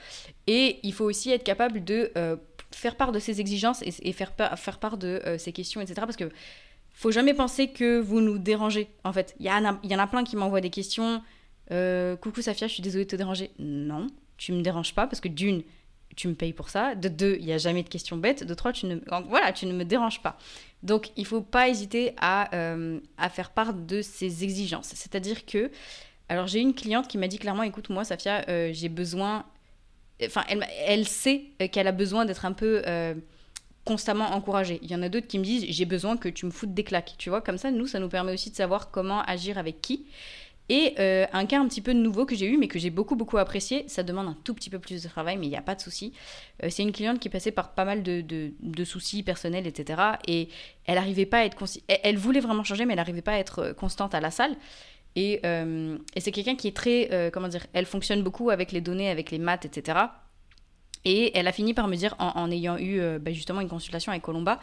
et 0.47 0.79
il 0.83 0.93
faut 0.93 1.05
aussi 1.05 1.31
être 1.31 1.43
capable 1.43 1.83
de 1.83 2.11
euh, 2.17 2.35
faire 2.75 2.95
part 2.95 3.11
de 3.11 3.19
ses 3.19 3.41
exigences 3.41 3.83
et, 3.83 4.11
faire, 4.13 4.33
faire 4.55 4.79
part 4.79 4.97
de 4.97 5.21
euh, 5.25 5.37
ses 5.37 5.51
questions, 5.51 5.81
etc. 5.81 5.95
Parce 6.01 6.17
que 6.17 6.29
faut 6.93 7.11
jamais 7.11 7.33
penser 7.33 7.69
que 7.69 7.99
vous 7.99 8.21
nous 8.21 8.37
dérangez. 8.37 8.89
En 9.03 9.13
fait, 9.13 9.35
il 9.39 9.45
y, 9.45 9.49
y, 9.49 9.95
en 9.95 9.99
a 9.99 10.07
plein 10.07 10.23
qui 10.23 10.35
m'envoient 10.35 10.61
des 10.61 10.69
questions. 10.69 11.21
Euh, 11.71 12.15
Coucou 12.17 12.41
Safia, 12.41 12.67
je 12.67 12.73
suis 12.73 12.83
désolée 12.83 13.05
de 13.05 13.09
te 13.09 13.15
déranger. 13.15 13.51
Non, 13.59 14.07
tu 14.37 14.51
me 14.51 14.61
déranges 14.61 14.93
pas 14.93 15.07
parce 15.07 15.21
que 15.21 15.29
d'une, 15.29 15.63
tu 16.15 16.27
me 16.27 16.35
payes 16.35 16.53
pour 16.53 16.69
ça. 16.69 16.95
De 16.95 17.07
deux, 17.07 17.37
il 17.39 17.45
n'y 17.45 17.53
a 17.53 17.57
jamais 17.57 17.83
de 17.83 17.89
questions 17.89 18.17
bêtes. 18.17 18.43
De 18.43 18.53
trois, 18.53 18.73
tu 18.73 18.85
ne, 18.87 18.97
voilà, 19.27 19.53
tu 19.53 19.65
ne 19.65 19.73
me 19.73 19.85
déranges 19.85 20.21
pas. 20.21 20.37
Donc, 20.83 21.11
il 21.15 21.25
faut 21.25 21.41
pas 21.41 21.69
hésiter 21.69 22.13
à, 22.19 22.53
euh, 22.55 22.99
à 23.17 23.29
faire 23.29 23.51
part 23.51 23.73
de 23.73 24.01
ses 24.01 24.43
exigences. 24.43 24.91
C'est-à-dire 24.95 25.45
que 25.45 25.71
Alors 26.27 26.47
j'ai 26.47 26.59
une 26.59 26.73
cliente 26.73 27.07
qui 27.07 27.17
m'a 27.17 27.27
dit 27.27 27.39
clairement, 27.39 27.63
écoute, 27.63 27.89
moi, 27.89 28.03
Safia, 28.03 28.71
j'ai 28.73 28.89
besoin... 28.89 29.45
Enfin, 30.25 30.43
elle, 30.85 31.07
sait 31.07 31.43
qu'elle 31.71 31.87
a 31.87 31.91
besoin 31.91 32.25
d'être 32.25 32.45
un 32.45 32.53
peu 32.53 32.83
constamment 33.85 34.31
encouragée. 34.31 34.79
Il 34.83 34.91
y 34.91 34.95
en 34.95 35.01
a 35.01 35.09
d'autres 35.09 35.27
qui 35.27 35.39
me 35.39 35.43
disent, 35.43 35.65
j'ai 35.67 35.85
besoin 35.85 36.17
que 36.17 36.29
tu 36.29 36.45
me 36.45 36.51
foutes 36.51 36.73
des 36.73 36.83
claques. 36.83 37.15
Tu 37.17 37.29
vois, 37.29 37.41
comme 37.41 37.57
ça, 37.57 37.71
nous, 37.71 37.87
ça 37.87 37.99
nous 37.99 38.09
permet 38.09 38.33
aussi 38.33 38.51
de 38.51 38.55
savoir 38.55 38.91
comment 38.91 39.21
agir 39.23 39.57
avec 39.57 39.81
qui. 39.81 40.05
Et 40.69 40.93
euh, 40.99 41.25
un 41.33 41.45
cas 41.45 41.59
un 41.59 41.67
petit 41.67 41.81
peu 41.81 41.91
nouveau 41.91 42.25
que 42.25 42.33
j'ai 42.33 42.45
eu, 42.45 42.57
mais 42.57 42.69
que 42.69 42.79
j'ai 42.79 42.91
beaucoup, 42.91 43.17
beaucoup 43.17 43.37
apprécié, 43.37 43.83
ça 43.87 44.03
demande 44.03 44.27
un 44.27 44.37
tout 44.45 44.53
petit 44.53 44.69
peu 44.69 44.79
plus 44.79 45.03
de 45.03 45.09
travail, 45.09 45.35
mais 45.35 45.47
il 45.47 45.49
n'y 45.49 45.57
a 45.57 45.61
pas 45.61 45.75
de 45.75 45.81
souci. 45.81 46.13
Euh, 46.63 46.67
c'est 46.69 46.83
une 46.83 46.93
cliente 46.93 47.19
qui 47.19 47.27
passait 47.27 47.51
par 47.51 47.73
pas 47.73 47.83
mal 47.83 48.03
de, 48.03 48.53
soucis 48.85 49.21
personnels, 49.21 49.67
etc. 49.67 50.01
Et 50.27 50.47
elle 50.85 50.95
n'arrivait 50.95 51.25
pas 51.25 51.39
à 51.39 51.45
être... 51.45 51.57
Elle, 52.03 52.17
voulait 52.17 52.39
vraiment 52.39 52.63
changer, 52.63 52.85
mais 52.85 52.93
elle 52.93 52.99
n'arrivait 52.99 53.21
pas 53.21 53.33
à 53.33 53.37
être 53.37 53.59
euh, 53.59 53.73
constante 53.73 54.15
à 54.15 54.21
la 54.21 54.31
salle. 54.31 54.55
Et, 55.15 55.41
et 55.43 56.19
c'est 56.19 56.31
quelqu'un 56.31 56.55
qui 56.55 56.67
est 56.67 56.75
très... 56.75 57.29
comment 57.33 57.47
dire 57.47 57.65
Elle 57.73 57.85
fonctionne 57.85 58.23
beaucoup 58.23 58.49
avec 58.49 58.71
les 58.71 58.81
données, 58.81 59.09
avec 59.09 59.31
les 59.31 59.39
maths, 59.39 59.65
etc. 59.65 59.99
Et 61.03 61.37
elle 61.37 61.47
a 61.47 61.51
fini 61.51 61.73
par 61.73 61.87
me 61.87 61.95
dire, 61.95 62.15
en, 62.19 62.49
ayant 62.49 62.77
eu 62.77 63.01
bah, 63.19 63.33
justement 63.33 63.59
une 63.59 63.67
consultation 63.67 64.11
avec 64.11 64.23
Colomba, 64.23 64.59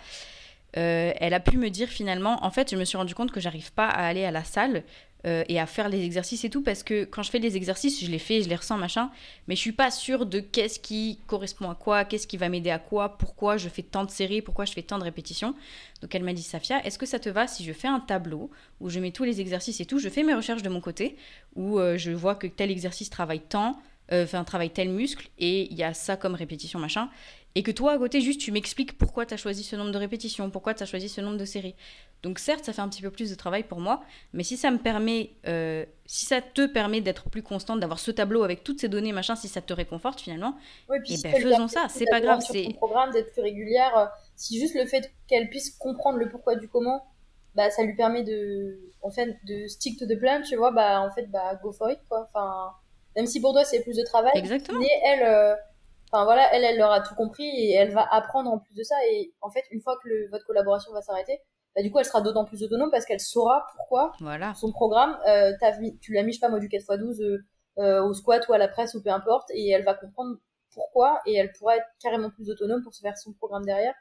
elle 0.72 1.34
a 1.34 1.40
pu 1.40 1.58
me 1.58 1.68
dire 1.68 1.88
finalement, 1.88 2.44
en 2.44 2.50
fait, 2.50 2.70
je 2.70 2.76
me 2.76 2.84
suis 2.84 2.96
rendu 2.96 3.14
compte 3.14 3.30
que 3.30 3.40
j'arrive 3.40 3.72
pas 3.72 3.88
à 3.88 4.06
aller 4.06 4.24
à 4.24 4.30
la 4.30 4.42
salle 4.44 4.84
euh, 5.26 5.44
et 5.48 5.58
à 5.58 5.66
faire 5.66 5.88
les 5.88 6.04
exercices 6.04 6.44
et 6.44 6.50
tout 6.50 6.62
parce 6.62 6.82
que 6.82 7.04
quand 7.04 7.24
je 7.24 7.30
fais 7.30 7.40
les 7.40 7.56
exercices, 7.56 8.04
je 8.04 8.10
les 8.10 8.20
fais, 8.20 8.42
je 8.42 8.48
les 8.48 8.54
ressens, 8.54 8.78
machin, 8.78 9.10
mais 9.48 9.56
je 9.56 9.60
suis 9.60 9.72
pas 9.72 9.90
sûre 9.90 10.26
de 10.26 10.38
qu'est-ce 10.38 10.78
qui 10.78 11.18
correspond 11.26 11.68
à 11.70 11.74
quoi, 11.74 12.04
qu'est-ce 12.04 12.26
qui 12.26 12.36
va 12.36 12.48
m'aider 12.48 12.70
à 12.70 12.78
quoi, 12.78 13.18
pourquoi 13.18 13.56
je 13.56 13.68
fais 13.68 13.82
tant 13.82 14.04
de 14.04 14.10
séries, 14.10 14.42
pourquoi 14.42 14.64
je 14.64 14.72
fais 14.72 14.82
tant 14.82 14.98
de 14.98 15.04
répétitions. 15.04 15.54
Donc 16.02 16.14
elle 16.14 16.22
m'a 16.22 16.32
dit 16.32 16.42
Safia, 16.42 16.84
est-ce 16.86 16.98
que 16.98 17.06
ça 17.06 17.18
te 17.18 17.28
va 17.28 17.48
si 17.48 17.64
je 17.64 17.72
fais 17.72 17.88
un 17.88 18.00
tableau 18.00 18.50
où 18.80 18.90
je 18.90 19.00
mets 19.00 19.10
tous 19.10 19.24
les 19.24 19.40
exercices 19.40 19.80
et 19.80 19.86
tout, 19.86 19.98
je 19.98 20.08
fais 20.08 20.22
mes 20.22 20.34
recherches 20.34 20.62
de 20.62 20.68
mon 20.68 20.80
côté, 20.80 21.16
où 21.56 21.80
euh, 21.80 21.98
je 21.98 22.12
vois 22.12 22.36
que 22.36 22.46
tel 22.46 22.70
exercice 22.70 23.10
travaille 23.10 23.40
tant, 23.40 23.80
euh, 24.12 24.24
enfin 24.24 24.42
travaille 24.44 24.70
tel 24.70 24.88
muscle 24.88 25.28
et 25.38 25.70
il 25.70 25.76
y 25.76 25.82
a 25.82 25.92
ça 25.92 26.16
comme 26.16 26.34
répétition 26.34 26.78
machin 26.78 27.10
et 27.54 27.62
que 27.62 27.70
toi 27.70 27.92
à 27.92 27.98
côté 27.98 28.20
juste 28.20 28.40
tu 28.40 28.52
m'expliques 28.52 28.98
pourquoi 28.98 29.26
tu 29.26 29.34
as 29.34 29.36
choisi 29.36 29.64
ce 29.64 29.76
nombre 29.76 29.90
de 29.90 29.98
répétitions, 29.98 30.50
pourquoi 30.50 30.74
tu 30.74 30.82
as 30.82 30.86
choisi 30.86 31.08
ce 31.08 31.20
nombre 31.20 31.36
de 31.36 31.44
séries. 31.44 31.74
Donc 32.22 32.40
certes, 32.40 32.64
ça 32.64 32.72
fait 32.72 32.80
un 32.82 32.88
petit 32.88 33.02
peu 33.02 33.10
plus 33.10 33.30
de 33.30 33.34
travail 33.36 33.62
pour 33.62 33.80
moi, 33.80 34.02
mais 34.32 34.42
si 34.42 34.56
ça 34.56 34.70
me 34.70 34.78
permet, 34.78 35.30
euh, 35.46 35.84
si 36.06 36.26
ça 36.26 36.40
te 36.40 36.66
permet 36.66 37.00
d'être 37.00 37.30
plus 37.30 37.42
constante, 37.42 37.78
d'avoir 37.78 38.00
ce 38.00 38.10
tableau 38.10 38.42
avec 38.42 38.64
toutes 38.64 38.80
ces 38.80 38.88
données, 38.88 39.12
machin, 39.12 39.36
si 39.36 39.46
ça 39.46 39.60
te 39.60 39.72
réconforte 39.72 40.20
finalement, 40.20 40.56
ouais, 40.88 41.00
puis 41.00 41.14
et 41.14 41.16
eh 41.18 41.22
ben, 41.22 41.40
faisons 41.40 41.68
ça, 41.68 41.86
c'est 41.88 42.06
pas 42.06 42.20
grave. 42.20 42.40
C'est 42.40 42.74
programme 42.74 43.12
d'être 43.12 43.32
plus 43.32 43.42
régulière. 43.42 43.96
Euh, 43.96 44.06
si 44.34 44.58
juste 44.58 44.74
le 44.74 44.86
fait 44.86 45.12
qu'elle 45.28 45.48
puisse 45.48 45.70
comprendre 45.70 46.18
le 46.18 46.28
pourquoi 46.28 46.56
du 46.56 46.68
comment, 46.68 47.04
bah 47.54 47.70
ça 47.70 47.84
lui 47.84 47.94
permet 47.94 48.24
de, 48.24 48.80
en 49.02 49.10
fait, 49.10 49.36
de 49.44 49.68
stick 49.68 49.98
to 49.98 50.06
the 50.06 50.18
plan, 50.18 50.42
tu 50.42 50.56
vois, 50.56 50.72
bah 50.72 51.00
en 51.00 51.10
fait, 51.14 51.26
bah 51.26 51.54
go 51.62 51.70
for 51.70 51.88
it 51.88 52.00
quoi. 52.08 52.28
Enfin, 52.32 52.72
même 53.14 53.26
si 53.26 53.40
pour 53.40 53.52
toi 53.52 53.64
c'est 53.64 53.80
plus 53.82 53.96
de 53.96 54.04
travail, 54.04 54.32
Exactement. 54.34 54.80
mais 54.80 54.90
elle. 55.04 55.22
Euh, 55.22 55.54
enfin 56.10 56.24
voilà, 56.24 56.54
elle, 56.54 56.64
elle 56.64 56.80
aura 56.82 57.00
tout 57.00 57.14
compris 57.14 57.46
et 57.46 57.72
elle 57.74 57.92
va 57.92 58.06
apprendre 58.12 58.50
en 58.50 58.58
plus 58.58 58.74
de 58.74 58.82
ça. 58.82 58.96
Et 59.10 59.32
en 59.40 59.50
fait, 59.50 59.64
une 59.70 59.80
fois 59.80 59.96
que 60.02 60.08
le, 60.08 60.28
votre 60.30 60.44
collaboration 60.46 60.92
va 60.92 61.02
s'arrêter, 61.02 61.40
bah, 61.74 61.82
du 61.82 61.90
coup, 61.90 61.98
elle 61.98 62.04
sera 62.04 62.20
d'autant 62.20 62.44
plus 62.44 62.62
autonome 62.62 62.90
parce 62.90 63.04
qu'elle 63.04 63.20
saura 63.20 63.66
pourquoi 63.76 64.12
voilà. 64.20 64.54
son 64.54 64.72
programme, 64.72 65.18
euh, 65.28 65.52
tu 66.00 66.12
l'as 66.12 66.22
mis, 66.22 66.32
je 66.32 66.38
sais 66.38 66.40
pas 66.40 66.48
moi, 66.48 66.60
du 66.60 66.68
4x12 66.68 67.22
euh, 67.22 67.38
euh, 67.78 68.02
au 68.02 68.12
squat 68.14 68.46
ou 68.48 68.52
à 68.52 68.58
la 68.58 68.68
presse 68.68 68.94
ou 68.94 69.02
peu 69.02 69.10
importe, 69.10 69.50
et 69.54 69.70
elle 69.70 69.84
va 69.84 69.94
comprendre 69.94 70.36
pourquoi 70.72 71.20
et 71.26 71.34
elle 71.34 71.52
pourra 71.52 71.76
être 71.76 71.86
carrément 72.02 72.30
plus 72.30 72.50
autonome 72.50 72.82
pour 72.82 72.94
se 72.94 73.00
faire 73.00 73.16
son 73.16 73.32
programme 73.32 73.64
derrière. 73.64 73.94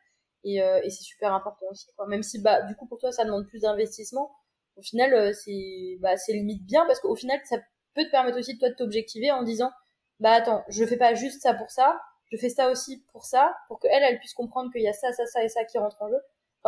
Et, 0.44 0.62
euh, 0.62 0.80
et 0.84 0.90
c'est 0.90 1.04
super 1.04 1.34
important 1.34 1.66
aussi, 1.72 1.88
quoi. 1.96 2.08
Même 2.08 2.24
si, 2.24 2.42
bah, 2.42 2.62
du 2.64 2.76
coup, 2.76 2.88
pour 2.88 3.00
toi, 3.00 3.12
ça 3.12 3.26
demande 3.26 3.48
plus 3.48 3.62
d'investissement, 3.62 4.32
au 4.78 4.82
final, 4.82 5.14
euh, 5.14 5.34
c'est 5.34 5.98
bah, 6.00 6.14
limite 6.30 6.66
bien 6.66 6.86
parce 6.86 7.00
qu'au 7.00 7.16
final, 7.16 7.40
ça 7.46 7.58
peut 7.96 8.06
te 8.06 8.12
permettre 8.12 8.38
aussi 8.38 8.54
de 8.54 8.60
toi 8.60 8.70
de 8.70 8.76
t'objectiver 8.76 9.32
en 9.32 9.44
disant, 9.44 9.72
bah 10.20 10.32
attends, 10.34 10.64
je 10.70 10.86
fais 10.86 10.98
pas 10.98 11.14
juste 11.14 11.42
ça 11.42 11.54
pour 11.54 11.72
ça, 11.72 12.00
je 12.32 12.38
fais 12.38 12.50
ça 12.50 12.70
aussi 12.70 13.04
pour 13.12 13.26
ça, 13.26 13.56
pour 13.68 13.80
qu'elle, 13.80 14.04
elle 14.04 14.20
puisse 14.20 14.34
comprendre 14.34 14.72
qu'il 14.72 14.82
y 14.82 14.88
a 14.88 14.94
ça, 14.94 15.12
ça, 15.14 15.26
ça 15.26 15.44
et 15.44 15.50
ça 15.50 15.64
qui 15.66 15.78
rentre 15.78 16.02
en 16.02 16.10
jeu 16.10 16.20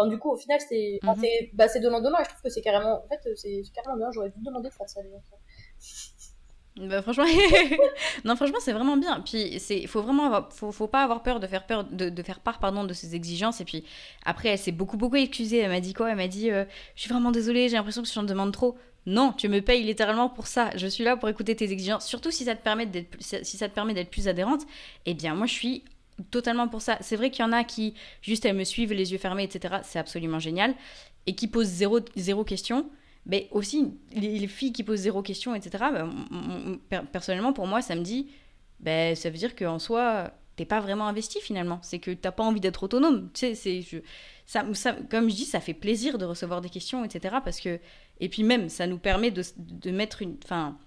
du 0.08 0.18
coup, 0.18 0.32
au 0.32 0.38
final, 0.38 0.60
c'est 0.68 1.00
mm 1.04 1.14
bah, 1.54 1.68
donnant-donnant 1.82 2.20
et 2.20 2.24
je 2.24 2.30
trouve 2.30 2.42
que 2.42 2.50
c'est 2.50 2.62
carrément, 2.62 3.04
en 3.04 3.08
fait, 3.08 3.20
c'est 3.36 3.62
carrément 3.74 3.98
bien. 3.98 4.12
J'aurais 4.12 4.30
dû 4.30 4.42
demander 4.42 4.70
de 4.70 4.74
faire 4.74 4.88
ça. 4.88 5.02
Bah, 6.78 7.02
franchement, 7.02 7.26
non, 8.24 8.36
franchement, 8.36 8.60
c'est 8.62 8.72
vraiment 8.72 8.96
bien. 8.96 9.22
Puis, 9.22 9.60
c'est, 9.60 9.86
faut 9.88 10.02
vraiment, 10.02 10.26
avoir... 10.26 10.54
faut, 10.54 10.72
faut 10.72 10.88
pas 10.88 11.04
avoir 11.04 11.24
peur 11.24 11.40
de 11.40 11.48
faire 11.48 11.66
peur, 11.66 11.84
de, 11.84 12.10
de, 12.10 12.24
faire 12.24 12.40
part, 12.40 12.60
pardon, 12.60 12.84
de 12.84 12.94
ses 12.94 13.16
exigences. 13.16 13.60
Et 13.60 13.66
puis, 13.66 13.84
après, 14.26 14.50
elle 14.50 14.58
s'est 14.58 14.72
beaucoup, 14.72 14.96
beaucoup 14.96 15.18
excusée. 15.18 15.58
Elle 15.58 15.72
m'a 15.72 15.82
dit 15.82 15.94
quoi? 15.94 16.12
Elle 16.12 16.18
m'a 16.18 16.28
dit, 16.28 16.52
euh, 16.52 16.64
je 16.96 17.02
suis 17.02 17.10
vraiment 17.10 17.32
désolée, 17.32 17.68
j'ai 17.68 17.76
l'impression 17.76 18.02
que 18.02 18.08
je 18.08 18.14
t'en 18.14 18.24
demande 18.24 18.54
trop. 18.54 18.78
Non, 19.10 19.34
tu 19.34 19.50
me 19.50 19.60
payes 19.60 19.84
littéralement 19.84 20.30
pour 20.30 20.46
ça. 20.46 20.70
Je 20.76 20.86
suis 20.86 21.04
là 21.04 21.18
pour 21.18 21.28
écouter 21.30 21.56
tes 21.56 21.72
exigences. 21.72 22.06
Surtout 22.06 22.30
si 22.30 22.44
ça 22.44 22.56
te 22.56 22.64
permet 22.64 22.86
d'être, 22.86 23.18
si 23.20 23.58
ça 23.58 23.68
te 23.68 23.74
permet 23.74 23.96
d'être 23.96 24.12
plus 24.12 24.28
adhérente. 24.28 24.62
Eh 25.08 25.16
bien, 25.16 25.34
moi, 25.34 25.48
je 25.48 25.54
suis 25.54 25.84
totalement 26.30 26.68
pour 26.68 26.84
ça. 26.84 27.00
C'est 27.02 27.16
vrai 27.16 27.32
qu'il 27.32 27.44
y 27.44 27.48
en 27.48 27.52
a 27.52 27.64
qui, 27.64 27.96
juste, 28.22 28.46
elles 28.46 28.56
me 28.56 28.64
suivent 28.64 28.94
les 28.94 29.12
yeux 29.12 29.18
fermés, 29.18 29.44
etc. 29.44 29.78
C'est 29.84 29.98
absolument 29.98 30.38
génial. 30.38 30.76
Et 31.26 31.34
qui 31.34 31.48
posent 31.48 31.66
zéro, 31.66 32.02
zéro 32.16 32.44
question. 32.44 32.88
Mais 33.26 33.48
aussi, 33.50 33.96
les, 34.14 34.46
filles 34.48 34.74
qui 34.74 34.84
posent 34.84 35.00
zéro 35.00 35.24
question, 35.24 35.56
etc. 35.56 35.86
Ben, 36.90 37.06
personnellement, 37.12 37.52
pour 37.52 37.66
moi, 37.66 37.82
ça 37.82 37.96
me 37.96 38.02
dit, 38.02 38.28
ben, 38.80 39.16
ça 39.16 39.32
veut 39.32 39.38
dire 39.38 39.56
qu'en 39.56 39.80
soi, 39.80 40.32
t'es 40.56 40.66
pas 40.66 40.82
vraiment 40.82 41.08
investi 41.08 41.40
finalement. 41.42 41.80
C'est 41.82 42.00
que 42.00 42.12
t'as 42.12 42.32
pas 42.32 42.44
envie 42.44 42.60
d'être 42.60 42.84
autonome. 42.84 43.32
Tu 43.34 43.56
sais, 43.56 43.56
c'est, 43.56 44.04
ça, 44.46 44.94
comme 45.10 45.30
je 45.32 45.36
dis, 45.36 45.46
ça 45.46 45.60
fait 45.60 45.74
plaisir 45.74 46.20
de 46.20 46.26
recevoir 46.26 46.62
des 46.62 46.70
questions, 46.70 47.04
etc. 47.04 47.38
Parce 47.44 47.60
que, 47.60 47.80
et 48.20 48.30
puis 48.30 48.44
même, 48.44 48.70
ça 48.70 48.88
nous 48.88 48.98
permet 48.98 49.32
de, 49.32 49.44
mettre 49.92 50.22
une, 50.22 50.38
enfin, 50.44 50.78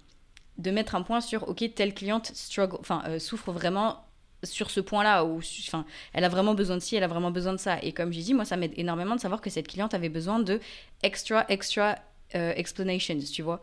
de 0.57 0.71
mettre 0.71 0.95
un 0.95 1.01
point 1.01 1.21
sur, 1.21 1.47
ok, 1.49 1.63
telle 1.75 1.93
cliente 1.93 2.31
euh, 2.57 3.19
souffre 3.19 3.51
vraiment 3.51 4.05
sur 4.43 4.69
ce 4.69 4.81
point-là 4.81 5.23
où 5.23 5.37
enfin 5.37 5.85
elle 6.11 6.25
a 6.25 6.29
vraiment 6.29 6.53
besoin 6.53 6.75
de 6.75 6.81
ci 6.81 6.97
elle 6.97 7.03
a 7.03 7.07
vraiment 7.07 7.31
besoin 7.31 7.53
de 7.53 7.57
ça. 7.57 7.81
Et 7.81 7.93
comme 7.93 8.11
j'ai 8.11 8.21
dit 8.21 8.33
moi 8.33 8.43
ça 8.43 8.57
m'aide 8.57 8.73
énormément 8.75 9.15
de 9.15 9.21
savoir 9.21 9.39
que 9.39 9.49
cette 9.49 9.69
cliente 9.69 9.93
avait 9.93 10.09
besoin 10.09 10.39
de 10.39 10.59
extra 11.01 11.45
extra 11.47 11.95
euh, 12.35 12.51
explanations 12.55 13.19
tu 13.19 13.41
vois. 13.41 13.61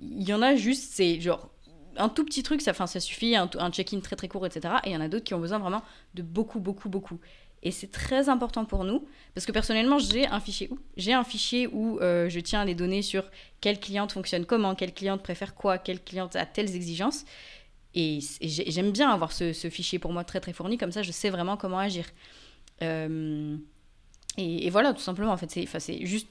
Il 0.00 0.22
y 0.22 0.32
en 0.32 0.42
a 0.42 0.54
juste 0.54 0.92
c'est 0.92 1.20
genre 1.20 1.50
un 1.96 2.08
tout 2.08 2.24
petit 2.24 2.44
truc 2.44 2.60
ça 2.60 2.70
enfin 2.70 2.86
ça 2.86 3.00
suffit 3.00 3.34
un 3.34 3.48
check-in 3.72 3.98
très 3.98 4.14
très 4.14 4.28
court 4.28 4.46
etc 4.46 4.74
et 4.84 4.90
il 4.90 4.92
y 4.92 4.96
en 4.96 5.00
a 5.00 5.08
d'autres 5.08 5.24
qui 5.24 5.34
ont 5.34 5.40
besoin 5.40 5.58
vraiment 5.58 5.82
de 6.14 6.22
beaucoup 6.22 6.60
beaucoup 6.60 6.88
beaucoup 6.88 7.18
et 7.62 7.70
c'est 7.70 7.90
très 7.90 8.28
important 8.28 8.64
pour 8.64 8.84
nous 8.84 9.06
parce 9.34 9.46
que 9.46 9.52
personnellement 9.52 9.98
j'ai 9.98 10.26
un 10.26 10.40
fichier 10.40 10.68
où? 10.70 10.78
Un 11.10 11.24
fichier 11.24 11.66
où 11.66 11.98
euh, 12.00 12.28
je 12.28 12.40
tiens 12.40 12.64
les 12.64 12.74
données 12.74 13.02
sur 13.02 13.24
quelle 13.60 13.80
cliente 13.80 14.12
fonctionne 14.12 14.44
comment 14.46 14.74
quelle 14.74 14.92
cliente 14.92 15.22
préfère 15.22 15.54
quoi 15.54 15.78
quelle 15.78 16.02
cliente 16.02 16.36
a 16.36 16.46
telles 16.46 16.74
exigences 16.74 17.24
et, 17.96 18.20
j'aime 18.42 18.92
bien 18.92 19.10
avoir 19.10 19.32
ce, 19.32 19.52
fichier 19.70 19.98
pour 19.98 20.12
moi 20.12 20.22
très 20.22 20.38
très 20.38 20.52
fourni, 20.52 20.76
comme 20.76 20.92
ça 20.92 21.02
je 21.02 21.10
sais 21.10 21.30
vraiment 21.30 21.56
comment 21.56 21.78
agir. 21.78 22.04
Euh, 22.82 23.56
et, 24.36 24.68
voilà, 24.68 24.92
tout 24.92 25.00
simplement, 25.00 25.32
en 25.32 25.36
fait, 25.38 25.50
c'est 25.50 26.06
juste. 26.06 26.28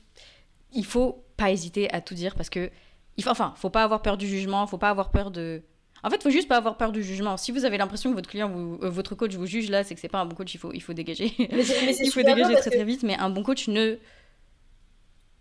Il 0.73 0.85
faut 0.85 1.23
pas 1.37 1.51
hésiter 1.51 1.91
à 1.91 2.01
tout 2.01 2.13
dire 2.13 2.35
parce 2.35 2.49
que. 2.49 2.69
Il 3.17 3.23
faut, 3.23 3.31
enfin, 3.31 3.53
faut 3.57 3.69
pas 3.69 3.83
avoir 3.83 4.01
peur 4.01 4.17
du 4.17 4.27
jugement, 4.27 4.67
faut 4.67 4.77
pas 4.77 4.89
avoir 4.91 5.09
peur 5.09 5.31
de. 5.31 5.63
En 6.05 6.11
fait, 6.11 6.21
faut 6.21 6.29
juste 6.29 6.47
pas 6.47 6.57
avoir 6.57 6.77
peur 6.77 6.91
du 6.91 7.01
jugement. 7.01 7.35
Si 7.35 7.51
vous 7.51 7.65
avez 7.65 7.79
l'impression 7.79 8.11
que 8.11 8.15
votre 8.15 8.29
client, 8.29 8.47
vous, 8.47 8.77
euh, 8.83 8.89
votre 8.91 9.15
coach 9.15 9.33
vous 9.33 9.47
juge 9.47 9.71
là, 9.71 9.83
c'est 9.83 9.95
que 9.95 9.99
c'est 9.99 10.07
pas 10.07 10.19
un 10.19 10.25
bon 10.25 10.35
coach, 10.35 10.53
il 10.53 10.59
faut, 10.59 10.71
il 10.71 10.79
faut 10.79 10.93
dégager. 10.93 11.33
Mais 11.39 11.47
il 11.99 12.11
faut 12.11 12.21
dégager 12.21 12.53
très 12.55 12.69
très 12.69 12.83
vite, 12.83 13.01
mais 13.01 13.17
un 13.17 13.31
bon 13.31 13.41
coach 13.41 13.67
ne. 13.67 13.95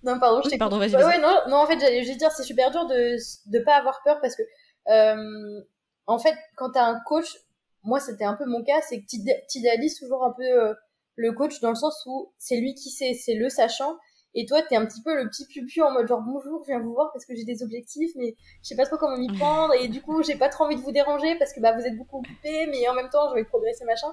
Non, 0.03 0.19
pardon, 0.19 0.41
je 0.43 0.57
Pardon, 0.57 0.79
vas-y. 0.79 0.97
Ouais, 0.97 1.21
non, 1.21 1.37
non, 1.49 1.57
en 1.57 1.67
fait, 1.67 1.79
j'allais 1.79 2.03
juste 2.03 2.19
dire, 2.19 2.31
c'est 2.31 2.45
super 2.45 2.71
dur 2.71 2.87
de 2.87 3.17
ne 3.53 3.59
pas 3.63 3.75
avoir 3.75 4.03
peur 4.05 4.19
parce 4.23 4.35
que 4.37 4.43
euh, 4.89 5.61
en 6.07 6.19
fait, 6.19 6.35
quand 6.57 6.71
t'as 6.71 6.85
un 6.85 6.99
coach, 7.01 7.37
moi 7.83 8.01
c'était 8.01 8.25
un 8.25 8.35
peu 8.35 8.47
mon 8.47 8.65
cas, 8.65 8.81
c'est 8.89 9.01
que 9.01 9.07
t'idéalises 9.49 9.99
toujours 9.99 10.25
un 10.25 10.33
peu 10.33 10.45
euh, 10.45 10.73
le 11.17 11.33
coach 11.33 11.61
dans 11.61 11.71
le 11.71 11.75
sens 11.75 12.03
où 12.07 12.33
c'est 12.39 12.57
lui 12.57 12.75
qui 12.75 12.89
sait, 12.89 13.13
c'est 13.13 13.35
le 13.35 13.51
sachant, 13.51 13.99
et 14.35 14.47
toi 14.47 14.63
t'es 14.63 14.77
un 14.77 14.87
petit 14.87 15.03
peu 15.03 15.15
le 15.15 15.29
petit 15.29 15.47
pupu 15.47 15.83
en 15.83 15.91
mode 15.93 16.09
genre 16.09 16.23
bonjour, 16.23 16.63
je 16.65 16.73
viens 16.73 16.81
vous 16.81 16.93
voir 16.93 17.11
parce 17.13 17.25
que 17.25 17.35
j'ai 17.35 17.45
des 17.45 17.63
objectifs, 17.63 18.13
mais 18.17 18.35
je 18.63 18.69
sais 18.69 18.77
pas 18.77 18.87
trop 18.87 18.97
comment 18.97 19.17
m'y 19.17 19.29
prendre, 19.39 19.75
et 19.75 19.89
du 19.89 20.03
coup 20.03 20.23
j'ai 20.23 20.37
pas 20.37 20.49
trop 20.49 20.65
envie 20.65 20.77
de 20.77 20.81
vous 20.81 20.93
déranger 20.93 21.37
parce 21.39 21.53
que 21.53 21.61
bah 21.61 21.73
vous 21.77 21.85
êtes 21.85 21.97
beaucoup 21.97 22.19
occupé, 22.19 22.67
mais 22.67 22.89
en 22.89 22.95
même 22.95 23.09
temps 23.11 23.29
je 23.31 23.35
vais 23.35 23.45
progresser 23.45 23.85
machin. 23.85 24.13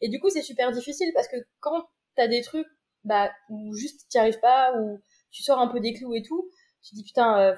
Et 0.00 0.08
du 0.08 0.20
coup 0.20 0.30
c'est 0.30 0.42
super 0.42 0.72
difficile 0.72 1.10
parce 1.14 1.28
que 1.28 1.36
quand 1.60 1.84
t'as 2.16 2.28
des 2.28 2.42
trucs 2.42 2.66
bah 3.04 3.30
où 3.48 3.74
juste 3.74 4.08
t'y 4.08 4.18
arrives 4.18 4.40
pas, 4.40 4.72
ou 4.78 5.00
tu 5.30 5.42
sors 5.42 5.58
un 5.58 5.68
peu 5.68 5.80
des 5.80 5.92
clous 5.94 6.14
et 6.14 6.22
tout, 6.22 6.48
tu 6.82 6.90
te 6.90 6.96
dis 6.96 7.04
putain 7.04 7.38
euh, 7.38 7.56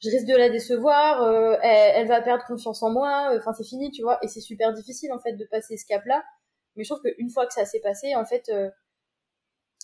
je 0.00 0.08
risque 0.08 0.26
de 0.26 0.36
la 0.36 0.48
décevoir, 0.48 1.22
euh, 1.22 1.56
elle, 1.62 2.08
va 2.08 2.22
perdre 2.22 2.44
confiance 2.46 2.82
en 2.82 2.90
moi, 2.90 3.32
euh, 3.32 3.38
enfin 3.38 3.52
c'est 3.52 3.64
fini, 3.64 3.90
tu 3.90 4.02
vois, 4.02 4.18
et 4.22 4.28
c'est 4.28 4.40
super 4.40 4.72
difficile 4.72 5.12
en 5.12 5.18
fait 5.18 5.34
de 5.34 5.44
passer 5.44 5.76
ce 5.76 5.84
cap-là. 5.86 6.24
Mais 6.76 6.84
je 6.84 6.88
trouve 6.88 7.02
qu'une 7.02 7.28
fois 7.28 7.46
que 7.46 7.52
ça 7.52 7.66
s'est 7.66 7.80
passé, 7.80 8.14
en 8.14 8.24
fait, 8.24 8.48
euh, 8.48 8.70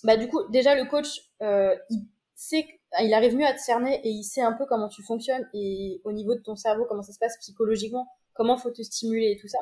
bah 0.04 0.16
du 0.16 0.28
coup 0.28 0.42
déjà 0.50 0.74
le 0.74 0.88
coach, 0.88 1.30
il 1.40 2.06
sait, 2.34 2.66
il 3.00 3.14
arrive 3.14 3.36
mieux 3.36 3.46
à 3.46 3.52
te 3.54 3.58
cerner 3.60 4.00
et 4.04 4.10
il 4.10 4.24
sait 4.24 4.42
un 4.42 4.52
peu 4.52 4.66
comment 4.66 4.88
tu 4.88 5.02
fonctionnes 5.02 5.48
et 5.54 6.00
au 6.04 6.12
niveau 6.12 6.34
de 6.34 6.40
ton 6.40 6.56
cerveau 6.56 6.84
comment 6.88 7.02
ça 7.02 7.12
se 7.12 7.18
passe 7.18 7.36
psychologiquement, 7.38 8.06
comment 8.34 8.56
faut 8.56 8.70
te 8.70 8.82
stimuler 8.82 9.32
et 9.32 9.40
tout 9.40 9.48
ça. 9.48 9.58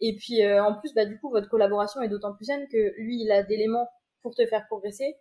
Et 0.00 0.16
puis 0.16 0.46
en 0.58 0.74
plus, 0.78 0.94
bah 0.94 1.04
du 1.04 1.18
coup 1.18 1.30
votre 1.30 1.48
collaboration 1.48 2.00
est 2.02 2.08
d'autant 2.08 2.34
plus 2.34 2.46
saine 2.46 2.66
que 2.68 2.94
lui 2.98 3.22
il 3.22 3.30
a 3.30 3.42
d'éléments 3.42 3.88
pour 4.22 4.34
te 4.34 4.46
faire 4.46 4.66
progresser. 4.66 5.16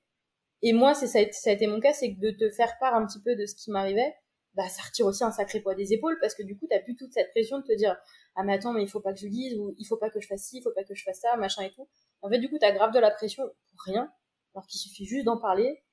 Et 0.62 0.73
moi 0.73 0.93
c'est 0.93 1.07
ça, 1.07 1.19
ça 1.31 1.49
a 1.51 1.53
été 1.53 1.67
mon 1.67 1.79
cas, 1.79 1.93
c'est 1.93 2.10
de 2.10 2.31
te 2.31 2.49
faire 2.49 2.73
part 2.79 2.95
un 2.95 3.05
petit 3.05 3.21
peu 3.21 3.36
de 3.36 3.45
ce 3.45 3.55
qui 3.55 3.71
m'arrivait 3.71 4.15
bah 4.57 4.67
ça 4.69 4.81
retire 4.81 5.05
aussi 5.05 5.23
un 5.23 5.31
sacré 5.31 5.62
poids 5.62 5.75
des 5.75 5.93
épaules 5.93 6.17
parce 6.19 6.33
que 6.33 6.41
du 6.41 6.57
coup 6.57 6.65
t'as 6.67 6.79
plus 6.79 6.95
toute 6.95 7.13
cette 7.13 7.29
pression 7.29 7.60
de 7.60 7.63
te 7.63 7.73
dire 7.73 7.95
ah 8.36 8.43
mais 8.43 8.53
attends 8.53 8.73
mais 8.73 8.81
il 8.81 8.89
faut 8.89 8.99
pas 8.99 9.13
que 9.13 9.19
je 9.19 9.27
lise 9.27 9.55
ou 9.55 9.75
il 9.77 9.86
faut 9.86 9.97
pas 9.97 10.10
que 10.10 10.19
je 10.19 10.27
fasse 10.27 10.41
ci 10.41 10.57
il 10.57 10.63
faut 10.63 10.71
pas 10.71 10.83
que 10.83 10.95
je 10.95 11.03
fasse 11.03 11.19
ça 11.19 11.38
machin 11.38 11.62
et 11.62 11.71
tout 11.71 11.88
en 12.23 12.29
fait 12.29 12.39
du 12.39 12.49
coup 12.49 12.57
t'as 12.60 12.71
grave 12.71 12.91
de 12.91 12.99
la 12.99 13.12
pression 13.12 13.43
pour 13.43 13.81
rien 13.86 14.12
alors 14.58 14.65
qu'il 14.65 14.80
suffit 14.80 15.06
juste 15.06 15.26
d'en 15.26 15.38
parler 15.38 15.84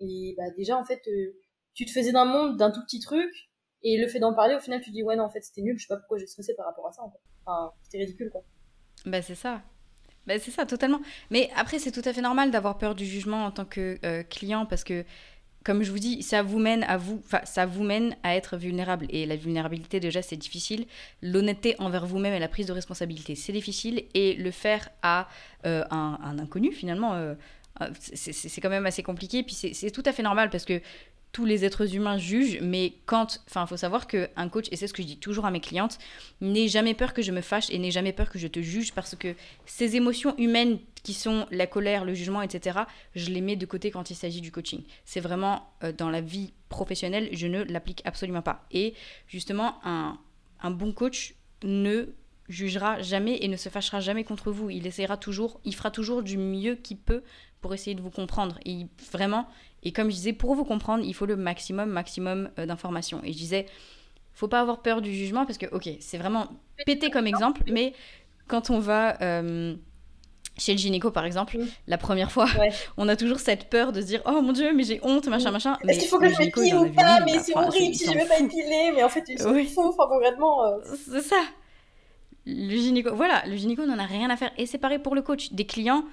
et 0.00 0.34
bah 0.36 0.44
déjà 0.56 0.76
en 0.78 0.84
fait 0.84 1.02
euh, 1.08 1.36
tu 1.74 1.84
te 1.84 1.90
faisais 1.90 2.10
d'un 2.10 2.24
monde 2.24 2.56
d'un 2.56 2.70
tout 2.70 2.82
petit 2.82 3.00
truc 3.00 3.30
et 3.82 3.98
le 3.98 4.08
fait 4.08 4.18
d'en 4.18 4.34
parler 4.34 4.54
au 4.54 4.60
final 4.60 4.80
tu 4.80 4.90
dis 4.90 5.02
ouais 5.02 5.14
non 5.14 5.24
en 5.24 5.30
fait 5.30 5.42
c'était 5.42 5.60
nul 5.60 5.76
je 5.78 5.82
sais 5.82 5.88
pas 5.88 5.98
pourquoi 5.98 6.16
j'ai 6.18 6.26
stressé 6.26 6.54
par 6.54 6.66
rapport 6.66 6.88
à 6.88 6.92
ça 6.92 7.02
en 7.02 7.10
fait. 7.10 7.18
enfin 7.44 7.72
c'était 7.82 7.98
ridicule 7.98 8.30
quoi 8.30 8.42
bah 9.04 9.20
c'est 9.20 9.34
ça 9.34 9.60
bah 10.26 10.38
c'est 10.38 10.50
ça 10.50 10.64
totalement 10.64 11.00
mais 11.30 11.50
après 11.54 11.78
c'est 11.78 11.92
tout 11.92 12.06
à 12.08 12.14
fait 12.14 12.22
normal 12.22 12.50
d'avoir 12.50 12.78
peur 12.78 12.94
du 12.94 13.04
jugement 13.04 13.44
en 13.44 13.50
tant 13.50 13.66
que 13.66 13.98
euh, 14.04 14.22
client 14.22 14.64
parce 14.64 14.84
que 14.84 15.04
comme 15.64 15.82
je 15.82 15.90
vous 15.90 15.98
dis, 15.98 16.22
ça 16.22 16.42
vous 16.42 16.58
mène 16.58 16.84
à 16.84 16.98
vous, 16.98 17.22
ça 17.44 17.64
vous 17.64 17.84
mène 17.84 18.16
à 18.22 18.36
être 18.36 18.58
vulnérable. 18.58 19.06
Et 19.08 19.24
la 19.24 19.34
vulnérabilité, 19.34 19.98
déjà, 19.98 20.20
c'est 20.20 20.36
difficile. 20.36 20.86
L'honnêteté 21.22 21.74
envers 21.78 22.04
vous-même 22.04 22.34
et 22.34 22.38
la 22.38 22.48
prise 22.48 22.66
de 22.66 22.72
responsabilité, 22.72 23.34
c'est 23.34 23.52
difficile. 23.52 24.04
Et 24.12 24.34
le 24.34 24.50
faire 24.50 24.90
à 25.02 25.26
euh, 25.64 25.82
un, 25.90 26.38
inconnu, 26.38 26.70
finalement, 26.70 27.14
c'est 27.98 28.60
quand 28.60 28.70
même 28.70 28.86
assez 28.86 29.02
compliqué. 29.02 29.42
Puis 29.42 29.54
c'est 29.54 29.90
tout 29.90 30.02
à 30.06 30.12
fait 30.12 30.22
normal 30.22 30.50
parce 30.50 30.64
que 30.64 30.80
tous 31.34 31.44
les 31.44 31.64
êtres 31.64 31.96
humains 31.96 32.16
jugent, 32.16 32.60
mais 32.62 32.92
quand, 33.06 33.42
enfin, 33.48 33.64
il 33.64 33.68
faut 33.68 33.76
savoir 33.76 34.06
qu'un 34.06 34.48
coach, 34.48 34.66
et 34.70 34.76
c'est 34.76 34.86
ce 34.86 34.94
que 34.94 35.02
je 35.02 35.08
dis 35.08 35.18
toujours 35.18 35.44
à 35.46 35.50
mes 35.50 35.58
clientes, 35.58 35.98
n'aie 36.40 36.68
jamais 36.68 36.94
peur 36.94 37.12
que 37.12 37.22
je 37.22 37.32
me 37.32 37.40
fâche 37.40 37.68
et 37.70 37.78
n'aie 37.78 37.90
jamais 37.90 38.12
peur 38.12 38.30
que 38.30 38.38
je 38.38 38.46
te 38.46 38.60
juge 38.60 38.92
parce 38.92 39.16
que 39.16 39.34
ces 39.66 39.96
émotions 39.96 40.36
humaines 40.38 40.78
qui 41.02 41.12
sont 41.12 41.46
la 41.50 41.66
colère, 41.66 42.04
le 42.04 42.14
jugement, 42.14 42.40
etc., 42.40 42.78
je 43.16 43.30
les 43.30 43.40
mets 43.40 43.56
de 43.56 43.66
côté 43.66 43.90
quand 43.90 44.10
il 44.10 44.14
s'agit 44.14 44.40
du 44.40 44.52
coaching. 44.52 44.82
C'est 45.04 45.18
vraiment 45.18 45.68
euh, 45.82 45.90
dans 45.90 46.08
la 46.08 46.20
vie 46.20 46.52
professionnelle, 46.68 47.28
je 47.32 47.48
ne 47.48 47.64
l'applique 47.64 48.02
absolument 48.04 48.42
pas. 48.42 48.64
Et 48.70 48.94
justement, 49.26 49.80
un, 49.84 50.16
un 50.62 50.70
bon 50.70 50.92
coach 50.92 51.34
ne 51.64 52.06
jugera 52.48 53.00
jamais 53.00 53.38
et 53.40 53.48
ne 53.48 53.56
se 53.56 53.68
fâchera 53.68 54.00
jamais 54.00 54.24
contre 54.24 54.50
vous. 54.50 54.70
Il 54.70 54.86
essaiera 54.86 55.16
toujours, 55.16 55.60
il 55.64 55.74
fera 55.74 55.90
toujours 55.90 56.22
du 56.22 56.36
mieux 56.36 56.74
qu'il 56.74 56.98
peut 56.98 57.22
pour 57.60 57.74
essayer 57.74 57.94
de 57.94 58.02
vous 58.02 58.10
comprendre. 58.10 58.58
Et 58.64 58.86
vraiment, 59.12 59.46
et 59.82 59.92
comme 59.92 60.10
je 60.10 60.16
disais, 60.16 60.32
pour 60.32 60.54
vous 60.54 60.64
comprendre, 60.64 61.04
il 61.04 61.14
faut 61.14 61.26
le 61.26 61.36
maximum, 61.36 61.90
maximum 61.90 62.50
euh, 62.58 62.66
d'informations. 62.66 63.20
Et 63.24 63.32
je 63.32 63.38
disais, 63.38 63.66
faut 64.34 64.48
pas 64.48 64.60
avoir 64.60 64.82
peur 64.82 65.00
du 65.00 65.14
jugement 65.14 65.46
parce 65.46 65.58
que, 65.58 65.66
ok, 65.66 65.88
c'est 66.00 66.18
vraiment 66.18 66.48
pété 66.84 67.10
comme 67.10 67.26
exemple, 67.26 67.62
mais 67.70 67.94
quand 68.48 68.70
on 68.70 68.80
va 68.80 69.20
euh, 69.22 69.74
chez 70.58 70.72
le 70.72 70.78
gynéco, 70.78 71.10
par 71.10 71.24
exemple, 71.24 71.56
la 71.86 71.98
première 71.98 72.30
fois, 72.30 72.46
on 72.96 73.08
a 73.08 73.16
toujours 73.16 73.40
cette 73.40 73.70
peur 73.70 73.92
de 73.92 74.00
se 74.00 74.06
dire, 74.06 74.22
oh 74.26 74.42
mon 74.42 74.52
dieu, 74.52 74.72
mais 74.74 74.84
j'ai 74.84 75.00
honte, 75.02 75.28
machin, 75.28 75.50
machin. 75.50 75.78
Est-ce 75.88 76.00
qu'il 76.00 76.08
faut 76.08 76.18
que 76.18 76.28
je 76.28 76.38
m'épile 76.38 76.74
ou 76.74 76.92
pas 76.92 77.20
Mais 77.24 77.38
c'est 77.38 77.56
horrible 77.56 77.94
si 77.94 78.04
je 78.04 78.18
veux 78.18 78.28
pas 78.28 78.40
épiler, 78.40 78.92
mais 78.94 79.02
en 79.02 79.08
fait, 79.08 79.24
c'est 79.26 79.46
oui. 79.46 79.66
faux, 79.66 79.88
enfin, 79.88 80.04
concrètement. 80.08 80.64
Euh. 80.64 80.78
C'est 81.10 81.22
ça. 81.22 81.42
Le 82.46 82.76
gynéco, 82.76 83.14
voilà, 83.14 83.42
le 83.46 83.56
gynéco 83.56 83.86
n'en 83.86 83.98
a 83.98 84.06
rien 84.06 84.30
à 84.30 84.36
faire. 84.36 84.52
Et 84.58 84.66
c'est 84.66 84.78
pareil 84.78 84.98
pour 84.98 85.14
le 85.14 85.22
coach. 85.22 85.52
Des 85.52 85.66
clients, 85.66 86.04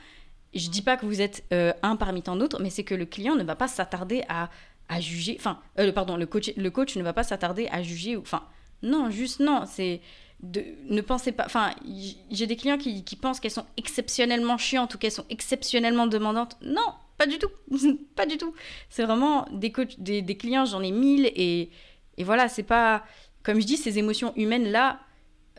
je 0.53 0.69
dis 0.69 0.81
pas 0.81 0.97
que 0.97 1.05
vous 1.05 1.21
êtes 1.21 1.43
euh, 1.53 1.73
un 1.83 1.95
parmi 1.95 2.21
tant 2.21 2.35
d'autres, 2.35 2.61
mais 2.61 2.69
c'est 2.69 2.83
que 2.83 2.95
le 2.95 3.05
client 3.05 3.35
ne 3.35 3.43
va 3.43 3.55
pas 3.55 3.67
s'attarder 3.67 4.23
à, 4.29 4.49
à, 4.89 4.99
juger. 4.99 5.35
Enfin, 5.39 5.59
euh, 5.79 5.91
pardon, 5.91 6.17
le 6.17 6.25
coach, 6.25 6.51
le 6.55 6.69
coach 6.69 6.95
ne 6.95 7.03
va 7.03 7.13
pas 7.13 7.23
s'attarder 7.23 7.67
à 7.71 7.83
juger. 7.83 8.15
Enfin, 8.17 8.43
non, 8.81 9.09
juste 9.09 9.39
non. 9.39 9.63
C'est 9.65 10.01
de 10.41 10.63
ne 10.89 11.01
pensez 11.01 11.31
pas. 11.31 11.45
Enfin, 11.45 11.71
j'ai 12.31 12.47
des 12.47 12.55
clients 12.55 12.77
qui, 12.77 13.03
qui 13.03 13.15
pensent 13.15 13.39
qu'elles 13.39 13.51
sont 13.51 13.67
exceptionnellement 13.77 14.57
chiantes 14.57 14.95
ou 14.95 14.97
qu'elles 14.97 15.11
sont 15.11 15.25
exceptionnellement 15.29 16.07
demandantes. 16.07 16.57
Non, 16.61 16.93
pas 17.17 17.27
du 17.27 17.37
tout, 17.37 17.51
pas 18.15 18.25
du 18.25 18.37
tout. 18.37 18.53
C'est 18.89 19.03
vraiment 19.03 19.47
des 19.51 19.71
des 19.97 20.37
clients, 20.37 20.65
j'en 20.65 20.81
ai 20.81 20.91
mille 20.91 21.31
et, 21.35 21.69
et 22.17 22.23
voilà, 22.23 22.47
c'est 22.47 22.63
pas 22.63 23.03
comme 23.43 23.59
je 23.59 23.65
dis, 23.65 23.77
ces 23.77 23.97
émotions 23.97 24.33
humaines 24.35 24.71
là. 24.71 24.99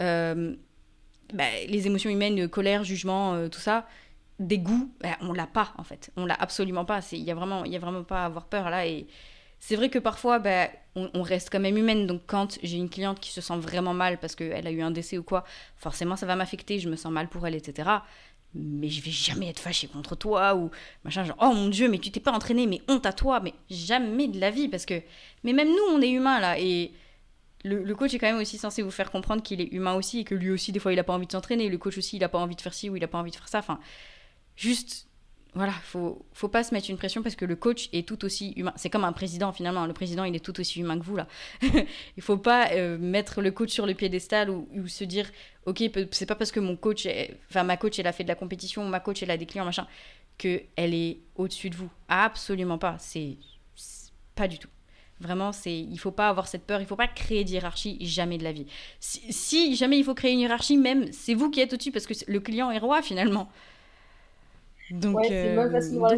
Euh, 0.03 0.55
bah, 1.33 1.45
les 1.67 1.87
émotions 1.87 2.11
humaines, 2.11 2.49
colère, 2.49 2.85
jugement, 2.85 3.49
tout 3.49 3.61
ça, 3.61 3.87
dégoût, 4.39 4.93
ben, 5.01 5.15
on 5.21 5.33
l'a 5.33 5.47
pas 5.47 5.73
en 5.79 5.85
fait. 5.85 6.11
On 6.17 6.27
l'a 6.27 6.35
absolument 6.35 6.85
pas. 6.85 7.01
Il 7.13 7.21
y 7.21 7.31
a 7.31 7.35
vraiment, 7.35 7.65
y 7.65 7.77
a 7.77 7.79
vraiment 7.79 8.05
pas 8.05 8.23
à 8.23 8.27
avoir 8.27 8.47
peur 8.47 8.69
là. 8.71 8.87
Et 8.87 9.07
c'est 9.59 9.77
vrai 9.77 9.89
que 9.89 9.99
parfois, 9.99 10.39
ben, 10.39 10.69
on, 10.97 11.23
reste 11.23 11.49
quand 11.51 11.61
même 11.61 11.77
humaine. 11.77 12.07
Donc 12.07 12.23
quand 12.27 12.59
j'ai 12.63 12.77
une 12.77 12.91
cliente 12.91 13.21
qui 13.21 13.31
se 13.31 13.41
sent 13.41 13.57
vraiment 13.59 13.95
mal 13.95 14.19
parce 14.19 14.35
qu'elle 14.35 14.67
a 14.67 14.71
eu 14.71 14.83
un 14.83 14.91
décès 14.91 15.19
ou 15.19 15.23
quoi, 15.23 15.45
forcément 15.77 16.17
ça 16.17 16.27
va 16.27 16.37
m'affecter. 16.37 16.79
Je 16.79 16.89
me 16.89 16.97
sens 16.97 17.13
mal 17.13 17.29
pour 17.29 17.47
elle, 17.47 17.55
etc. 17.55 17.89
Mais 18.55 18.89
je 18.89 19.03
vais 19.03 19.11
jamais 19.11 19.49
être 19.49 19.61
fâchée 19.61 19.89
contre 19.89 20.15
toi 20.17 20.55
ou 20.55 20.71
machin 21.05 21.25
genre 21.25 21.39
oh 21.41 21.55
mon 21.55 21.69
dieu 21.69 21.89
mais 21.89 21.97
tu 21.97 22.11
t'es 22.11 22.21
pas 22.21 22.33
entraîné 22.33 22.67
mais 22.67 22.83
honte 22.87 23.07
à 23.07 23.15
toi 23.15 23.41
mais 23.41 23.55
jamais 23.71 24.29
de 24.29 24.39
la 24.39 24.51
vie 24.51 24.69
parce 24.69 24.85
que 24.85 25.01
mais 25.43 25.55
même 25.55 25.69
nous 25.69 25.97
on 25.97 26.03
est 26.03 26.11
humains 26.11 26.39
là 26.39 26.59
et 26.59 26.93
le, 27.65 27.95
coach 27.95 28.13
est 28.15 28.19
quand 28.19 28.27
même 28.27 28.41
aussi 28.41 28.59
censé 28.59 28.83
vous 28.83 28.91
faire 28.91 29.11
comprendre 29.11 29.43
qu'il 29.43 29.61
est 29.61 29.73
humain 29.73 29.95
aussi 29.95 30.21
et 30.21 30.25
que 30.25 30.35
lui 30.35 30.51
aussi 30.51 30.73
des 30.73 30.81
fois 30.81 30.93
il 30.93 30.99
a 30.99 31.05
pas 31.05 31.13
envie 31.13 31.27
de 31.27 31.33
s'entraîner 31.33 31.69
le 31.69 31.79
coach 31.79 31.97
aussi 31.99 32.17
il 32.17 32.25
a 32.25 32.29
pas 32.29 32.39
envie 32.39 32.57
de 32.57 32.61
faire 32.61 32.75
ci 32.75 32.91
ou 32.91 32.97
il 32.97 33.05
a 33.05 33.09
pas 33.09 33.19
envie 33.19 33.31
de 33.31 33.37
faire 33.37 33.49
ça 33.49 33.59
enfin 33.59 33.79
juste 34.57 35.07
voilà, 35.55 35.73
faut 35.73 36.25
faut 36.33 36.49
pas 36.49 36.65
se 36.65 36.73
mettre 36.73 36.89
une 36.89 36.97
pression 36.97 37.23
parce 37.23 37.37
que 37.37 37.45
le 37.45 37.57
coach 37.57 37.91
est 37.93 38.09
tout 38.09 38.25
aussi 38.25 38.53
humain. 38.57 38.73
C'est 38.77 38.89
comme 38.89 39.05
un 39.05 39.13
président 39.13 39.53
finalement. 39.53 39.85
Le 39.85 39.93
président, 39.93 40.25
il 40.25 40.35
est 40.35 40.43
tout 40.43 40.59
aussi 40.59 40.81
humain 40.81 40.99
que 40.99 41.05
vous 41.05 41.17
là. 41.17 41.29
il 42.17 42.23
faut 42.23 42.39
pas 42.39 42.71
euh, 42.73 42.97
mettre 42.97 43.43
le 43.43 43.51
coach 43.51 43.71
sur 43.71 43.87
le 43.87 43.93
piédestal 43.93 44.49
ou, 44.49 44.67
ou 44.75 44.89
se 44.89 45.05
dire 45.05 45.31
ok, 45.67 45.83
c'est 46.11 46.25
pas 46.25 46.37
parce 46.37 46.53
que 46.53 46.61
mon 46.61 46.77
coach, 46.77 47.07
enfin 47.51 47.65
ma 47.65 47.77
coach, 47.77 47.99
elle 47.99 48.07
a 48.07 48.13
fait 48.13 48.25
de 48.25 48.29
la 48.29 48.35
compétition, 48.35 48.89
ma 48.89 49.01
coach, 49.01 49.23
elle 49.23 49.31
a 49.31 49.37
des 49.37 49.45
clients 49.45 49.67
machin, 49.67 49.87
que 50.39 50.63
elle 50.77 50.95
est 50.95 51.19
au-dessus 51.37 51.69
de 51.69 51.77
vous. 51.77 51.91
Absolument 52.09 52.79
pas. 52.79 52.97
C'est 52.99 53.37
pas 54.35 54.49
du 54.49 54.59
tout. 54.59 54.71
Vraiment, 55.23 55.53
c'est 55.53 55.79
il 55.79 55.99
faut 55.99 56.11
pas 56.11 56.29
avoir 56.29 56.49
cette 56.49 56.65
peur. 56.65 56.81
Il 56.81 56.87
faut 56.87 56.97
pas 56.97 57.07
créer 57.07 57.45
d'hierarchie 57.45 57.97
jamais 58.01 58.39
de 58.39 58.45
la 58.45 58.51
vie. 58.51 58.67
Si, 58.99 59.33
si 59.33 59.77
jamais 59.77 59.97
il 59.97 60.05
faut 60.05 60.15
créer 60.15 60.33
une 60.33 60.41
hiérarchie, 60.41 60.77
même 60.77 61.13
c'est 61.13 61.35
vous 61.35 61.49
qui 61.49 61.61
êtes 61.61 61.73
au-dessus 61.73 61.93
parce 61.93 62.07
que 62.07 62.15
le 62.27 62.41
client 62.41 62.73
est 62.73 62.79
roi 62.79 63.03
finalement. 63.03 63.49
Donc, 64.91 65.25
euh, 65.31 65.55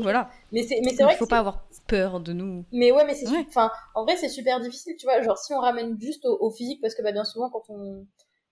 voilà. 0.01 0.31
Mais 0.51 0.63
c'est 0.63 0.81
mais 0.83 0.95
c'est 0.95 1.03
vrai. 1.03 1.13
Il 1.13 1.19
faut 1.19 1.27
pas 1.27 1.39
avoir 1.39 1.65
peur 1.87 2.19
de 2.19 2.33
nous. 2.33 2.65
Mais 2.73 2.93
ouais, 2.93 3.05
mais 3.05 3.15
c'est 3.15 3.29
enfin 3.29 3.71
en 3.95 4.05
vrai 4.05 4.17
c'est 4.17 4.31
super 4.31 4.59
difficile, 4.59 4.97
tu 4.99 5.05
vois. 5.07 5.21
Genre 5.21 5.37
si 5.37 5.53
on 5.53 5.61
ramène 5.61 6.01
juste 6.01 6.25
au, 6.25 6.51
physique, 6.51 6.81
parce 6.81 6.95
que 6.95 7.03
bah 7.03 7.13
bien 7.13 7.25
souvent 7.25 7.51
quand 7.51 7.65
on 7.69 8.07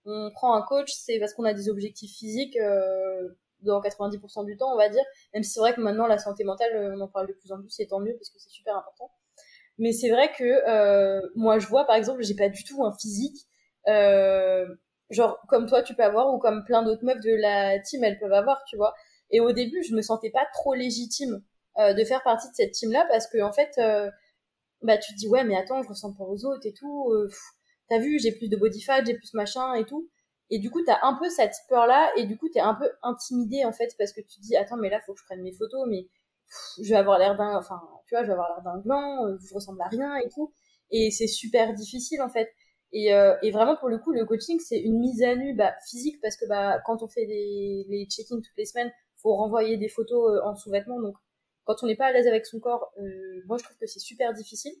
on 0.05 0.29
prend 0.31 0.53
un 0.53 0.61
coach, 0.61 0.91
c'est 0.93 1.19
parce 1.19 1.33
qu'on 1.33 1.45
a 1.45 1.53
des 1.53 1.67
objectifs 1.67 2.13
physiques. 2.15 2.57
Euh, 2.57 3.29
dans 3.61 3.81
90% 3.81 4.43
du 4.45 4.57
temps, 4.57 4.73
on 4.73 4.77
va 4.77 4.89
dire. 4.89 5.03
Même 5.33 5.41
si 5.41 5.51
c'est 5.51 5.61
vrai 5.61 5.73
que 5.73 5.79
maintenant 5.79 6.05
la 6.05 6.17
santé 6.17 6.43
mentale, 6.43 6.93
on 6.93 6.99
en 6.99 7.07
parle 7.07 7.27
de 7.27 7.33
plus 7.33 7.49
en 7.53 7.59
plus, 7.61 7.69
c'est 7.69 7.85
tant 7.85 8.01
mieux 8.01 8.13
parce 8.13 8.29
que 8.29 8.37
c'est 8.37 8.49
super 8.49 8.75
important. 8.75 9.09
Mais 9.77 9.91
c'est 9.91 10.09
vrai 10.09 10.31
que 10.37 10.43
euh, 10.43 11.21
moi 11.35 11.59
je 11.59 11.67
vois 11.67 11.85
par 11.85 11.95
exemple, 11.95 12.23
j'ai 12.23 12.35
pas 12.35 12.49
du 12.49 12.63
tout 12.63 12.83
un 12.83 12.93
physique 12.99 13.47
euh, 13.87 14.65
genre 15.09 15.39
comme 15.47 15.67
toi 15.67 15.83
tu 15.83 15.93
peux 15.95 16.03
avoir 16.03 16.33
ou 16.33 16.39
comme 16.39 16.63
plein 16.65 16.83
d'autres 16.83 17.03
meufs 17.03 17.19
de 17.19 17.35
la 17.35 17.79
team 17.79 18.03
elles 18.03 18.19
peuvent 18.19 18.33
avoir, 18.33 18.63
tu 18.65 18.77
vois. 18.77 18.93
Et 19.31 19.39
au 19.39 19.51
début, 19.51 19.83
je 19.83 19.95
me 19.95 20.01
sentais 20.01 20.29
pas 20.29 20.45
trop 20.53 20.73
légitime 20.73 21.43
euh, 21.79 21.93
de 21.93 22.03
faire 22.03 22.23
partie 22.23 22.47
de 22.49 22.53
cette 22.55 22.71
team-là 22.71 23.05
parce 23.09 23.27
que 23.27 23.41
en 23.41 23.51
fait, 23.51 23.71
euh, 23.79 24.09
bah 24.81 24.97
tu 24.97 25.13
te 25.13 25.17
dis 25.17 25.27
ouais 25.27 25.43
mais 25.43 25.55
attends, 25.55 25.81
je 25.83 25.89
ressemble 25.89 26.17
pas 26.17 26.25
aux 26.25 26.45
autres 26.45 26.65
et 26.65 26.73
tout. 26.73 27.11
Euh, 27.11 27.29
t'as 27.89 27.99
vu, 27.99 28.19
j'ai 28.19 28.31
plus 28.31 28.49
de 28.49 28.57
body 28.57 28.81
fat, 28.81 29.03
j'ai 29.05 29.15
plus 29.15 29.33
machin 29.33 29.73
et 29.75 29.85
tout. 29.85 30.09
Et 30.49 30.59
du 30.59 30.69
coup, 30.69 30.81
t'as 30.85 30.99
un 31.03 31.15
peu 31.15 31.29
cette 31.29 31.55
peur-là 31.69 32.11
et 32.17 32.25
du 32.25 32.37
coup, 32.37 32.47
t'es 32.49 32.59
un 32.59 32.75
peu 32.75 32.89
intimidé 33.01 33.65
en 33.65 33.71
fait 33.73 33.95
parce 33.97 34.13
que 34.13 34.21
tu 34.21 34.39
te 34.39 34.41
dis 34.41 34.55
attends 34.55 34.77
mais 34.77 34.89
là 34.89 35.01
faut 35.05 35.13
que 35.13 35.19
je 35.19 35.25
prenne 35.25 35.41
mes 35.41 35.53
photos 35.53 35.87
mais 35.89 36.07
je 36.83 36.89
vais 36.89 36.95
avoir 36.95 37.17
l'air 37.17 37.35
d'un, 37.35 37.57
enfin 37.57 37.81
je 38.21 38.27
vais 38.27 38.33
avoir 38.33 38.49
l'air 38.49 38.63
d'un 38.63 38.79
blanc, 38.79 39.25
euh, 39.25 39.37
je 39.43 39.53
ressemble 39.53 39.81
à 39.81 39.87
rien 39.87 40.15
et 40.17 40.29
tout. 40.29 40.51
Et 40.91 41.11
c'est 41.11 41.27
super 41.27 41.73
difficile 41.73 42.21
en 42.21 42.29
fait. 42.29 42.49
Et, 42.91 43.13
euh, 43.13 43.35
vraiment 43.51 43.75
pour 43.75 43.89
le 43.89 43.97
coup 43.97 44.11
le 44.11 44.23
coaching 44.25 44.59
c'est 44.59 44.79
une 44.79 44.99
mise 44.99 45.23
à 45.23 45.35
nu 45.35 45.55
bah, 45.55 45.73
physique 45.89 46.21
parce 46.21 46.37
que 46.37 46.45
bah 46.47 46.79
quand 46.85 47.01
on 47.01 47.07
fait 47.07 47.25
les 47.25 48.07
check-in 48.07 48.35
toutes 48.35 48.55
les 48.55 48.65
semaines 48.65 48.91
faut 49.17 49.35
renvoyer 49.35 49.77
des 49.77 49.89
photos 49.89 50.31
euh, 50.31 50.45
en 50.45 50.55
sous-vêtements. 50.55 51.01
Donc, 51.01 51.15
quand 51.65 51.75
on 51.81 51.87
n'est 51.87 51.95
pas 51.95 52.07
à 52.07 52.11
l'aise 52.11 52.27
avec 52.27 52.45
son 52.45 52.59
corps, 52.59 52.93
moi 53.47 53.57
je 53.57 53.63
trouve 53.63 53.77
que 53.77 53.87
c'est 53.87 53.99
super 53.99 54.33
difficile. 54.33 54.73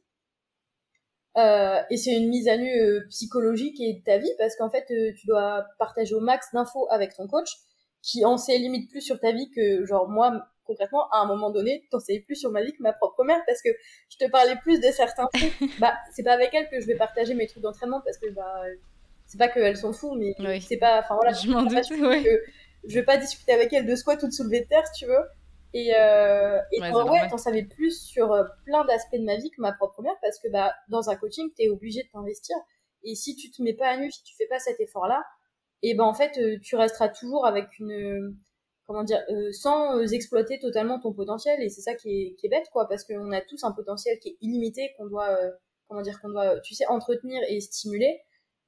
Et 1.37 1.97
c'est 1.97 2.13
une 2.13 2.29
mise 2.29 2.47
à 2.47 2.57
nu 2.57 2.69
psychologique 3.09 3.79
et 3.79 3.93
de 3.93 4.03
ta 4.03 4.17
vie 4.17 4.31
parce 4.37 4.55
qu'en 4.57 4.69
fait 4.69 4.85
tu 5.15 5.25
dois 5.25 5.65
partager 5.79 6.13
au 6.13 6.19
max 6.19 6.47
d'infos 6.53 6.87
avec 6.91 7.15
ton 7.15 7.27
coach 7.27 7.49
qui 8.03 8.25
en 8.25 8.37
sait 8.37 8.57
limite 8.57 8.91
plus 8.91 9.01
sur 9.01 9.19
ta 9.19 9.31
vie 9.31 9.49
que 9.49 9.85
genre 9.85 10.09
moi 10.09 10.45
concrètement 10.65 11.09
à 11.11 11.19
un 11.19 11.25
moment 11.25 11.49
donné 11.51 11.87
t'en 11.91 11.99
sais 11.99 12.19
plus 12.19 12.35
sur 12.35 12.51
ma 12.51 12.61
vie 12.63 12.73
que 12.73 12.81
ma 12.81 12.93
propre 12.93 13.23
mère 13.23 13.41
parce 13.45 13.61
que 13.61 13.69
je 14.09 14.17
te 14.17 14.29
parlais 14.29 14.55
plus 14.57 14.79
de 14.79 14.87
certains 14.91 15.27
trucs. 15.33 15.79
Bah 15.79 15.93
c'est 16.13 16.23
pas 16.23 16.33
avec 16.33 16.53
elle 16.53 16.69
que 16.69 16.79
je 16.79 16.87
vais 16.87 16.95
partager 16.95 17.33
mes 17.33 17.47
trucs 17.47 17.63
d'entraînement 17.63 18.01
parce 18.03 18.17
que 18.17 18.29
bah 18.29 18.63
c'est 19.25 19.37
pas 19.37 19.47
qu'elles 19.47 19.77
sont 19.77 19.93
fous 19.93 20.15
mais 20.15 20.35
c'est 20.59 20.77
pas 20.77 20.99
enfin 20.99 21.15
voilà. 21.15 21.33
Je 21.33 21.49
m'en 21.49 21.63
doute 21.63 21.89
ouais 21.91 22.41
je 22.85 22.95
vais 22.95 23.03
pas 23.03 23.17
discuter 23.17 23.53
avec 23.53 23.71
elle 23.73 23.85
de 23.85 23.95
squat 23.95 24.21
ou 24.23 24.27
de 24.27 24.31
soulever 24.31 24.61
de 24.61 24.67
terre, 24.67 24.85
si 24.87 25.05
tu 25.05 25.05
veux. 25.05 25.25
Et, 25.73 25.93
euh, 25.97 26.59
et 26.71 26.81
ouais, 26.81 27.27
t'en 27.29 27.37
savais 27.37 27.63
plus 27.63 27.99
sur 27.99 28.31
euh, 28.31 28.43
plein 28.65 28.85
d'aspects 28.85 29.15
de 29.15 29.23
ma 29.23 29.37
vie 29.37 29.49
que 29.49 29.61
ma 29.61 29.73
propre 29.73 30.01
mère, 30.03 30.15
parce 30.21 30.39
que 30.39 30.47
bah, 30.49 30.73
dans 30.89 31.09
un 31.09 31.15
coaching, 31.15 31.49
t'es 31.55 31.69
obligé 31.69 32.03
de 32.03 32.09
t'investir. 32.09 32.55
Et 33.03 33.15
si 33.15 33.35
tu 33.35 33.49
te 33.49 33.61
mets 33.61 33.73
pas 33.73 33.87
à 33.87 33.97
nu, 33.97 34.11
si 34.11 34.23
tu 34.23 34.35
fais 34.35 34.45
pas 34.47 34.59
cet 34.59 34.79
effort-là, 34.79 35.23
et 35.81 35.95
ben 35.95 36.03
en 36.03 36.13
fait, 36.13 36.37
euh, 36.37 36.59
tu 36.61 36.75
resteras 36.75 37.09
toujours 37.09 37.45
avec 37.45 37.79
une, 37.79 38.37
comment 38.85 39.03
dire, 39.03 39.23
euh, 39.29 39.51
sans 39.51 40.01
exploiter 40.13 40.59
totalement 40.59 40.99
ton 40.99 41.13
potentiel. 41.13 41.61
Et 41.61 41.69
c'est 41.69 41.81
ça 41.81 41.95
qui 41.95 42.09
est, 42.09 42.35
qui 42.35 42.47
est 42.47 42.49
bête, 42.49 42.69
quoi, 42.71 42.87
parce 42.87 43.03
qu'on 43.03 43.31
a 43.31 43.41
tous 43.41 43.63
un 43.63 43.71
potentiel 43.71 44.19
qui 44.19 44.29
est 44.29 44.37
illimité, 44.41 44.91
qu'on 44.97 45.07
doit, 45.07 45.37
comment 45.87 46.01
dire, 46.01 46.19
qu'on 46.21 46.29
doit, 46.29 46.59
tu 46.61 46.75
sais, 46.75 46.85
entretenir 46.87 47.41
et 47.49 47.59
stimuler. 47.61 48.21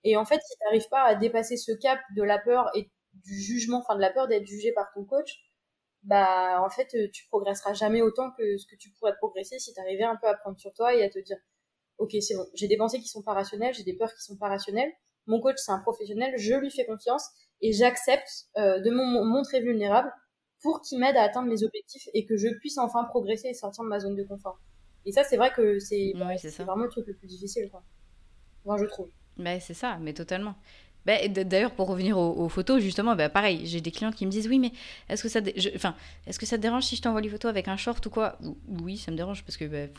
Et 0.03 0.17
en 0.17 0.25
fait, 0.25 0.39
si 0.45 0.57
t'arrives 0.59 0.87
pas 0.89 1.03
à 1.03 1.15
dépasser 1.15 1.57
ce 1.57 1.71
cap 1.71 1.99
de 2.15 2.23
la 2.23 2.39
peur 2.39 2.69
et 2.75 2.89
du 3.13 3.39
jugement, 3.41 3.79
enfin 3.79 3.95
de 3.95 4.01
la 4.01 4.11
peur 4.11 4.27
d'être 4.27 4.45
jugé 4.45 4.71
par 4.73 4.91
ton 4.93 5.03
coach, 5.05 5.45
bah 6.05 6.61
en 6.63 6.69
fait 6.69 6.87
tu 7.11 7.27
progresseras 7.27 7.73
jamais 7.73 8.01
autant 8.01 8.31
que 8.31 8.57
ce 8.57 8.67
que 8.67 8.75
tu 8.75 8.91
pourrais 8.91 9.15
progresser 9.17 9.57
si 9.59 9.73
t'arrivais 9.73 10.03
un 10.03 10.15
peu 10.15 10.27
à 10.27 10.35
prendre 10.35 10.57
sur 10.59 10.71
toi 10.73 10.93
et 10.93 11.03
à 11.03 11.09
te 11.09 11.19
dire 11.19 11.37
ok 11.97 12.11
c'est 12.21 12.35
bon 12.35 12.45
j'ai 12.53 12.67
des 12.67 12.77
pensées 12.77 12.99
qui 12.99 13.07
sont 13.07 13.23
pas 13.23 13.33
rationnelles 13.33 13.73
j'ai 13.73 13.83
des 13.83 13.95
peurs 13.95 14.13
qui 14.13 14.21
sont 14.21 14.37
pas 14.37 14.47
rationnelles 14.47 14.91
mon 15.25 15.41
coach 15.41 15.55
c'est 15.57 15.71
un 15.71 15.79
professionnel 15.79 16.33
je 16.37 16.53
lui 16.53 16.69
fais 16.69 16.85
confiance 16.85 17.29
et 17.61 17.71
j'accepte 17.71 18.47
euh, 18.57 18.79
de 18.79 18.89
me 18.89 19.23
montrer 19.23 19.61
vulnérable 19.61 20.11
pour 20.61 20.81
qu'il 20.81 20.99
m'aide 20.99 21.15
à 21.15 21.23
atteindre 21.23 21.47
mes 21.47 21.63
objectifs 21.63 22.07
et 22.13 22.25
que 22.25 22.37
je 22.37 22.47
puisse 22.59 22.77
enfin 22.77 23.03
progresser 23.05 23.49
et 23.49 23.53
sortir 23.53 23.83
de 23.83 23.89
ma 23.89 23.99
zone 23.99 24.15
de 24.15 24.23
confort. 24.23 24.59
Et 25.05 25.11
ça 25.11 25.23
c'est 25.23 25.37
vrai 25.37 25.51
que 25.51 25.79
c'est 25.79 26.13
vraiment 26.59 26.83
le 26.83 26.89
truc 26.89 27.07
le 27.07 27.13
plus 27.13 27.27
difficile 27.27 27.69
quoi. 27.69 27.83
Enfin, 28.65 28.81
je 28.81 28.87
trouve. 28.87 29.09
Bah, 29.37 29.59
c'est 29.59 29.73
ça 29.73 29.97
mais 30.01 30.13
totalement. 30.13 30.55
Bah, 31.05 31.27
D'ailleurs, 31.27 31.71
pour 31.71 31.87
revenir 31.87 32.17
aux, 32.17 32.49
photos, 32.49 32.81
justement, 32.81 33.15
bah, 33.15 33.29
pareil, 33.29 33.61
j'ai 33.65 33.79
des 33.79 33.91
clientes 33.91 34.15
qui 34.15 34.25
me 34.25 34.31
disent 34.31 34.47
Oui, 34.47 34.57
mais 34.57 34.71
est-ce 35.07 35.21
que, 35.21 35.29
ça 35.29 35.39
enfin, 35.75 35.95
est 36.25 36.37
que 36.37 36.45
ça 36.47 36.57
te 36.57 36.61
dérange 36.61 36.83
si 36.83 36.95
je 36.95 37.01
t'envoie 37.03 37.21
les 37.21 37.29
photos 37.29 37.49
avec 37.49 37.67
un 37.67 37.77
short 37.77 38.03
ou 38.05 38.09
quoi? 38.09 38.39
Oui, 38.67 38.97
ça 38.97 39.11
me 39.11 39.17
dérange 39.17 39.43
parce 39.43 39.55
que 39.55 39.65
bah, 39.65 39.93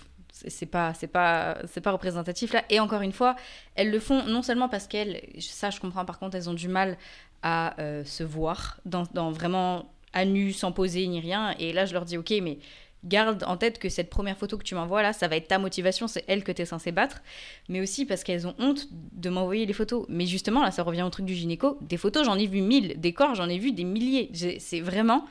c'est 0.49 0.66
pas 0.66 0.93
c'est 0.95 1.07
pas 1.07 1.59
c'est 1.66 1.80
pas 1.80 1.93
représentatif 1.93 2.53
là 2.53 2.62
et 2.68 2.80
encore 2.80 3.03
une 3.03 3.12
fois 3.12 3.37
elles 3.74 3.91
le 3.91 4.01
font 4.01 4.24
non 4.24 4.43
seulement 4.43 4.68
parce 4.68 4.87
qu'elles 4.87 5.22
ça 5.39 5.70
je 5.70 5.80
comprends 5.80 6.05
par 6.05 6.18
contre 6.18 6.37
elles 6.37 6.51
ont 6.51 6.55
du 6.55 6.68
mal 6.68 6.99
à 7.43 7.78
euh, 7.80 8.05
se 8.05 8.22
voir 8.22 8.80
dans, 8.84 9.30
vraiment 9.30 9.91
à 10.12 10.24
nu 10.24 10.53
sans 10.53 10.72
poser 10.72 11.07
ni 11.07 11.20
rien 11.20 11.55
et 11.59 11.72
là 11.72 11.87
je 11.87 11.95
leur 11.95 12.05
dis 12.05 12.18
ok 12.18 12.34
mais 12.43 12.59
garde 13.05 13.45
en 13.45 13.57
tête 13.57 13.78
que 13.78 13.89
cette 13.89 14.11
première 14.11 14.37
photo 14.37 14.59
que 14.59 14.64
tu 14.64 14.74
m'envoies 14.74 15.03
là, 15.03 15.12
ça 15.12 15.28
va 15.28 15.37
être 15.37 15.49
ta 15.49 15.59
motivation, 15.59 16.09
c'est 16.09 16.24
elle 16.26 16.43
que 16.45 16.53
tu 16.53 16.62
es 16.62 16.64
censé 16.64 16.93
battre, 16.93 17.22
mais 17.68 17.80
aussi 17.80 18.05
parce 18.05 18.24
qu'elles 18.24 18.47
ont 18.47 18.55
honte 18.59 18.89
de 18.91 19.30
m'envoyer 19.30 19.64
les 19.64 19.72
photos. 19.72 20.07
Mais 20.09 20.26
justement, 20.26 20.62
là, 20.62 20.70
ça 20.70 20.82
revient 20.82 21.03
au 21.03 21.11
truc 21.11 21.26
du 21.26 21.34
gynéco. 21.34 21.78
Des 21.82 21.97
photos, 21.97 22.26
j'en 22.26 22.37
ai 22.37 22.47
vu 22.47 22.61
mille, 22.61 22.99
des 23.01 23.12
corps, 23.12 23.34
j'en 23.34 23.49
ai 23.49 23.59
vu 23.59 23.72
des 23.72 23.84
milliers. 23.84 24.30
C'est 24.59 24.80
vraiment. 24.80 25.24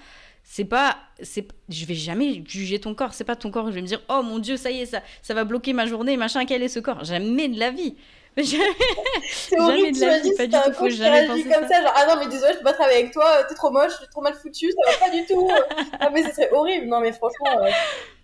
C'est 0.47 0.63
pas. 0.63 0.95
c'est 1.21 1.47
Je 1.69 1.85
vais 1.85 1.95
jamais 1.95 2.43
juger 2.47 2.79
ton 2.79 2.93
corps, 2.93 3.15
c'est 3.15 3.23
pas 3.23 3.35
ton 3.35 3.49
corps, 3.49 3.67
je 3.67 3.71
vais 3.71 3.81
me 3.81 3.87
dire, 3.87 4.01
oh 4.09 4.21
mon 4.21 4.37
dieu, 4.37 4.57
ça 4.57 4.69
y 4.69 4.81
est, 4.81 4.85
ça, 4.85 5.01
ça 5.23 5.33
va 5.33 5.43
bloquer 5.43 5.73
ma 5.73 5.87
journée, 5.87 6.17
machin, 6.17 6.45
quel 6.45 6.61
est 6.61 6.67
ce 6.67 6.79
corps? 6.79 7.03
Jamais 7.03 7.49
de 7.49 7.59
la 7.59 7.71
vie. 7.71 7.95
c'est 8.37 9.59
horrible, 9.59 9.95
jamais 9.97 9.99
de 9.99 9.99
la 10.01 10.19
vie, 10.19 10.35
pas 10.35 10.45
du 10.45 10.51
tout, 10.51 10.73
faut 10.73 10.89
jamais 10.89 11.25
penser 11.25 11.43
comme 11.43 11.67
ça. 11.67 11.81
genre, 11.81 11.93
ah 11.95 12.05
non, 12.07 12.19
mais 12.19 12.29
désolé, 12.29 12.53
je 12.53 12.57
peux 12.59 12.63
pas 12.63 12.73
travailler 12.73 12.99
avec 12.99 13.11
toi, 13.11 13.43
t'es 13.49 13.55
trop 13.55 13.71
moche, 13.71 13.93
t'es 13.99 14.07
trop 14.07 14.21
mal 14.21 14.35
foutu, 14.35 14.71
ça 14.71 14.91
va 14.91 14.97
pas 15.07 15.09
du 15.09 15.25
tout. 15.25 15.49
ah, 15.99 16.09
mais 16.11 16.21
ce 16.23 16.35
serait 16.35 16.51
horrible. 16.51 16.85
Non, 16.87 16.99
mais 16.99 17.11
franchement, 17.11 17.63
euh, 17.63 17.71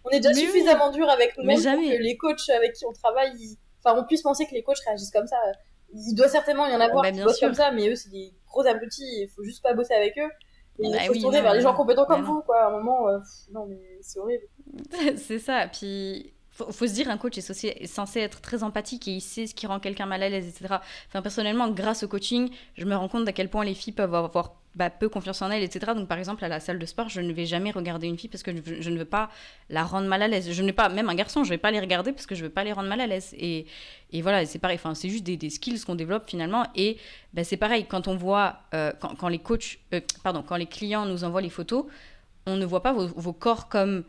on 0.05 0.09
est 0.11 0.19
déjà 0.19 0.33
suffisamment 0.33 0.91
dur 0.91 1.09
avec 1.09 1.35
nous 1.37 1.45
pour 1.45 1.55
que 1.55 2.03
les 2.03 2.17
coachs 2.17 2.49
avec 2.49 2.73
qui 2.73 2.85
on 2.85 2.93
travaille, 2.93 3.57
enfin, 3.83 3.99
on 3.99 4.05
puisse 4.05 4.21
penser 4.21 4.45
que 4.45 4.53
les 4.53 4.61
coachs 4.61 4.79
réagissent 4.85 5.11
comme 5.11 5.27
ça. 5.27 5.37
Il 5.93 6.13
doit 6.13 6.29
certainement 6.29 6.67
y 6.67 6.75
en 6.75 6.81
avoir 6.81 7.03
bah, 7.03 7.11
qui 7.11 7.21
bossent 7.21 7.39
comme 7.39 7.55
ça, 7.55 7.71
mais 7.71 7.89
eux, 7.89 7.95
c'est 7.95 8.11
des 8.11 8.31
gros 8.47 8.65
abrutis, 8.67 9.23
il 9.23 9.29
faut 9.35 9.43
juste 9.43 9.63
pas 9.63 9.73
bosser 9.73 9.93
avec 9.95 10.17
eux. 10.19 10.29
Et 10.79 10.87
il 10.87 10.91
bah 10.91 10.99
faut 11.05 11.13
se 11.13 11.19
tourner 11.19 11.41
vers 11.41 11.53
les 11.53 11.61
gens 11.61 11.73
compétents 11.73 12.05
comme 12.05 12.23
vous, 12.23 12.41
quoi. 12.41 12.63
À 12.63 12.67
un 12.67 12.71
moment, 12.71 13.07
euh, 13.07 13.19
non, 13.51 13.67
mais 13.67 13.79
c'est 14.01 14.19
horrible. 14.19 14.43
c'est 15.17 15.39
ça, 15.39 15.67
puis 15.67 16.33
faut, 16.49 16.71
faut 16.71 16.87
se 16.87 16.93
dire, 16.93 17.09
un 17.09 17.17
coach 17.17 17.37
est 17.37 17.87
censé, 17.87 18.19
être 18.19 18.41
très 18.41 18.63
empathique 18.63 19.07
et 19.07 19.11
il 19.11 19.21
sait 19.21 19.47
ce 19.47 19.55
qui 19.55 19.67
rend 19.67 19.79
quelqu'un 19.79 20.05
mal 20.05 20.23
à 20.23 20.29
l'aise, 20.29 20.47
etc. 20.47 20.75
Enfin, 21.07 21.21
personnellement, 21.21 21.69
grâce 21.69 22.03
au 22.03 22.07
coaching, 22.07 22.49
je 22.75 22.85
me 22.85 22.95
rends 22.95 23.07
compte 23.09 23.27
à 23.27 23.33
quel 23.33 23.49
point 23.49 23.63
les 23.63 23.73
filles 23.73 23.93
peuvent 23.93 24.15
avoir 24.15 24.60
bah, 24.75 24.89
peu 24.89 25.09
confiance 25.09 25.41
en 25.41 25.51
elles, 25.51 25.63
etc. 25.63 25.91
Donc, 25.95 26.07
par 26.07 26.17
exemple, 26.17 26.45
à 26.45 26.47
la 26.47 26.59
salle 26.59 26.79
de 26.79 26.85
sport, 26.85 27.09
je 27.09 27.19
ne 27.19 27.33
vais 27.33 27.45
jamais 27.45 27.71
regarder 27.71 28.07
une 28.07 28.17
fille 28.17 28.29
parce 28.29 28.43
que 28.43 28.51
je, 28.51 28.89
ne 28.89 28.97
veux 28.97 29.05
pas 29.05 29.29
la 29.69 29.83
rendre 29.83 30.07
mal 30.07 30.21
à 30.21 30.27
l'aise. 30.27 30.51
Je 30.51 30.63
n'ai 30.63 30.73
pas, 30.73 30.89
même 30.89 31.09
un 31.09 31.15
garçon, 31.15 31.43
je 31.43 31.49
ne 31.49 31.55
vais 31.55 31.57
pas 31.57 31.71
les 31.71 31.79
regarder 31.79 32.11
parce 32.11 32.25
que 32.25 32.35
je 32.35 32.41
ne 32.41 32.47
veux 32.47 32.53
pas 32.53 32.63
les 32.63 32.71
rendre 32.71 32.87
mal 32.87 33.01
à 33.01 33.07
l'aise. 33.07 33.35
Et, 33.37 33.65
voilà, 34.21 34.45
c'est 34.45 34.59
pareil. 34.59 34.75
Enfin, 34.75 34.95
c'est 34.95 35.09
juste 35.09 35.23
des, 35.23 35.49
skills 35.49 35.81
qu'on 35.81 35.95
développe 35.95 36.29
finalement. 36.29 36.65
Et 36.75 36.97
bah, 37.33 37.43
c'est 37.43 37.57
pareil, 37.57 37.85
quand 37.85 38.07
on 38.07 38.15
voit, 38.15 38.59
euh, 38.73 38.91
quand, 39.19 39.27
les 39.27 39.39
coachs, 39.39 39.79
euh, 39.93 39.99
pardon, 40.23 40.41
quand 40.41 40.57
les 40.57 40.67
clients 40.67 41.05
nous 41.05 41.23
envoient 41.23 41.41
les 41.41 41.49
photos, 41.49 41.85
on 42.45 42.55
ne 42.55 42.65
voit 42.65 42.81
pas 42.81 42.93
vos 42.93 43.33
corps 43.33 43.67
comme 43.69 44.03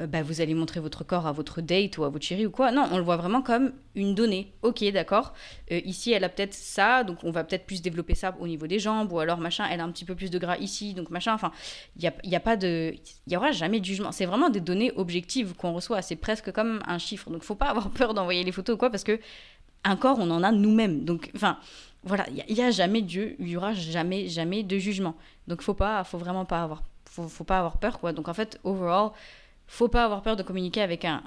euh, 0.00 0.06
bah, 0.06 0.22
vous 0.22 0.40
allez 0.40 0.54
montrer 0.54 0.80
votre 0.80 1.04
corps 1.04 1.26
à 1.26 1.32
votre 1.32 1.60
date 1.60 1.98
ou 1.98 2.04
à 2.04 2.08
votre 2.08 2.24
chérie 2.24 2.46
ou 2.46 2.50
quoi. 2.50 2.72
Non, 2.72 2.88
on 2.90 2.96
le 2.96 3.02
voit 3.02 3.16
vraiment 3.16 3.42
comme 3.42 3.72
une 3.94 4.14
donnée. 4.14 4.52
Ok, 4.62 4.84
d'accord. 4.92 5.34
Euh, 5.70 5.80
ici, 5.84 6.12
elle 6.12 6.24
a 6.24 6.28
peut-être 6.28 6.54
ça, 6.54 7.04
donc 7.04 7.18
on 7.24 7.30
va 7.30 7.44
peut-être 7.44 7.66
plus 7.66 7.82
développer 7.82 8.14
ça 8.14 8.34
au 8.40 8.46
niveau 8.46 8.66
des 8.66 8.78
jambes, 8.78 9.12
ou 9.12 9.18
alors 9.18 9.38
machin, 9.38 9.66
elle 9.70 9.80
a 9.80 9.84
un 9.84 9.90
petit 9.90 10.04
peu 10.04 10.14
plus 10.14 10.30
de 10.30 10.38
gras 10.38 10.56
ici, 10.58 10.94
donc 10.94 11.10
machin. 11.10 11.34
Enfin, 11.34 11.52
il 11.96 12.02
n'y 12.02 12.08
a, 12.08 12.14
y 12.24 12.36
a 12.36 12.40
pas 12.40 12.56
de. 12.56 12.94
Il 13.26 13.32
y 13.32 13.36
aura 13.36 13.52
jamais 13.52 13.80
de 13.80 13.84
jugement. 13.84 14.12
C'est 14.12 14.26
vraiment 14.26 14.50
des 14.50 14.60
données 14.60 14.92
objectives 14.96 15.54
qu'on 15.54 15.72
reçoit. 15.72 16.02
C'est 16.02 16.16
presque 16.16 16.52
comme 16.52 16.80
un 16.86 16.98
chiffre. 16.98 17.30
Donc, 17.30 17.42
faut 17.42 17.54
pas 17.54 17.70
avoir 17.70 17.90
peur 17.90 18.14
d'envoyer 18.14 18.44
les 18.44 18.52
photos 18.52 18.74
ou 18.74 18.78
quoi, 18.78 18.90
parce 18.90 19.04
que 19.04 19.20
un 19.84 19.96
corps, 19.96 20.18
on 20.20 20.30
en 20.30 20.42
a 20.42 20.52
nous-mêmes. 20.52 21.04
Donc, 21.04 21.30
enfin. 21.34 21.58
Voilà, 22.02 22.24
il 22.30 22.54
n'y 22.54 22.62
a, 22.62 22.70
jamais 22.70 23.02
Dieu, 23.02 23.36
il 23.38 23.48
y 23.48 23.58
aura 23.58 23.74
jamais, 23.74 24.26
jamais 24.26 24.62
de 24.62 24.78
jugement. 24.78 25.14
Donc, 25.48 25.60
faut 25.60 25.74
pas, 25.74 26.02
faut 26.02 26.16
vraiment 26.16 26.46
pas 26.46 26.62
avoir, 26.62 26.82
faut, 27.04 27.28
faut 27.28 27.44
pas 27.44 27.58
avoir 27.58 27.76
peur, 27.76 27.98
quoi. 27.98 28.14
Donc, 28.14 28.28
en 28.28 28.32
fait, 28.32 28.58
overall, 28.64 29.10
faut 29.70 29.88
pas 29.88 30.04
avoir 30.04 30.22
peur 30.22 30.36
de 30.36 30.42
communiquer 30.42 30.82
avec 30.82 31.04
un, 31.04 31.22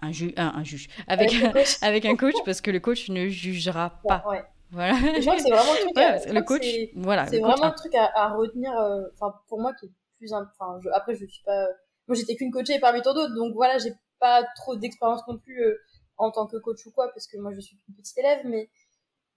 un, 0.00 0.08
un, 0.08 0.64
juge, 0.64 0.88
avec, 1.06 1.30
un, 1.34 1.52
avec 1.86 2.06
un 2.06 2.16
coach 2.16 2.34
parce 2.44 2.62
que 2.62 2.70
le 2.70 2.80
coach 2.80 3.10
ne 3.10 3.28
jugera 3.28 4.00
pas. 4.08 4.24
Voilà. 4.70 4.94
Je 4.94 5.20
crois 5.20 5.36
que 5.36 5.42
c'est 5.42 5.50
vraiment 5.50 5.72
le 5.72 5.80
truc. 5.80 5.96
à, 5.98 6.32
le 6.32 6.42
coach, 6.42 6.66
voilà. 6.96 7.26
C'est 7.26 7.40
vraiment 7.40 7.66
le 7.66 7.74
truc 7.74 7.94
à, 7.94 8.34
retenir. 8.34 8.72
Euh, 8.78 9.02
pour 9.46 9.60
moi, 9.60 9.74
qui 9.78 9.86
est 9.86 9.90
plus. 10.16 10.32
Enfin, 10.32 10.80
après, 10.94 11.14
je 11.14 11.26
suis 11.26 11.44
pas. 11.44 11.66
Moi, 12.08 12.16
j'étais 12.16 12.34
qu'une 12.34 12.50
coachée 12.50 12.80
parmi 12.80 13.02
tant 13.02 13.12
d'autres, 13.12 13.34
donc 13.34 13.52
voilà, 13.54 13.76
j'ai 13.76 13.92
pas 14.18 14.42
trop 14.56 14.74
d'expérience 14.74 15.20
non 15.28 15.38
plus 15.38 15.62
euh, 15.62 15.76
en 16.16 16.30
tant 16.30 16.46
que 16.46 16.56
coach 16.56 16.84
ou 16.86 16.90
quoi, 16.92 17.08
parce 17.12 17.26
que 17.26 17.36
moi, 17.36 17.52
je 17.54 17.60
suis 17.60 17.78
une 17.88 17.94
petite 17.94 18.16
élève, 18.16 18.40
mais 18.46 18.70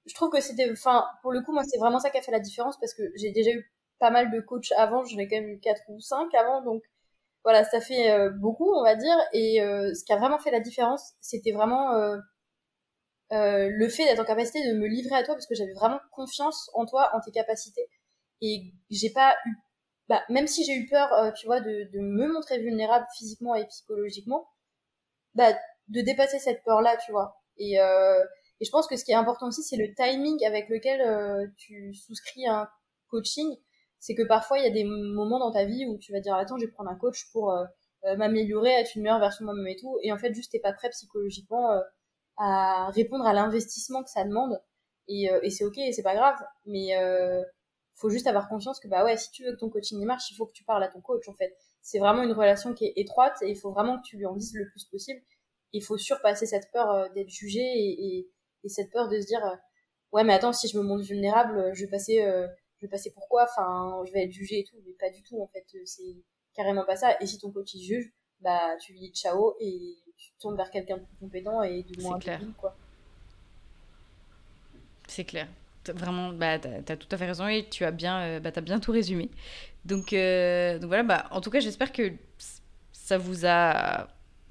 je 0.05 0.13
trouve 0.15 0.29
que 0.29 0.39
c'était. 0.39 0.71
Enfin, 0.71 1.05
pour 1.21 1.33
le 1.33 1.41
coup, 1.41 1.51
moi, 1.51 1.63
c'est 1.65 1.77
vraiment 1.77 1.99
ça 1.99 2.09
qui 2.09 2.17
a 2.17 2.21
fait 2.21 2.31
la 2.31 2.39
différence 2.39 2.79
parce 2.79 2.93
que 2.93 3.03
j'ai 3.15 3.31
déjà 3.31 3.51
eu 3.51 3.69
pas 3.99 4.11
mal 4.11 4.31
de 4.31 4.39
coachs 4.39 4.71
avant. 4.77 5.03
J'en 5.03 5.17
ai 5.17 5.27
quand 5.27 5.35
même 5.35 5.49
eu 5.49 5.59
4 5.59 5.81
ou 5.89 5.99
5 5.99 6.33
avant, 6.33 6.61
donc 6.61 6.81
voilà, 7.45 7.63
ça 7.63 7.79
fait 7.79 8.11
euh, 8.11 8.31
beaucoup, 8.31 8.73
on 8.73 8.83
va 8.83 8.95
dire. 8.95 9.15
Et 9.31 9.61
euh, 9.61 9.93
ce 9.93 10.03
qui 10.03 10.11
a 10.11 10.17
vraiment 10.17 10.39
fait 10.39 10.49
la 10.51 10.59
différence, 10.59 11.13
c'était 11.21 11.51
vraiment 11.51 11.93
euh, 11.93 12.17
le 13.29 13.87
fait 13.87 14.05
d'être 14.05 14.19
en 14.19 14.25
capacité 14.25 14.67
de 14.67 14.73
me 14.73 14.87
livrer 14.87 15.15
à 15.15 15.23
toi 15.23 15.35
parce 15.35 15.45
que 15.45 15.53
j'avais 15.53 15.73
vraiment 15.73 15.99
confiance 16.11 16.71
en 16.73 16.85
toi, 16.87 17.11
en 17.13 17.21
tes 17.21 17.31
capacités. 17.31 17.87
Et 18.41 18.73
j'ai 18.89 19.11
pas 19.11 19.35
eu, 19.45 19.51
bah, 20.09 20.23
même 20.29 20.47
si 20.47 20.65
j'ai 20.65 20.73
eu 20.73 20.87
peur, 20.89 21.33
tu 21.35 21.45
vois, 21.45 21.61
de, 21.61 21.87
me 21.99 22.27
montrer 22.33 22.59
vulnérable 22.59 23.05
physiquement 23.15 23.53
et 23.53 23.65
psychologiquement, 23.67 24.49
bah, 25.35 25.53
de 25.89 26.01
dépasser 26.01 26.39
cette 26.39 26.63
peur-là, 26.63 26.97
tu 27.05 27.11
vois. 27.11 27.39
Et, 27.57 27.75
et 27.75 28.65
je 28.65 28.71
pense 28.71 28.87
que 28.87 28.97
ce 28.97 29.05
qui 29.05 29.11
est 29.11 29.15
important 29.15 29.47
aussi, 29.47 29.61
c'est 29.61 29.77
le 29.77 29.93
timing 29.93 30.43
avec 30.45 30.67
lequel 30.69 31.51
tu 31.57 31.93
souscris 31.93 32.47
un 32.47 32.67
coaching 33.09 33.55
c'est 33.99 34.15
que 34.15 34.23
parfois 34.23 34.59
il 34.59 34.63
y 34.63 34.67
a 34.67 34.71
des 34.71 34.83
moments 34.83 35.39
dans 35.39 35.51
ta 35.51 35.65
vie 35.65 35.85
où 35.85 35.97
tu 35.97 36.11
vas 36.11 36.19
dire 36.19 36.35
attends 36.35 36.57
je 36.57 36.65
vais 36.65 36.71
prendre 36.71 36.89
un 36.89 36.95
coach 36.95 37.25
pour 37.31 37.51
euh, 37.51 37.65
euh, 38.05 38.15
m'améliorer 38.17 38.69
être 38.71 38.95
une 38.95 39.03
meilleure 39.03 39.19
version 39.19 39.43
de 39.43 39.47
moi-même 39.47 39.67
et 39.67 39.75
tout. 39.75 39.97
Et 40.03 40.11
en 40.11 40.17
fait 40.17 40.33
juste 40.33 40.51
t'es 40.51 40.59
pas 40.59 40.73
prêt 40.73 40.89
psychologiquement 40.89 41.71
euh, 41.71 41.81
à 42.37 42.89
répondre 42.91 43.25
à 43.25 43.33
l'investissement 43.33 44.03
que 44.03 44.09
ça 44.09 44.23
demande. 44.23 44.61
Et, 45.07 45.29
et 45.43 45.49
c'est 45.49 45.65
ok 45.65 45.75
c'est 45.91 46.03
pas 46.03 46.15
grave. 46.15 46.37
Mais 46.65 46.91
faut 47.95 48.09
juste 48.09 48.27
avoir 48.27 48.49
conscience 48.49 48.79
que 48.79 48.87
bah 48.87 49.05
ouais 49.05 49.17
si 49.17 49.31
tu 49.31 49.43
veux 49.45 49.53
que 49.53 49.59
ton 49.59 49.69
coaching 49.69 50.03
marche 50.05 50.29
il 50.31 50.35
faut 50.35 50.45
que 50.45 50.51
tu 50.51 50.63
parles 50.65 50.83
à 50.83 50.87
ton 50.87 51.01
coach 51.01 51.27
en 51.27 51.33
fait. 51.33 51.55
C'est 51.81 51.99
vraiment 51.99 52.23
une 52.23 52.33
relation 52.33 52.73
qui 52.73 52.85
est 52.85 52.93
étroite 52.97 53.37
et 53.41 53.49
il 53.49 53.57
faut 53.57 53.71
vraiment 53.71 53.97
que 53.97 54.03
tu 54.03 54.17
lui 54.17 54.25
en 54.25 54.35
dises 54.35 54.53
le 54.55 54.67
plus 54.69 54.85
possible. 54.85 55.21
Il 55.71 55.83
faut 55.83 55.97
surpasser 55.97 56.45
cette 56.45 56.71
peur 56.71 57.09
d'être 57.13 57.29
jugé 57.29 57.61
et, 57.61 58.17
et, 58.17 58.29
et, 58.63 58.69
cette 58.69 58.91
peur 58.91 59.07
de 59.09 59.19
se 59.19 59.27
dire 59.27 59.41
ouais 60.11 60.23
mais 60.23 60.33
attends 60.33 60.53
si 60.53 60.67
je 60.67 60.77
me 60.77 60.83
montre 60.83 61.03
vulnérable 61.05 61.71
je 61.73 61.85
vais 61.85 61.91
passer 61.91 62.23
je 62.77 62.85
vais 62.85 62.89
passer 62.89 63.11
pourquoi, 63.11 63.43
enfin, 63.43 64.03
je 64.05 64.11
vais 64.11 64.23
être 64.23 64.31
jugé 64.31 64.59
et 64.59 64.63
tout, 64.63 64.77
mais 64.85 64.93
pas 64.93 65.09
du 65.09 65.23
tout, 65.23 65.41
en 65.41 65.47
fait, 65.47 65.65
c'est 65.85 66.15
carrément 66.53 66.85
pas 66.85 66.95
ça. 66.95 67.15
Et 67.21 67.25
si 67.25 67.39
ton 67.39 67.51
coach 67.51 67.73
il 67.73 67.83
juge, 67.83 68.11
bah, 68.41 68.75
tu 68.81 68.93
lui 68.93 68.99
dis 68.99 69.11
ciao 69.11 69.55
et 69.59 69.97
tu 70.17 70.31
tournes 70.39 70.55
vers 70.55 70.71
quelqu'un 70.71 70.97
de 70.97 71.03
plus 71.03 71.17
compétent 71.17 71.63
et 71.63 71.83
de 71.83 72.01
moins 72.01 72.19
clair. 72.19 72.41
quoi. 72.57 72.75
C'est 75.07 75.25
clair. 75.25 75.47
Vraiment, 75.87 76.33
bah, 76.33 76.57
tu 76.59 76.67
as, 76.67 76.97
tout 76.97 77.07
à 77.11 77.17
fait 77.17 77.27
raison 77.27 77.47
et 77.47 77.67
tu 77.69 77.85
as 77.85 77.91
bien, 77.91 78.21
euh, 78.21 78.39
bah, 78.39 78.51
as 78.55 78.61
bien 78.61 78.79
tout 78.79 78.91
résumé. 78.91 79.29
Donc, 79.85 80.13
euh, 80.13 80.79
donc 80.79 80.87
voilà, 80.87 81.03
bah, 81.03 81.27
en 81.31 81.41
tout 81.41 81.51
cas, 81.51 81.59
j'espère 81.59 81.91
que 81.91 82.11
ça 82.91 83.17
vous 83.17 83.45
a 83.45 84.07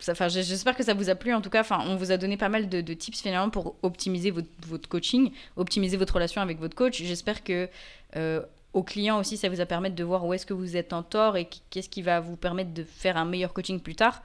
Enfin, 0.09 0.29
j'espère 0.29 0.77
que 0.77 0.83
ça 0.83 0.95
vous 0.95 1.09
a 1.09 1.15
plu. 1.15 1.33
En 1.33 1.41
tout 1.41 1.51
cas, 1.51 1.61
enfin, 1.61 1.83
on 1.87 1.97
vous 1.97 2.13
a 2.13 2.17
donné 2.17 2.37
pas 2.37 2.49
mal 2.49 2.69
de, 2.69 2.95
tips 2.95 3.21
finalement 3.21 3.51
pour 3.51 3.77
optimiser 3.83 4.31
votre, 4.31 4.89
coaching, 4.89 5.31
optimiser 5.57 5.97
votre 5.97 6.15
relation 6.15 6.41
avec 6.43 6.59
votre 6.59 6.75
coach. 6.75 7.03
J'espère 7.03 7.45
que 7.45 7.69
euh, 8.17 8.43
aux 8.73 8.83
clients 8.83 9.21
aussi, 9.21 9.37
ça 9.37 9.49
vous 9.49 9.61
a 9.61 9.67
permis 9.67 9.91
de 9.91 10.05
voir 10.05 10.27
où 10.27 10.35
est-ce 10.35 10.47
que 10.47 10.55
vous 10.55 10.77
êtes 10.77 10.93
en 10.93 11.03
tort 11.03 11.37
et 11.37 11.49
qu'est-ce 11.71 11.89
qui 11.89 12.03
va 12.03 12.21
vous 12.21 12.37
permettre 12.37 12.75
de 12.75 12.83
faire 12.83 13.17
un 13.17 13.25
meilleur 13.25 13.53
coaching 13.53 13.81
plus 13.81 13.95
tard. 13.95 14.23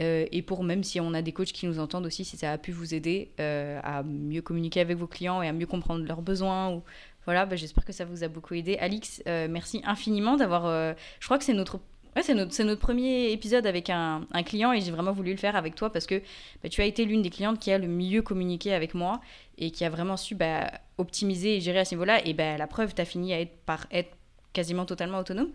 Euh, 0.00 0.26
et 0.30 0.42
pour 0.42 0.62
même 0.62 0.84
si 0.84 1.00
on 1.00 1.12
a 1.14 1.22
des 1.22 1.32
coachs 1.32 1.52
qui 1.52 1.66
nous 1.66 1.80
entendent 1.80 2.06
aussi, 2.06 2.24
si 2.24 2.36
ça 2.36 2.52
a 2.52 2.58
pu 2.58 2.70
vous 2.70 2.94
aider 2.94 3.32
euh, 3.40 3.80
à 3.82 4.04
mieux 4.04 4.42
communiquer 4.42 4.80
avec 4.80 4.96
vos 4.96 5.08
clients 5.08 5.42
et 5.42 5.48
à 5.48 5.52
mieux 5.52 5.66
comprendre 5.66 6.04
leurs 6.04 6.22
besoins. 6.22 6.80
Voilà, 7.24 7.46
bah, 7.46 7.56
j'espère 7.56 7.84
que 7.84 7.92
ça 7.92 8.04
vous 8.04 8.22
a 8.22 8.28
beaucoup 8.28 8.54
aidé. 8.54 8.76
Alix, 8.76 9.22
merci 9.26 9.82
infiniment 9.84 10.36
d'avoir. 10.36 10.94
je 11.18 11.24
crois 11.24 11.38
que 11.38 11.44
c'est 11.44 11.54
notre 11.54 11.80
Ouais, 12.16 12.22
c'est 12.22 12.34
notre, 12.34 12.62
notre, 12.62 12.80
premier 12.80 13.30
épisode 13.32 13.66
avec 13.66 13.90
un, 13.90 14.26
un 14.32 14.42
client 14.42 14.72
et 14.72 14.80
j'ai 14.80 14.90
vraiment 14.90 15.12
voulu 15.12 15.30
le 15.30 15.36
faire 15.36 15.56
avec 15.56 15.74
toi 15.74 15.92
parce 15.92 16.06
que 16.06 16.20
bah, 16.62 16.68
tu 16.68 16.80
as 16.80 16.84
été 16.84 17.04
l'une 17.04 17.22
des 17.22 17.30
clientes 17.30 17.58
qui 17.58 17.70
a 17.70 17.78
le 17.78 17.88
mieux 17.88 18.22
communiqué 18.22 18.72
avec 18.72 18.94
moi 18.94 19.20
et 19.56 19.70
qui 19.70 19.84
a 19.84 19.90
vraiment 19.90 20.16
su 20.16 20.34
bah, 20.34 20.70
optimiser 20.96 21.56
et 21.56 21.60
gérer 21.60 21.80
à 21.80 21.84
ce 21.84 21.94
niveau-là. 21.94 22.26
Et 22.26 22.34
bah, 22.34 22.56
la 22.56 22.66
preuve, 22.66 22.94
tu 22.94 23.02
as 23.02 23.04
fini 23.04 23.32
à 23.32 23.40
être, 23.40 23.56
par 23.66 23.86
être 23.90 24.10
quasiment 24.52 24.84
totalement 24.84 25.18
autonome. 25.18 25.50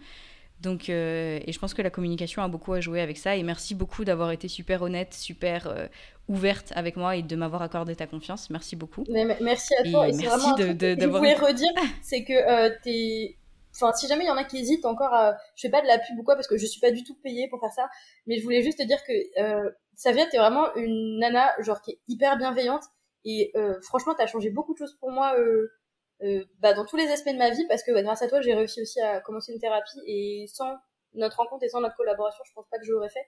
Donc, 0.61 0.89
euh, 0.89 1.39
et 1.45 1.51
je 1.51 1.59
pense 1.59 1.73
que 1.73 1.81
la 1.81 1.89
communication 1.89 2.41
a 2.41 2.47
beaucoup 2.47 2.73
à 2.73 2.79
jouer 2.79 3.01
avec 3.01 3.17
ça. 3.17 3.35
Et 3.35 3.43
merci 3.43 3.75
beaucoup 3.75 4.05
d'avoir 4.05 4.31
été 4.31 4.47
super 4.47 4.81
honnête, 4.81 5.13
super 5.13 5.67
euh, 5.67 5.87
ouverte 6.29 6.71
avec 6.75 6.95
moi 6.95 7.17
et 7.17 7.21
de 7.21 7.35
m'avoir 7.35 7.61
accordé 7.61 7.95
ta 7.95 8.07
confiance. 8.07 8.49
Merci 8.49 8.77
beaucoup. 8.77 9.03
Mais, 9.09 9.25
merci 9.41 9.73
à 9.75 9.83
toi. 9.89 10.07
Et, 10.07 10.13
merci 10.13 10.25
vraiment 10.25 10.55
de, 10.55 10.73
de, 10.73 11.01
je 11.01 11.07
voulais 11.07 11.33
redire, 11.47 11.73
c'est 12.01 12.23
que 12.23 12.33
euh, 12.33 12.73
t'es 12.81 13.35
enfin 13.73 13.91
si 13.93 14.07
jamais 14.07 14.23
il 14.25 14.27
y 14.27 14.31
en 14.31 14.37
a 14.37 14.43
qui 14.43 14.57
hésitent 14.57 14.85
encore 14.85 15.13
à 15.13 15.35
je 15.55 15.61
fais 15.61 15.71
pas 15.71 15.81
de 15.81 15.87
la 15.87 15.99
pub 15.99 16.17
ou 16.19 16.23
quoi 16.23 16.35
parce 16.35 16.47
que 16.47 16.57
je 16.57 16.65
suis 16.65 16.79
pas 16.79 16.91
du 16.91 17.03
tout 17.03 17.15
payée 17.23 17.47
pour 17.49 17.59
faire 17.59 17.71
ça 17.71 17.89
mais 18.27 18.37
je 18.37 18.43
voulais 18.43 18.61
juste 18.61 18.77
te 18.77 18.83
dire 18.83 19.03
que 19.03 19.13
euh, 19.41 19.71
Savia 19.95 20.25
t'es 20.25 20.37
vraiment 20.37 20.73
une 20.75 21.19
nana 21.19 21.53
genre 21.59 21.81
qui 21.81 21.91
est 21.91 21.99
hyper 22.07 22.37
bienveillante. 22.37 22.83
Et 23.25 23.51
euh, 23.55 23.79
franchement 23.81 24.15
t'as 24.15 24.27
changé 24.27 24.49
beaucoup 24.49 24.73
de 24.73 24.79
choses 24.79 24.97
pour 24.99 25.11
moi 25.11 25.35
euh, 25.37 25.69
euh, 26.23 26.43
bah, 26.59 26.73
dans 26.73 26.85
tous 26.85 26.97
les 26.97 27.07
aspects 27.07 27.29
de 27.29 27.37
ma 27.37 27.51
vie 27.51 27.65
parce 27.67 27.83
que 27.83 27.91
bah, 27.91 28.01
grâce 28.03 28.21
à 28.21 28.27
toi 28.27 28.41
j'ai 28.41 28.53
réussi 28.53 28.81
aussi 28.81 28.99
à 28.99 29.21
commencer 29.21 29.53
une 29.53 29.59
thérapie. 29.59 29.99
Et 30.07 30.45
sans 30.47 30.75
notre 31.13 31.37
rencontre 31.37 31.63
et 31.63 31.69
sans 31.69 31.79
notre 31.79 31.95
collaboration 31.95 32.43
je 32.45 32.53
pense 32.53 32.67
pas 32.69 32.77
que 32.79 32.85
je 32.85 32.91
l'aurais 32.91 33.09
fait. 33.09 33.25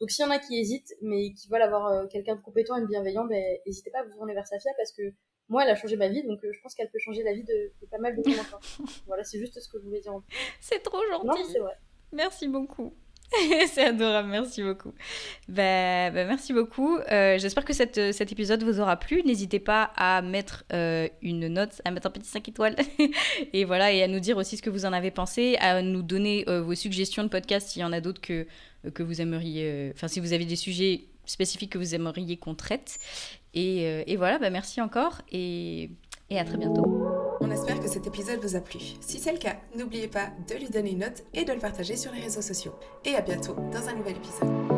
Donc 0.00 0.10
s'il 0.10 0.24
y 0.24 0.28
en 0.28 0.30
a 0.30 0.38
qui 0.38 0.58
hésitent 0.58 0.92
mais 1.02 1.32
qui 1.32 1.48
veulent 1.48 1.62
avoir 1.62 1.86
euh, 1.86 2.06
quelqu'un 2.08 2.36
de 2.36 2.40
compétent 2.40 2.76
et 2.76 2.82
de 2.82 2.86
bienveillant 2.86 3.24
ben 3.24 3.42
n'hésitez 3.64 3.90
pas 3.90 4.00
à 4.00 4.02
vous 4.02 4.12
tourner 4.12 4.34
vers 4.34 4.46
Safia 4.46 4.72
parce 4.76 4.92
que 4.92 5.02
moi 5.48 5.64
elle 5.64 5.70
a 5.70 5.76
changé 5.76 5.96
ma 5.96 6.08
vie 6.08 6.22
donc 6.22 6.44
euh, 6.44 6.52
je 6.52 6.60
pense 6.60 6.74
qu'elle 6.74 6.90
peut 6.90 6.98
changer 6.98 7.22
la 7.22 7.32
vie 7.32 7.44
de, 7.44 7.72
pas 7.90 7.98
mal 7.98 8.16
de 8.16 8.22
gens 8.22 8.40
encore 8.40 8.60
voilà 9.06 9.24
c'est 9.24 9.38
juste 9.38 9.58
ce 9.58 9.68
que 9.68 9.78
je 9.78 9.84
voulais 9.84 10.00
dire 10.00 10.12
c'est 10.60 10.80
trop 10.80 11.00
gentil 11.10 11.26
non 11.26 11.48
c'est 11.50 11.58
vrai 11.58 11.74
merci 12.12 12.48
beaucoup 12.48 12.92
c'est 13.72 13.84
adorable, 13.84 14.28
merci 14.30 14.62
beaucoup. 14.62 14.92
Bah, 15.48 16.10
bah, 16.10 16.24
merci 16.24 16.52
beaucoup. 16.52 16.96
Euh, 16.96 17.38
j'espère 17.38 17.64
que 17.64 17.72
cette, 17.72 18.12
cet 18.12 18.32
épisode 18.32 18.62
vous 18.62 18.80
aura 18.80 18.96
plu. 18.96 19.22
N'hésitez 19.22 19.60
pas 19.60 19.90
à 19.96 20.22
mettre 20.22 20.64
euh, 20.72 21.08
une 21.20 21.48
note, 21.48 21.82
à 21.84 21.90
mettre 21.90 22.06
un 22.06 22.10
petit 22.10 22.28
5 22.28 22.48
étoiles. 22.48 22.76
et 23.52 23.64
voilà, 23.64 23.92
et 23.92 24.02
à 24.02 24.08
nous 24.08 24.20
dire 24.20 24.36
aussi 24.36 24.56
ce 24.56 24.62
que 24.62 24.70
vous 24.70 24.86
en 24.86 24.92
avez 24.92 25.10
pensé, 25.10 25.56
à 25.60 25.82
nous 25.82 26.02
donner 26.02 26.44
euh, 26.48 26.62
vos 26.62 26.74
suggestions 26.74 27.22
de 27.22 27.28
podcast 27.28 27.68
s'il 27.68 27.82
y 27.82 27.84
en 27.84 27.92
a 27.92 28.00
d'autres 28.00 28.20
que, 28.20 28.46
que 28.94 29.02
vous 29.02 29.20
aimeriez. 29.20 29.92
Enfin, 29.94 30.08
si 30.08 30.20
vous 30.20 30.32
avez 30.32 30.46
des 30.46 30.56
sujets 30.56 31.04
spécifiques 31.26 31.72
que 31.72 31.78
vous 31.78 31.94
aimeriez 31.94 32.38
qu'on 32.38 32.54
traite. 32.54 32.98
Et, 33.58 34.12
et 34.12 34.16
voilà, 34.16 34.38
bah, 34.38 34.50
merci 34.50 34.80
encore 34.80 35.20
et 35.32 35.90
à 36.30 36.44
très 36.44 36.56
bientôt. 36.58 36.84
On 37.40 37.50
espère 37.50 37.80
que 37.80 37.88
cet 37.88 38.06
épisode 38.06 38.40
vous 38.40 38.54
a 38.56 38.60
plu. 38.60 38.78
Si 39.00 39.18
c'est 39.18 39.32
le 39.32 39.38
cas, 39.38 39.56
n'oubliez 39.76 40.08
pas 40.08 40.28
de 40.48 40.54
lui 40.54 40.68
donner 40.68 40.92
une 40.92 41.00
note 41.00 41.24
et 41.34 41.44
de 41.44 41.52
le 41.52 41.58
partager 41.58 41.96
sur 41.96 42.12
les 42.12 42.20
réseaux 42.20 42.42
sociaux. 42.42 42.74
Et 43.04 43.14
à 43.14 43.20
bientôt 43.20 43.54
dans 43.72 43.88
un 43.88 43.94
nouvel 43.94 44.16
épisode. 44.16 44.77